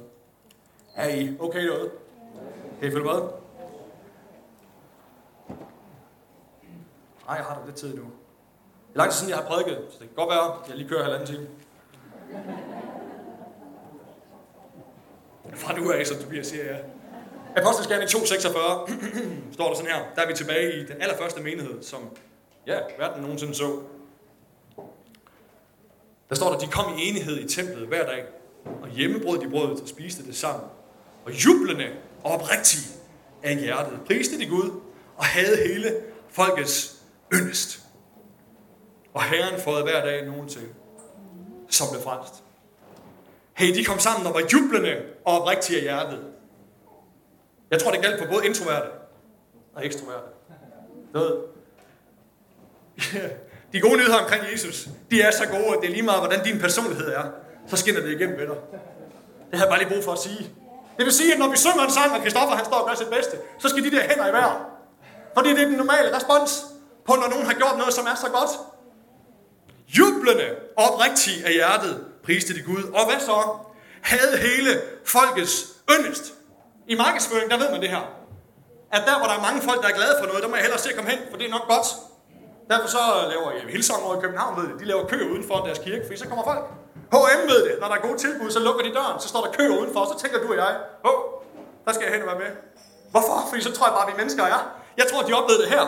Er 0.95 1.15
I 1.15 1.37
okay 1.39 1.67
derude? 1.67 1.91
Kan 2.79 2.87
I 2.87 2.91
følge 2.91 3.05
med? 3.05 3.42
Nej, 7.27 7.35
jeg 7.35 7.45
har 7.45 7.59
da 7.59 7.65
lidt 7.65 7.75
tid 7.75 7.95
nu. 7.95 8.01
Det 8.01 8.93
er 8.93 8.97
lang 8.97 9.11
tid 9.11 9.17
siden, 9.17 9.29
jeg 9.29 9.37
har 9.37 9.45
prædiket, 9.45 9.77
så 9.89 9.97
det 9.99 10.07
kan 10.07 10.15
godt 10.15 10.29
være, 10.29 10.63
at 10.63 10.69
jeg 10.69 10.77
lige 10.77 10.89
kører 10.89 11.03
halvanden 11.03 11.27
time. 11.27 11.47
Fra 15.53 15.77
nu 15.77 15.91
af, 15.91 16.07
som 16.07 16.17
Tobias 16.17 16.47
siger, 16.47 16.65
ja. 16.65 16.77
Apostelskærning 17.55 18.09
2.46 18.09 18.17
står 19.53 19.67
der 19.67 19.75
sådan 19.75 19.91
her. 19.91 20.01
Der 20.15 20.21
er 20.21 20.27
vi 20.27 20.33
tilbage 20.33 20.75
i 20.75 20.85
den 20.85 21.01
allerførste 21.01 21.41
menighed, 21.41 21.83
som 21.83 22.09
ja, 22.67 22.79
verden 22.99 23.21
nogensinde 23.21 23.55
så. 23.55 23.79
Der 26.29 26.35
står 26.35 26.51
der, 26.51 26.57
de 26.57 26.67
kom 26.67 26.97
i 26.97 27.09
enighed 27.09 27.39
i 27.39 27.47
templet 27.47 27.87
hver 27.87 28.05
dag, 28.05 28.25
og 28.81 28.89
hjemmebrød 28.89 29.39
de 29.39 29.49
brødet 29.49 29.81
og 29.81 29.87
spiste 29.87 30.25
det 30.25 30.35
sammen. 30.35 30.69
Og 31.25 31.31
jublende 31.31 31.87
og 32.23 32.31
oprigtige 32.31 32.99
af 33.43 33.57
hjertet 33.57 33.99
priste 34.05 34.39
de 34.39 34.45
Gud 34.45 34.79
og 35.17 35.25
havde 35.25 35.57
hele 35.67 35.95
folkets 36.29 37.02
yndest. 37.33 37.79
Og 39.13 39.23
Herren 39.23 39.61
fået 39.61 39.83
hver 39.83 40.05
dag 40.05 40.25
nogen 40.25 40.49
til, 40.49 40.61
som 41.69 41.87
blev 41.91 42.01
frelst. 42.01 42.43
Hey, 43.53 43.75
de 43.75 43.85
kom 43.85 43.99
sammen 43.99 44.27
og 44.27 44.33
var 44.33 44.41
jublende 44.53 45.01
og 45.25 45.41
oprigtige 45.41 45.77
af 45.77 45.83
hjertet. 45.83 46.25
Jeg 47.71 47.81
tror, 47.81 47.91
det 47.91 48.01
galt 48.01 48.19
for 48.19 48.27
både 48.27 48.45
introverte 48.45 48.87
og 49.75 49.85
ekstroverte. 49.85 50.27
Det 51.13 51.37
De 53.73 53.79
gode 53.79 53.97
nyheder 53.97 54.17
omkring 54.17 54.43
Jesus, 54.51 54.87
de 55.11 55.21
er 55.21 55.31
så 55.31 55.47
gode, 55.47 55.67
at 55.75 55.81
det 55.81 55.87
er 55.87 55.91
lige 55.91 56.03
meget, 56.03 56.19
hvordan 56.19 56.43
din 56.43 56.59
personlighed 56.59 57.07
er. 57.07 57.23
Så 57.67 57.77
skinner 57.77 58.01
det 58.01 58.11
igennem 58.11 58.37
ved 58.37 58.47
dig. 58.47 58.55
Det 59.51 59.59
har 59.59 59.65
jeg 59.65 59.69
bare 59.69 59.79
lige 59.79 59.89
brug 59.93 60.03
for 60.03 60.11
at 60.11 60.19
sige. 60.19 60.49
Det 60.97 61.05
vil 61.05 61.13
sige, 61.13 61.33
at 61.33 61.39
når 61.39 61.49
vi 61.49 61.57
synger 61.57 61.83
en 61.83 61.91
sang, 61.91 62.11
og 62.15 62.21
Kristoffer 62.21 62.55
han 62.55 62.65
står 62.65 62.75
og 62.75 62.87
gør 62.87 62.95
sit 62.95 63.07
bedste, 63.07 63.37
så 63.59 63.69
skal 63.69 63.83
de 63.83 63.91
der 63.91 64.01
hænder 64.01 64.27
i 64.29 64.31
vejret. 64.31 64.57
Fordi 65.33 65.49
det 65.49 65.61
er 65.61 65.65
den 65.65 65.77
normale 65.77 66.15
respons 66.15 66.65
på, 67.07 67.13
når 67.15 67.27
nogen 67.29 67.45
har 67.45 67.53
gjort 67.53 67.77
noget, 67.77 67.93
som 67.93 68.05
er 68.05 68.15
så 68.15 68.29
godt. 68.37 68.49
Jublende 69.87 70.47
oprigtigt 70.77 71.45
af 71.45 71.53
hjertet 71.53 72.05
priste 72.25 72.53
de 72.53 72.61
Gud. 72.61 72.83
Og 72.83 73.05
hvad 73.09 73.19
så? 73.19 73.37
Havde 74.01 74.37
hele 74.37 74.81
folkets 75.05 75.55
yndest. 75.95 76.33
I 76.87 76.95
markedsføring, 76.95 77.51
der 77.51 77.57
ved 77.57 77.71
man 77.71 77.81
det 77.81 77.89
her. 77.89 78.03
At 78.91 79.01
der, 79.07 79.17
hvor 79.17 79.27
der 79.27 79.35
er 79.39 79.41
mange 79.47 79.61
folk, 79.61 79.81
der 79.83 79.89
er 79.89 79.97
glade 79.99 80.15
for 80.19 80.25
noget, 80.27 80.43
der 80.43 80.49
må 80.49 80.55
jeg 80.55 80.63
hellere 80.63 80.81
se 80.81 80.89
at 80.89 80.95
komme 80.95 81.11
hen, 81.11 81.19
for 81.29 81.37
det 81.37 81.45
er 81.47 81.51
nok 81.57 81.67
godt. 81.67 81.87
Derfor 82.71 82.87
så 82.87 83.03
øh, 83.19 83.23
laver 83.33 83.51
jeg 83.51 83.61
Hillsong 83.75 84.03
over 84.03 84.15
i 84.17 84.21
København, 84.23 84.51
ved 84.59 84.65
det. 84.69 84.79
De 84.81 84.85
laver 84.85 85.03
kø 85.07 85.17
udenfor 85.33 85.55
deres 85.67 85.79
kirke, 85.85 86.03
fordi 86.05 86.17
så 86.19 86.27
kommer 86.27 86.43
folk. 86.51 86.63
H&M 87.13 87.43
ved 87.51 87.59
det. 87.67 87.73
Når 87.81 87.87
der 87.87 87.95
er 87.95 88.03
gode 88.07 88.17
tilbud, 88.17 88.51
så 88.51 88.59
lukker 88.59 88.83
de 88.87 88.93
døren. 88.97 89.17
Så 89.23 89.27
står 89.27 89.41
der 89.45 89.51
kø 89.57 89.65
udenfor, 89.79 89.99
og 89.99 90.07
så 90.11 90.15
tænker 90.21 90.37
du 90.43 90.47
og 90.53 90.57
jeg, 90.63 90.73
åh, 91.09 91.19
der 91.85 91.91
skal 91.93 92.03
jeg 92.05 92.13
hen 92.13 92.21
og 92.25 92.29
være 92.31 92.39
med. 92.43 92.51
Hvorfor? 93.11 93.37
Fordi 93.49 93.61
så 93.67 93.71
tror 93.75 93.85
jeg 93.87 93.93
bare, 93.97 94.05
at 94.07 94.11
vi 94.13 94.17
mennesker 94.21 94.43
er. 94.43 94.59
Jeg 94.97 95.05
tror, 95.09 95.21
de 95.27 95.33
oplevede 95.39 95.63
det 95.63 95.69
her. 95.75 95.85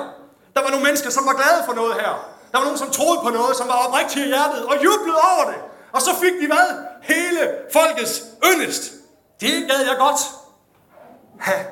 Der 0.56 0.62
var 0.62 0.70
nogle 0.70 0.86
mennesker, 0.86 1.10
som 1.10 1.26
var 1.26 1.34
glade 1.34 1.62
for 1.66 1.74
noget 1.74 1.94
her. 1.94 2.14
Der 2.52 2.58
var 2.58 2.64
nogen, 2.64 2.78
som 2.78 2.92
troede 2.92 3.20
på 3.24 3.30
noget, 3.30 3.56
som 3.56 3.68
var 3.68 3.88
oprigtigt 3.88 4.26
i 4.26 4.28
hjertet, 4.28 4.66
og 4.66 4.76
jublede 4.84 5.18
over 5.34 5.52
det. 5.52 5.60
Og 5.94 6.02
så 6.02 6.10
fik 6.22 6.34
de 6.42 6.48
hvad? 6.48 6.68
Hele 7.02 7.58
folkets 7.74 8.24
yndest. 8.54 8.94
Det 9.42 9.70
gad 9.70 9.80
jeg 9.90 9.96
godt 10.00 10.20
ha. 11.40 11.64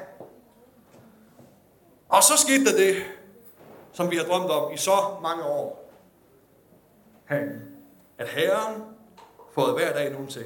Og 2.09 2.23
så 2.23 2.37
skete 2.37 2.65
der 2.65 2.77
det, 2.77 3.03
som 3.93 4.11
vi 4.11 4.17
har 4.17 4.23
drømt 4.23 4.51
om 4.51 4.73
i 4.73 4.77
så 4.77 4.97
mange 5.21 5.43
år. 5.43 5.91
At 8.17 8.27
Herren 8.27 8.83
fået 9.53 9.73
hver 9.73 9.93
dag 9.93 10.11
nogen 10.11 10.27
til, 10.27 10.45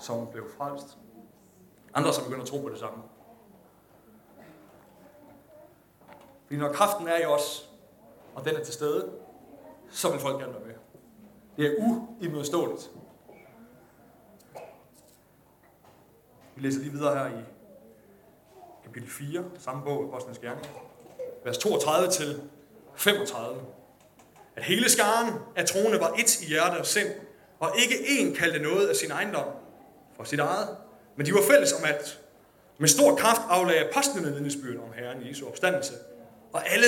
som 0.00 0.26
blev 0.32 0.44
frelst. 0.58 0.86
Andre, 1.94 2.12
som 2.14 2.24
begynder 2.24 2.42
at 2.42 2.48
tro 2.48 2.58
på 2.58 2.68
det 2.68 2.78
samme. 2.78 3.02
Fordi 6.48 6.60
når 6.60 6.72
kraften 6.72 7.08
er 7.08 7.16
i 7.16 7.24
os, 7.24 7.68
og 8.34 8.44
den 8.44 8.56
er 8.56 8.64
til 8.64 8.74
stede, 8.74 9.10
så 9.90 10.10
vil 10.10 10.20
folk 10.20 10.40
gerne 10.40 10.52
være 10.52 10.62
med. 10.66 10.74
Det 11.56 11.66
er 11.66 11.74
uimodståeligt. 11.78 12.90
Vi 16.56 16.62
læser 16.62 16.80
lige 16.80 16.92
videre 16.92 17.18
her 17.18 17.38
i 17.38 17.42
kapitel 18.84 19.10
4, 19.10 19.44
samme 19.58 19.82
bog, 19.84 20.04
Apostlenes 20.04 20.38
Gerning, 20.38 20.66
vers 21.44 21.58
32 21.58 22.10
til 22.10 22.42
35. 22.94 23.60
At 24.56 24.64
hele 24.64 24.90
skaren 24.90 25.34
af 25.56 25.66
troende 25.66 26.00
var 26.00 26.14
et 26.18 26.42
i 26.42 26.46
hjerte 26.46 26.78
og 26.78 26.86
sind, 26.86 27.08
og 27.60 27.70
ikke 27.78 27.94
én 27.94 28.38
kaldte 28.38 28.58
noget 28.58 28.88
af 28.88 28.96
sin 28.96 29.10
ejendom 29.10 29.46
for 30.16 30.24
sit 30.24 30.40
eget, 30.40 30.76
men 31.16 31.26
de 31.26 31.32
var 31.32 31.42
fælles 31.50 31.72
om 31.72 31.84
at 31.84 32.20
med 32.78 32.88
stor 32.88 33.16
kraft 33.16 33.40
aflagde 33.48 33.88
apostlene 33.88 34.32
vidnesbyrd 34.32 34.76
om 34.76 34.92
Herren 34.92 35.28
Jesu 35.28 35.46
opstandelse, 35.46 35.94
og 36.52 36.70
alle 36.72 36.86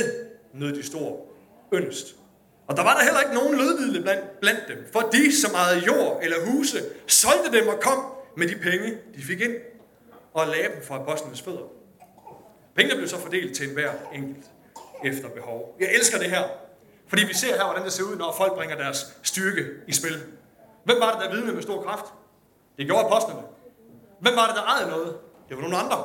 nød 0.53 0.73
de 0.73 0.83
stor 0.87 1.27
ønst. 1.73 2.17
Og 2.67 2.77
der 2.77 2.83
var 2.83 2.97
der 2.97 3.05
heller 3.05 3.21
ikke 3.21 3.35
nogen 3.35 3.59
lødvidle 3.59 4.03
blandt, 4.03 4.41
blandt 4.41 4.61
dem, 4.69 4.87
for 4.93 5.01
de, 5.01 5.37
som 5.41 5.55
ejede 5.55 5.87
jord 5.87 6.21
eller 6.23 6.37
huse, 6.47 6.79
solgte 7.07 7.59
dem 7.59 7.69
og 7.69 7.81
kom 7.81 8.05
med 8.37 8.49
de 8.49 8.55
penge, 8.55 8.99
de 9.17 9.23
fik 9.23 9.41
ind 9.41 9.55
og 10.35 10.47
lagde 10.47 10.69
dem 10.75 10.83
fra 10.83 10.97
apostlenes 10.97 11.43
fødder. 11.43 11.69
Pengene 12.75 12.97
blev 12.97 13.09
så 13.09 13.19
fordelt 13.19 13.57
til 13.57 13.69
enhver 13.69 13.93
enkelt 14.15 14.47
efter 15.05 15.29
behov. 15.29 15.77
Jeg 15.81 15.89
elsker 15.95 16.19
det 16.19 16.31
her, 16.31 16.43
fordi 17.09 17.25
vi 17.25 17.35
ser 17.35 17.57
her, 17.57 17.65
hvordan 17.65 17.85
det 17.85 17.93
ser 17.93 18.05
ud, 18.05 18.17
når 18.17 18.35
folk 18.37 18.55
bringer 18.55 18.77
deres 18.77 19.19
styrke 19.23 19.67
i 19.89 19.93
spil. 19.93 20.23
Hvem 20.85 21.01
var 21.01 21.13
det, 21.13 21.21
der 21.21 21.35
vidnede 21.35 21.55
med 21.55 21.63
stor 21.63 21.83
kraft? 21.83 22.05
Det 22.79 22.87
gjorde 22.87 23.05
apostlene. 23.05 23.43
Hvem 24.21 24.37
var 24.37 24.47
det, 24.47 24.57
der 24.57 24.63
ejede 24.63 24.91
noget? 24.91 25.17
Det 25.49 25.57
var 25.57 25.63
nogle 25.63 25.77
andre. 25.77 26.05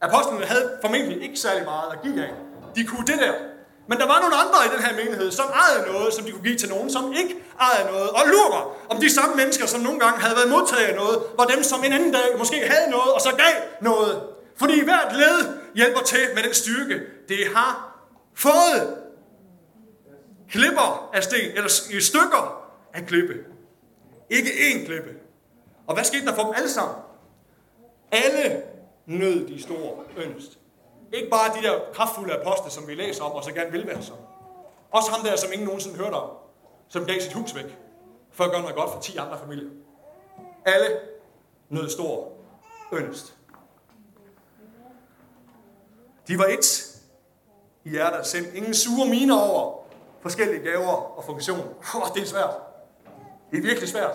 Apostlene 0.00 0.46
havde 0.46 0.78
formentlig 0.80 1.22
ikke 1.22 1.36
særlig 1.36 1.64
meget 1.64 1.92
at 1.92 2.02
give 2.02 2.24
af. 2.24 2.30
De 2.76 2.86
kunne 2.86 3.06
det 3.06 3.18
der. 3.18 3.32
Men 3.88 3.98
der 3.98 4.06
var 4.06 4.20
nogle 4.20 4.36
andre 4.36 4.58
i 4.66 4.70
den 4.76 4.84
her 4.84 4.96
menighed, 4.96 5.30
som 5.30 5.46
ejede 5.62 5.92
noget, 5.92 6.14
som 6.14 6.24
de 6.24 6.30
kunne 6.32 6.42
give 6.42 6.56
til 6.56 6.68
nogen, 6.68 6.90
som 6.90 7.12
ikke 7.12 7.34
ejede 7.60 7.90
noget. 7.92 8.10
Og 8.10 8.22
lurer 8.26 8.76
om 8.90 9.00
de 9.00 9.10
samme 9.10 9.34
mennesker, 9.36 9.66
som 9.66 9.80
nogle 9.80 10.00
gange 10.00 10.20
havde 10.20 10.36
været 10.36 10.50
modtaget 10.50 10.82
af 10.82 10.94
noget, 10.94 11.18
var 11.38 11.44
dem, 11.44 11.62
som 11.62 11.84
en 11.84 11.92
anden 11.92 12.12
dag 12.12 12.38
måske 12.38 12.56
havde 12.72 12.90
noget, 12.90 13.12
og 13.12 13.20
så 13.20 13.30
gav 13.30 13.54
noget. 13.80 14.22
Fordi 14.56 14.84
hvert 14.84 15.16
led 15.16 15.38
hjælper 15.74 16.00
til 16.00 16.18
med 16.34 16.42
den 16.42 16.54
styrke, 16.54 17.00
det 17.28 17.38
har 17.54 17.98
fået. 18.34 18.96
Klipper 20.50 21.10
af 21.14 21.22
sten, 21.22 21.50
eller 21.56 21.70
i 21.90 22.00
stykker 22.00 22.70
af 22.94 23.06
klippe. 23.06 23.34
Ikke 24.30 24.50
én 24.50 24.86
klippe. 24.86 25.10
Og 25.86 25.94
hvad 25.94 26.04
skete 26.04 26.26
der 26.26 26.34
for 26.34 26.42
dem 26.42 26.52
alle 26.56 26.70
sammen? 26.70 26.96
Alle 28.12 28.62
nød 29.06 29.48
de 29.48 29.62
store 29.62 30.04
ønst. 30.16 30.58
Ikke 31.12 31.30
bare 31.30 31.56
de 31.56 31.62
der 31.62 31.80
kraftfulde 31.92 32.40
apostle, 32.40 32.70
som 32.70 32.88
vi 32.88 32.94
læser 32.94 33.24
om, 33.24 33.32
og 33.32 33.44
så 33.44 33.52
gerne 33.52 33.72
vil 33.72 33.86
være 33.86 34.02
som. 34.02 34.16
Også 34.90 35.10
ham 35.10 35.24
der, 35.24 35.36
som 35.36 35.52
ingen 35.52 35.66
nogensinde 35.66 35.96
hørte 35.96 36.14
om, 36.14 36.30
som 36.88 37.06
gav 37.06 37.20
sit 37.20 37.32
hus 37.32 37.54
væk, 37.54 37.78
for 38.30 38.44
at 38.44 38.50
gøre 38.50 38.60
noget 38.60 38.76
godt 38.76 38.90
for 38.90 39.00
10 39.00 39.16
andre 39.16 39.38
familier. 39.38 39.70
Alle 40.64 41.00
nød 41.68 41.90
stor 41.90 42.32
ønst. 42.92 43.36
De 46.28 46.38
var 46.38 46.44
et 46.44 46.92
i 47.84 47.90
hjertet 47.90 48.20
og 48.20 48.26
sind. 48.26 48.46
Ingen 48.54 48.74
sure 48.74 49.08
miner 49.08 49.40
over 49.40 49.84
forskellige 50.20 50.62
gaver 50.62 51.16
og 51.18 51.24
funktioner. 51.24 51.64
Oh, 51.94 52.14
det 52.14 52.22
er 52.22 52.26
svært. 52.26 52.54
Det 53.50 53.58
er 53.58 53.62
virkelig 53.62 53.88
svært. 53.88 54.14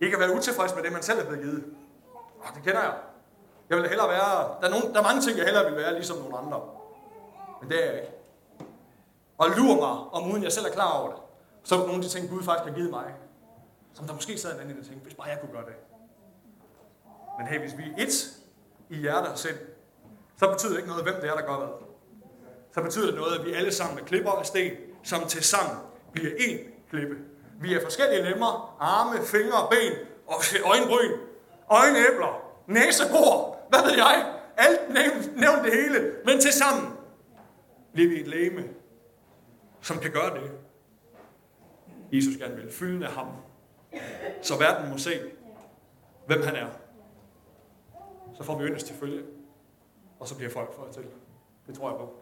Ikke 0.00 0.16
at 0.16 0.20
være 0.20 0.36
utilfreds 0.36 0.74
med 0.74 0.82
det, 0.82 0.92
man 0.92 1.02
selv 1.02 1.18
er 1.18 1.24
blevet 1.24 1.44
givet. 1.44 1.64
Oh, 2.40 2.54
det 2.54 2.62
kender 2.64 2.82
jeg. 2.82 2.94
Jeg 3.70 3.76
vil 3.78 3.88
hellere 3.88 4.08
være... 4.08 4.56
Der 4.60 4.66
er, 4.66 4.70
nogen, 4.70 4.94
der 4.94 5.00
er 5.00 5.04
mange 5.04 5.20
ting, 5.20 5.38
jeg 5.38 5.44
hellere 5.44 5.64
vil 5.64 5.76
være 5.76 5.94
ligesom 5.94 6.16
nogle 6.16 6.38
andre. 6.38 6.60
Men 7.60 7.70
det 7.70 7.84
er 7.84 7.90
jeg 7.90 8.00
ikke. 8.00 8.12
Og 9.38 9.48
lurer 9.56 9.76
mig, 9.76 10.12
om 10.12 10.30
uden 10.30 10.42
jeg 10.42 10.52
selv 10.52 10.66
er 10.66 10.70
klar 10.70 10.98
over 10.98 11.10
det, 11.10 11.18
så 11.64 11.74
er 11.74 11.78
nogle 11.78 11.94
af 11.94 12.02
de 12.02 12.08
ting, 12.08 12.30
Gud 12.30 12.42
faktisk 12.42 12.68
har 12.68 12.74
givet 12.74 12.90
mig, 12.90 13.14
som 13.94 14.06
der 14.06 14.14
måske 14.14 14.38
sad 14.38 14.54
en 14.54 14.60
anden, 14.60 14.76
der 14.76 14.84
tænkte, 14.84 15.02
hvis 15.02 15.14
bare 15.14 15.28
jeg 15.28 15.40
kunne 15.40 15.52
gøre 15.52 15.64
det. 15.64 15.74
Men 17.38 17.46
hey, 17.46 17.58
hvis 17.60 17.78
vi 17.78 17.82
er 17.82 18.02
et 18.02 18.36
i 18.88 18.96
hjertet 18.96 19.32
og 19.32 19.38
sind, 19.38 19.56
så 20.38 20.48
betyder 20.48 20.70
det 20.70 20.78
ikke 20.78 20.88
noget, 20.88 21.04
hvem 21.04 21.14
det 21.20 21.30
er, 21.30 21.34
der 21.34 21.42
gør 21.42 21.56
hvad. 21.56 21.68
Så 22.74 22.82
betyder 22.82 23.06
det 23.06 23.14
noget, 23.14 23.38
at 23.38 23.46
vi 23.46 23.52
alle 23.52 23.72
sammen 23.72 23.98
er 23.98 24.04
klipper 24.04 24.30
og 24.30 24.46
sten, 24.46 24.72
som 25.02 25.24
til 25.24 25.44
sammen 25.44 25.76
bliver 26.12 26.30
én 26.30 26.58
klippe. 26.90 27.16
Vi 27.60 27.74
er 27.74 27.82
forskellige 27.82 28.22
lemmer, 28.22 28.76
arme, 28.80 29.24
fingre, 29.24 29.68
ben, 29.70 29.92
og 30.26 30.34
øjenbryn, 30.64 31.18
øjenæbler, 31.70 32.42
næsebor, 32.66 33.57
hvad 33.68 33.80
ved 33.84 33.96
jeg? 33.96 34.34
Alt 34.56 34.94
nævnt, 34.94 35.40
nævnt 35.40 35.64
det 35.64 35.72
hele, 35.72 36.14
men 36.24 36.40
til 36.40 36.52
sammen 36.52 36.92
bliver 37.92 38.08
vi 38.08 38.20
et 38.20 38.26
læme, 38.26 38.64
som 39.80 39.98
kan 39.98 40.10
gøre 40.10 40.34
det. 40.34 40.50
Jesus 42.12 42.36
gerne 42.36 42.56
vil. 42.56 42.72
fylde 42.72 43.06
af 43.06 43.12
ham. 43.12 43.26
Så 44.42 44.58
verden 44.58 44.90
må 44.90 44.98
se, 44.98 45.20
hvem 46.26 46.42
han 46.42 46.56
er. 46.56 46.66
Så 48.34 48.42
får 48.42 48.58
vi 48.58 48.64
yndest 48.64 48.86
til 48.86 48.96
følge. 48.96 49.22
Og 50.20 50.28
så 50.28 50.36
bliver 50.36 50.50
folk 50.50 50.74
for 50.74 50.88
til. 50.92 51.04
Det 51.66 51.74
tror 51.74 51.90
jeg 51.90 51.98
på. 51.98 52.17